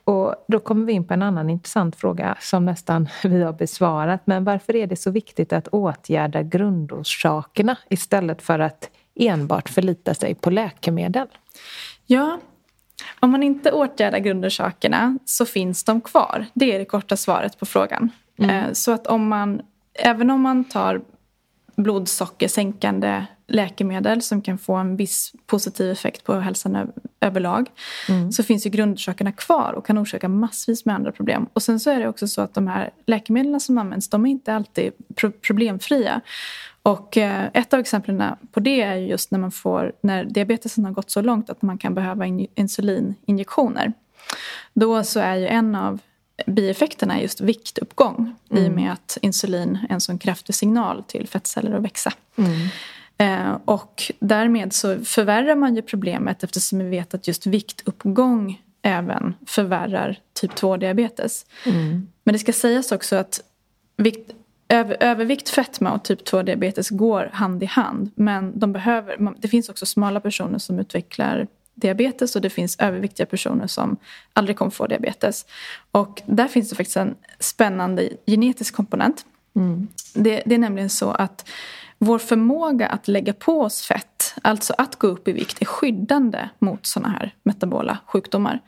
Och 0.08 0.36
då 0.48 0.60
kommer 0.60 0.86
vi 0.86 0.94
in 0.94 1.08
på 1.08 1.14
en 1.14 1.22
annan 1.22 1.50
intressant 1.50 1.96
fråga 1.96 2.38
som 2.40 2.66
nästan 2.66 3.10
vi 3.24 3.44
har 3.44 3.54
besvarat. 3.54 4.22
Men 4.26 4.44
varför 4.44 4.76
är 4.76 4.88
det 4.88 4.96
så 4.96 5.12
viktigt 5.12 5.54
att 5.54 5.68
åtgärda 5.68 6.44
grundorsakerna 6.44 7.78
istället 7.90 8.42
för 8.42 8.60
att 8.60 8.90
enbart 9.16 9.70
förlita 9.70 10.14
sig 10.14 10.36
på 10.36 10.50
läkemedel? 10.50 11.28
Ja, 12.06 12.40
om 13.20 13.32
man 13.32 13.44
inte 13.44 13.72
åtgärdar 13.72 14.20
grundorsakerna 14.20 15.18
så 15.26 15.46
finns 15.46 15.84
de 15.84 16.02
kvar. 16.02 16.46
Det 16.54 16.76
är 16.76 16.80
det 16.80 16.86
korta 16.86 17.18
svaret 17.18 17.60
på 17.60 17.66
frågan. 17.66 18.10
Mm. 18.40 18.50
Eh, 18.50 18.74
så 18.74 18.92
att 18.92 19.08
om 19.08 19.28
man, 19.28 19.62
även 19.94 20.30
om 20.30 20.42
man 20.42 20.64
tar 20.64 21.02
blodsockersänkande 21.78 23.26
läkemedel 23.48 24.22
som 24.22 24.42
kan 24.42 24.58
få 24.58 24.76
en 24.76 24.96
viss 24.96 25.34
positiv 25.46 25.92
effekt 25.92 26.24
på 26.24 26.34
hälsan 26.34 26.92
överlag. 27.20 27.70
Mm. 28.10 28.32
Så 28.32 28.44
finns 28.44 28.66
ju 28.66 28.70
grundorsakerna 28.70 29.32
kvar 29.32 29.74
och 29.74 29.86
kan 29.86 29.98
orsaka 29.98 30.30
massvis 30.30 30.86
med 30.86 30.96
andra 30.96 31.12
problem. 31.12 31.48
Och 31.54 31.64
sen 31.64 31.80
så 31.80 31.90
är 31.90 32.00
det 32.00 32.08
också 32.08 32.28
så 32.28 32.42
att 32.42 32.54
de 32.54 32.68
här 32.68 32.90
läkemedlen 33.06 33.60
som 33.60 33.78
används, 33.78 34.10
de 34.10 34.26
är 34.26 34.30
inte 34.30 34.54
alltid 34.54 34.92
pro 35.16 35.32
problemfria. 35.32 36.22
Och 36.82 37.18
eh, 37.18 37.50
ett 37.54 37.74
av 37.74 37.80
exemplen 37.80 38.24
på 38.52 38.60
det 38.60 38.82
är 38.82 38.96
just 38.96 39.32
när 39.32 39.40
man 39.40 39.52
får, 39.52 39.92
när 40.02 40.24
diabetesen 40.24 40.86
har 40.86 40.92
gått 40.92 41.12
så 41.12 41.22
långt 41.22 41.50
att 41.50 41.62
man 41.62 41.78
kan 41.78 41.94
behöva 41.94 42.26
in 42.26 42.48
insulininjektioner. 42.56 43.94
Då 44.74 45.04
så 45.04 45.20
är 45.20 45.36
ju 45.36 45.48
en 45.48 45.76
av 45.76 46.00
bieffekterna 46.46 47.18
är 47.18 47.22
just 47.22 47.42
viktuppgång 47.42 48.36
mm. 48.52 48.64
i 48.64 48.70
och 48.70 48.72
med 48.72 48.92
att 48.92 49.18
insulin 49.22 49.80
är 49.90 49.94
en 49.94 50.02
sån 50.02 50.18
kraftig 50.18 50.56
signal 50.56 51.04
till 51.04 51.28
fettceller 51.28 51.72
att 51.72 51.84
växa. 51.84 52.14
Mm. 52.36 52.68
Eh, 53.18 53.58
och 53.66 54.12
därmed 54.20 54.74
så 54.74 55.06
förvärrar 55.06 55.56
man 55.56 55.76
ju 55.76 55.82
problemet 55.82 56.44
eftersom 56.44 56.80
vi 56.80 56.86
vet 56.86 57.14
att 57.14 57.28
just 57.28 57.46
viktuppgång 57.46 58.62
även 58.82 59.36
förvärrar 59.46 60.20
typ 60.34 60.52
2-diabetes. 60.52 61.46
Mm. 61.66 62.08
Men 62.24 62.34
det 62.34 62.40
ska 62.40 62.54
sägas 62.54 62.92
också 62.92 63.16
att 63.16 63.42
vikt, 63.98 64.32
över, 64.70 64.98
övervikt, 65.00 65.50
fetma 65.50 65.92
och 65.92 66.04
typ 66.04 66.28
2-diabetes 66.28 66.90
går 66.90 67.30
hand 67.34 67.64
i 67.64 67.66
hand. 67.66 68.12
Men 68.16 68.60
de 68.60 68.74
behöver, 68.74 69.34
det 69.38 69.48
finns 69.48 69.70
också 69.70 69.86
smala 69.86 70.20
personer 70.20 70.60
som 70.60 70.80
utvecklar 70.80 71.48
diabetes 71.78 72.36
och 72.36 72.42
det 72.42 72.50
finns 72.50 72.76
överviktiga 72.80 73.26
personer 73.26 73.68
som 73.68 73.98
aldrig 74.34 74.58
kommer 74.58 74.72
få 74.72 74.88
diabetes. 74.88 75.46
Och 75.92 76.22
där 76.26 76.48
finns 76.48 76.70
det 76.70 76.76
faktiskt 76.76 76.98
en 76.98 77.16
spännande 77.40 78.10
genetisk 78.26 78.76
komponent. 78.76 79.26
Mm. 79.56 79.88
Det, 80.14 80.44
det, 80.46 80.56
är 80.56 80.60
nämligen 80.60 80.90
så 80.90 81.12
att 81.12 81.50
vår 82.00 82.20
förmåga 82.20 82.88
att 82.88 83.08
lägga 83.08 83.34
på 83.34 83.62
oss 83.62 83.82
fett 83.82 84.18
alltså 84.42 84.74
att 84.78 84.96
gå 84.96 85.08
upp 85.08 85.28
i 85.28 85.32
vikt, 85.32 85.62
är 85.62 85.66
skyddande 85.66 86.50
mot 86.60 86.86
sådana 86.86 87.10
här 87.10 87.34
metabola 87.44 87.98
sjukdomar. 88.06 88.60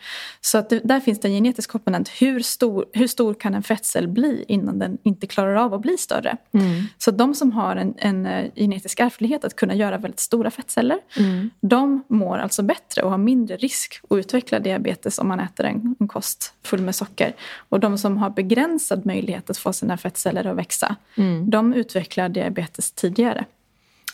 Så 0.41 0.57
att 0.57 0.69
det, 0.69 0.79
där 0.83 0.99
finns 0.99 1.19
det 1.19 1.27
en 1.27 1.33
genetisk 1.33 1.71
komponent. 1.71 2.09
Hur 2.09 2.39
stor, 2.39 2.85
hur 2.93 3.07
stor 3.07 3.33
kan 3.33 3.55
en 3.55 3.63
fettcell 3.63 4.07
bli 4.07 4.45
innan 4.47 4.79
den 4.79 4.97
inte 5.03 5.27
klarar 5.27 5.55
av 5.55 5.73
att 5.73 5.81
bli 5.81 5.97
större? 5.97 6.37
Mm. 6.51 6.83
Så 6.97 7.11
de 7.11 7.35
som 7.35 7.51
har 7.51 7.75
en, 7.75 7.93
en, 7.97 8.25
eh, 8.25 8.51
genetisk 8.55 8.99
ärftlighet 8.99 9.45
att 9.45 9.55
kunna 9.55 9.75
göra 9.75 9.97
väldigt 9.97 10.19
stora 10.19 10.51
fettceller, 10.51 10.97
mm. 11.17 11.49
de 11.61 12.03
mår 12.07 12.37
alltså 12.37 12.63
bättre 12.63 13.01
och 13.01 13.11
har 13.11 13.17
mindre 13.17 13.57
risk 13.57 14.01
att 14.09 14.17
utveckla 14.17 14.59
diabetes 14.59 15.19
om 15.19 15.27
man 15.27 15.39
äter 15.39 15.65
en, 15.65 15.95
en 15.99 16.07
kost 16.07 16.53
full 16.63 16.81
med 16.81 16.95
socker. 16.95 17.33
Och 17.69 17.79
de 17.79 17.97
som 17.97 18.17
har 18.17 18.29
begränsad 18.29 19.05
möjlighet 19.05 19.49
att 19.49 19.57
få 19.57 19.73
sina 19.73 19.97
fettceller 19.97 20.47
att 20.47 20.57
växa, 20.57 20.95
mm. 21.15 21.49
de 21.49 21.73
utvecklar 21.73 22.29
diabetes 22.29 22.91
tidigare. 22.91 23.18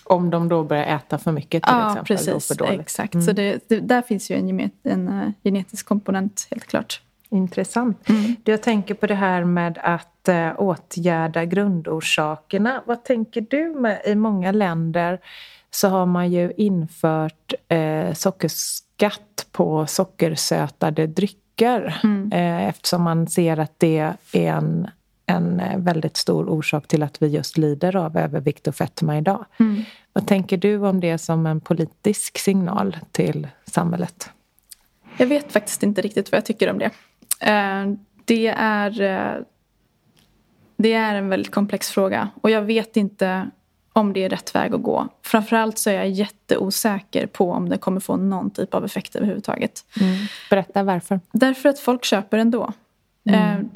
Om 0.03 0.29
de 0.29 0.49
då 0.49 0.63
börjar 0.63 0.83
äta 0.83 1.17
för 1.17 1.31
mycket 1.31 1.63
till 1.63 1.73
ja, 1.73 1.87
exempel? 1.87 2.17
Precis, 2.17 2.47
för 2.47 2.55
dåligt. 2.55 2.79
exakt. 2.79 3.13
Mm. 3.13 3.25
Så 3.25 3.31
det, 3.31 3.69
det, 3.69 3.79
där 3.79 4.01
finns 4.01 4.31
ju 4.31 4.35
en, 4.35 4.71
en 4.83 5.09
uh, 5.09 5.29
genetisk 5.43 5.85
komponent 5.85 6.47
helt 6.51 6.65
klart. 6.65 7.01
Intressant. 7.29 8.09
Mm. 8.09 8.35
Jag 8.43 8.61
tänker 8.61 8.93
på 8.93 9.07
det 9.07 9.15
här 9.15 9.43
med 9.43 9.79
att 9.83 10.29
uh, 10.29 10.61
åtgärda 10.61 11.45
grundorsakerna. 11.45 12.83
Vad 12.85 13.03
tänker 13.03 13.45
du 13.49 13.69
med? 13.79 14.01
I 14.05 14.15
många 14.15 14.51
länder 14.51 15.19
så 15.71 15.87
har 15.87 16.05
man 16.05 16.31
ju 16.31 16.53
infört 16.57 17.53
uh, 17.73 18.13
sockerskatt 18.13 19.47
på 19.51 19.87
sockersötade 19.87 21.07
drycker. 21.07 21.99
Mm. 22.03 22.31
Uh, 22.33 22.67
eftersom 22.67 23.01
man 23.01 23.27
ser 23.27 23.59
att 23.59 23.73
det 23.77 23.97
är 23.99 24.15
en 24.31 24.87
en 25.25 25.59
eh, 25.59 25.77
väldigt 25.77 26.17
stor 26.17 26.49
orsak 26.49 26.87
till 26.87 27.03
att 27.03 27.21
vi 27.21 27.27
just 27.27 27.57
lider 27.57 27.95
av 27.95 28.17
övervikt 28.17 28.67
och 28.67 28.75
fetma 28.75 29.17
idag. 29.17 29.45
Mm. 29.59 29.83
Vad 30.13 30.27
tänker 30.27 30.57
du 30.57 30.77
om 30.77 30.99
det 30.99 31.17
som 31.17 31.45
en 31.45 31.61
politisk 31.61 32.37
signal 32.37 32.97
till 33.11 33.47
samhället? 33.65 34.29
Jag 35.17 35.27
vet 35.27 35.51
faktiskt 35.51 35.83
inte 35.83 36.01
riktigt 36.01 36.31
vad 36.31 36.37
jag 36.37 36.45
tycker 36.45 36.69
om 36.71 36.79
det. 36.79 36.91
Eh, 37.39 37.85
det 38.25 38.47
är, 38.57 39.01
eh, 39.01 39.41
det 40.77 40.93
är 40.93 41.15
en 41.15 41.29
väldigt 41.29 41.51
komplex 41.51 41.89
fråga 41.89 42.29
och 42.41 42.49
jag 42.49 42.61
vet 42.61 42.97
inte 42.97 43.49
om 43.93 44.13
det 44.13 44.23
är 44.23 44.29
rätt 44.29 44.55
väg 44.55 44.73
att 44.73 44.83
gå. 44.83 45.07
Framförallt 45.21 45.77
så 45.77 45.89
är 45.89 45.93
jag 45.93 46.09
jätteosäker 46.09 47.27
på 47.27 47.51
om 47.51 47.69
det 47.69 47.77
kommer 47.77 47.99
få 47.99 48.15
någon 48.15 48.49
typ 48.49 48.73
av 48.73 48.85
effekt 48.85 49.15
överhuvudtaget. 49.15 49.85
Mm. 50.01 50.15
Berätta 50.49 50.83
varför. 50.83 51.19
Därför 51.31 51.69
att 51.69 51.79
folk 51.79 52.05
köper 52.05 52.37
ändå. 52.37 52.73
Mm 53.29 53.69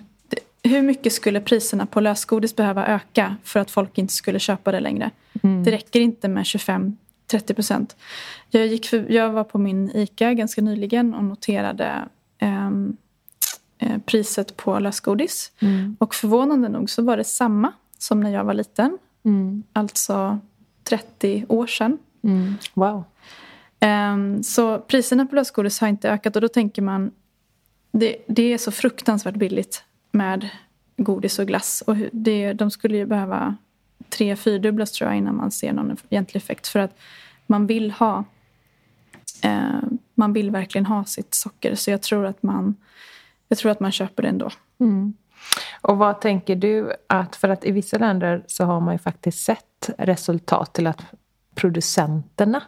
hur 0.63 0.81
mycket 0.81 1.13
skulle 1.13 1.41
priserna 1.41 1.85
på 1.85 1.99
lösgodis 1.99 2.55
behöva 2.55 2.87
öka 2.87 3.35
för 3.43 3.59
att 3.59 3.71
folk 3.71 3.97
inte 3.97 4.13
skulle 4.13 4.39
köpa 4.39 4.71
det 4.71 4.79
längre? 4.79 5.11
Mm. 5.43 5.63
Det 5.63 5.71
räcker 5.71 5.99
inte 5.99 6.27
med 6.27 6.43
25-30 6.43 7.53
procent. 7.53 7.95
Jag, 8.49 8.79
jag 9.09 9.29
var 9.29 9.43
på 9.43 9.57
min 9.57 9.91
ICA 9.93 10.33
ganska 10.33 10.61
nyligen 10.61 11.13
och 11.13 11.23
noterade 11.23 12.07
um, 12.41 12.97
eh, 13.77 13.97
priset 14.05 14.57
på 14.57 14.79
lösgodis. 14.79 15.51
Mm. 15.59 15.97
Och 15.99 16.15
förvånande 16.15 16.69
nog 16.69 16.89
så 16.89 17.01
var 17.03 17.17
det 17.17 17.23
samma 17.23 17.73
som 17.97 18.19
när 18.19 18.29
jag 18.29 18.43
var 18.43 18.53
liten. 18.53 18.97
Mm. 19.25 19.63
Alltså 19.73 20.39
30 20.83 21.45
år 21.49 21.67
sedan. 21.67 21.97
Mm. 22.23 22.53
Wow. 22.73 23.03
Um, 23.81 24.43
så 24.43 24.79
priserna 24.79 25.25
på 25.25 25.35
lösgodis 25.35 25.79
har 25.79 25.87
inte 25.87 26.09
ökat 26.09 26.35
och 26.35 26.41
då 26.41 26.47
tänker 26.47 26.81
man 26.81 27.11
det, 27.91 28.15
det 28.27 28.53
är 28.53 28.57
så 28.57 28.71
fruktansvärt 28.71 29.35
billigt 29.35 29.83
med 30.11 30.49
godis 30.97 31.39
och 31.39 31.47
glass. 31.47 31.83
Och 31.87 31.95
det, 32.11 32.53
de 32.53 32.71
skulle 32.71 32.97
ju 32.97 33.05
behöva 33.05 33.55
tre, 34.09 34.35
fyrdubblas 34.35 34.91
tror 34.91 35.09
jag 35.09 35.17
innan 35.17 35.35
man 35.35 35.51
ser 35.51 35.73
någon 35.73 35.97
egentlig 36.09 36.41
effekt. 36.41 36.67
För 36.67 36.79
att 36.79 36.97
man 37.45 37.67
vill 37.67 37.91
ha 37.91 38.23
eh, 39.43 39.79
man 40.19 40.33
vill 40.33 40.51
verkligen 40.51 40.85
ha 40.85 41.05
sitt 41.05 41.33
socker. 41.33 41.75
Så 41.75 41.91
jag 41.91 42.01
tror 42.01 42.25
att 42.25 42.43
man, 42.43 42.75
jag 43.47 43.57
tror 43.57 43.71
att 43.71 43.79
man 43.79 43.91
köper 43.91 44.23
det 44.23 44.29
ändå. 44.29 44.49
Mm. 44.79 45.13
Och 45.81 45.97
vad 45.97 46.21
tänker 46.21 46.55
du 46.55 46.93
att, 47.07 47.35
för 47.35 47.49
att 47.49 47.65
i 47.65 47.71
vissa 47.71 47.97
länder 47.97 48.43
så 48.47 48.63
har 48.63 48.79
man 48.79 48.93
ju 48.93 48.99
faktiskt 48.99 49.43
sett 49.43 49.89
resultat 49.97 50.73
till 50.73 50.87
att 50.87 51.01
producenterna 51.55 52.63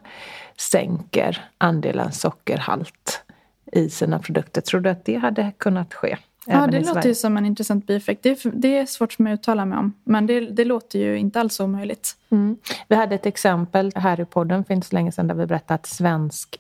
sänker 0.58 1.50
andelen 1.58 2.12
sockerhalt 2.12 3.24
i 3.72 3.90
sina 3.90 4.20
produkter. 4.20 4.62
Tror 4.62 4.82
du 4.82 4.90
att 4.90 5.06
det 5.06 5.16
hade 5.16 5.52
kunnat 5.58 5.94
ske? 5.94 6.18
Ja, 6.46 6.68
det 6.68 6.80
låter 6.80 7.08
ju 7.08 7.16
som 7.16 7.38
en 7.38 7.46
intressant 7.46 7.88
bieffekt. 7.88 8.24
Det 8.24 8.30
är, 8.30 8.52
det 8.54 8.78
är 8.78 8.86
svårt 8.86 9.14
för 9.14 9.24
mig 9.24 9.34
att 9.34 9.40
uttala 9.40 9.66
mig 9.66 9.78
om. 9.78 9.94
Men 10.04 10.28
det, 10.28 10.40
det 10.40 10.66
låter 10.66 11.00
ju 11.00 11.18
inte 11.18 11.40
alls 11.40 11.60
omöjligt. 11.60 12.18
Mm. 12.30 12.58
Vi 12.88 12.96
hade 12.96 13.16
ett 13.16 13.26
exempel 13.26 13.92
här 13.96 14.20
i 14.20 14.26
podden 14.26 14.66
för 14.66 14.74
inte 14.74 14.88
så 14.88 14.96
länge 14.96 15.12
sedan 15.12 15.28
där 15.28 15.36
vi 15.36 15.46
berättade 15.46 15.76
att 15.76 15.86
svensk 15.86 16.60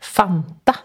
Fanta 0.00 0.76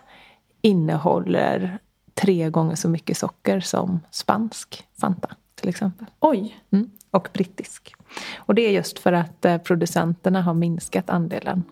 innehåller 0.62 1.80
tre 2.14 2.50
gånger 2.50 2.76
så 2.76 2.90
mycket 2.90 3.18
socker 3.18 3.60
som 3.60 4.00
spansk 4.12 4.84
Fanta 5.02 5.30
till 5.56 5.70
exempel. 5.70 6.08
Oj! 6.20 6.58
Mm. 6.72 6.90
Och 7.12 7.30
brittisk. 7.34 7.96
Och 8.38 8.56
det 8.56 8.62
är 8.62 8.72
just 8.72 9.00
för 9.00 9.14
att 9.14 9.46
eh, 9.46 9.58
producenterna 9.58 10.42
har 10.42 10.54
minskat 10.54 11.10
andelen 11.10 11.64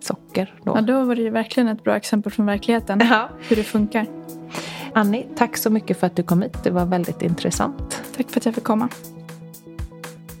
socker. 0.00 0.54
Då. 0.62 0.72
Ja, 0.76 0.80
då 0.80 1.04
var 1.04 1.14
det 1.14 1.22
ju 1.22 1.30
verkligen 1.30 1.68
ett 1.68 1.84
bra 1.84 1.96
exempel 1.96 2.32
från 2.32 2.46
verkligheten. 2.46 3.00
Ja. 3.10 3.28
Hur 3.48 3.56
det 3.56 3.64
funkar. 3.64 4.06
Annie, 4.94 5.26
tack 5.36 5.56
så 5.56 5.70
mycket 5.70 6.00
för 6.00 6.06
att 6.06 6.16
du 6.16 6.22
kom 6.22 6.42
hit. 6.42 6.56
Det 6.64 6.70
var 6.70 6.86
väldigt 6.86 7.22
intressant. 7.22 8.02
Tack 8.16 8.30
för 8.30 8.40
att 8.40 8.46
jag 8.46 8.54
fick 8.54 8.64
komma. 8.64 8.88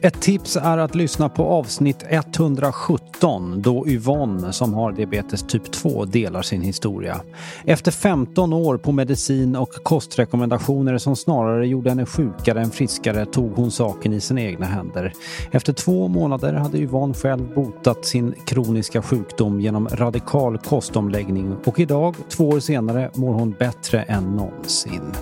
Ett 0.00 0.20
tips 0.20 0.56
är 0.56 0.78
att 0.78 0.94
lyssna 0.94 1.28
på 1.28 1.44
avsnitt 1.44 2.04
117 2.08 3.62
då 3.62 3.88
Yvonne 3.88 4.52
som 4.52 4.74
har 4.74 4.92
diabetes 4.92 5.42
typ 5.42 5.72
2 5.72 6.04
delar 6.04 6.42
sin 6.42 6.62
historia. 6.62 7.20
Efter 7.64 7.90
15 7.90 8.52
år 8.52 8.76
på 8.76 8.92
medicin 8.92 9.56
och 9.56 9.70
kostrekommendationer 9.82 10.98
som 10.98 11.16
snarare 11.16 11.66
gjorde 11.66 11.90
henne 11.90 12.06
sjukare 12.06 12.60
än 12.60 12.70
friskare 12.70 13.26
tog 13.26 13.52
hon 13.52 13.70
saken 13.70 14.12
i 14.12 14.20
sina 14.20 14.40
egna 14.40 14.66
händer. 14.66 15.12
Efter 15.50 15.72
två 15.72 16.08
månader 16.08 16.54
hade 16.54 16.78
Yvonne 16.78 17.14
själv 17.14 17.54
botat 17.54 18.04
sin 18.04 18.34
kroniska 18.46 19.02
sjukdom 19.02 19.60
genom 19.60 19.88
radikal 19.88 20.58
kostomläggning 20.58 21.56
och 21.64 21.80
idag, 21.80 22.14
två 22.28 22.48
år 22.48 22.60
senare, 22.60 23.10
mår 23.14 23.32
hon 23.32 23.50
bättre 23.58 24.02
än 24.02 24.36
någonsin. 24.36 25.12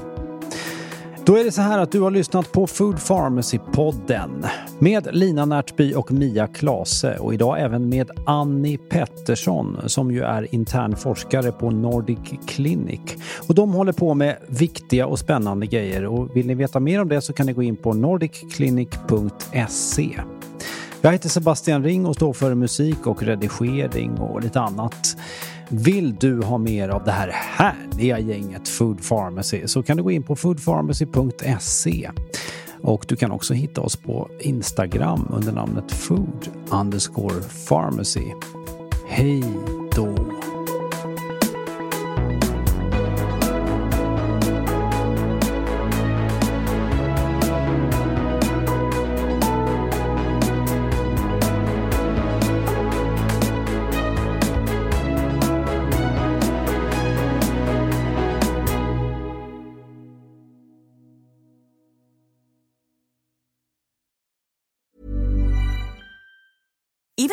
Då 1.27 1.37
är 1.37 1.45
det 1.45 1.53
så 1.53 1.63
här 1.63 1.79
att 1.79 1.93
du 1.93 2.01
har 2.01 2.11
lyssnat 2.11 2.53
på 2.53 2.67
Food 2.67 2.97
Pharmacy-podden 2.97 4.47
med 4.79 5.09
Lina 5.13 5.45
Närtby 5.45 5.95
och 5.95 6.13
Mia 6.13 6.47
Klase 6.47 7.17
och 7.17 7.35
idag 7.35 7.61
även 7.61 7.89
med 7.89 8.11
Annie 8.27 8.79
Pettersson 8.79 9.79
som 9.87 10.11
ju 10.11 10.23
är 10.23 10.55
intern 10.55 10.97
forskare 10.97 11.53
på 11.53 11.71
Nordic 11.71 12.19
Clinic. 12.47 13.01
Och 13.49 13.55
de 13.55 13.73
håller 13.73 13.93
på 13.93 14.15
med 14.15 14.37
viktiga 14.47 15.07
och 15.07 15.19
spännande 15.19 15.67
grejer 15.67 16.05
och 16.05 16.37
vill 16.37 16.47
ni 16.47 16.55
veta 16.55 16.81
mer 16.81 17.01
om 17.01 17.09
det 17.09 17.21
så 17.21 17.33
kan 17.33 17.47
ni 17.47 17.53
gå 17.53 17.63
in 17.63 17.77
på 17.77 17.93
nordicclinic.se. 17.93 20.21
Jag 21.01 21.13
heter 21.13 21.29
Sebastian 21.29 21.85
Ring 21.85 22.07
och 22.07 22.15
står 22.15 22.33
för 22.33 22.55
musik 22.55 23.07
och 23.07 23.23
redigering 23.23 24.19
och 24.19 24.43
lite 24.43 24.61
annat. 24.61 25.17
Vill 25.69 26.15
du 26.15 26.43
ha 26.43 26.59
mer 26.59 26.89
av 26.89 27.05
det 27.05 27.11
här 27.11 27.31
härliga 27.33 28.19
gänget 28.19 28.69
Food 28.69 29.09
Pharmacy 29.09 29.67
så 29.67 29.83
kan 29.83 29.97
du 29.97 30.03
gå 30.03 30.11
in 30.11 30.23
på 30.23 30.37
foodpharmacy.se 30.37 32.11
och 32.83 33.05
du 33.09 33.17
kan 33.17 33.31
också 33.31 33.55
hitta 33.55 33.81
oss 33.81 33.97
på 33.97 34.31
Instagram 34.41 35.29
under 35.31 35.53
namnet 35.53 35.93
food 35.93 36.49
underscore 36.71 37.43
pharmacy. 37.69 38.33
Hej 39.09 39.45
då! 39.97 40.36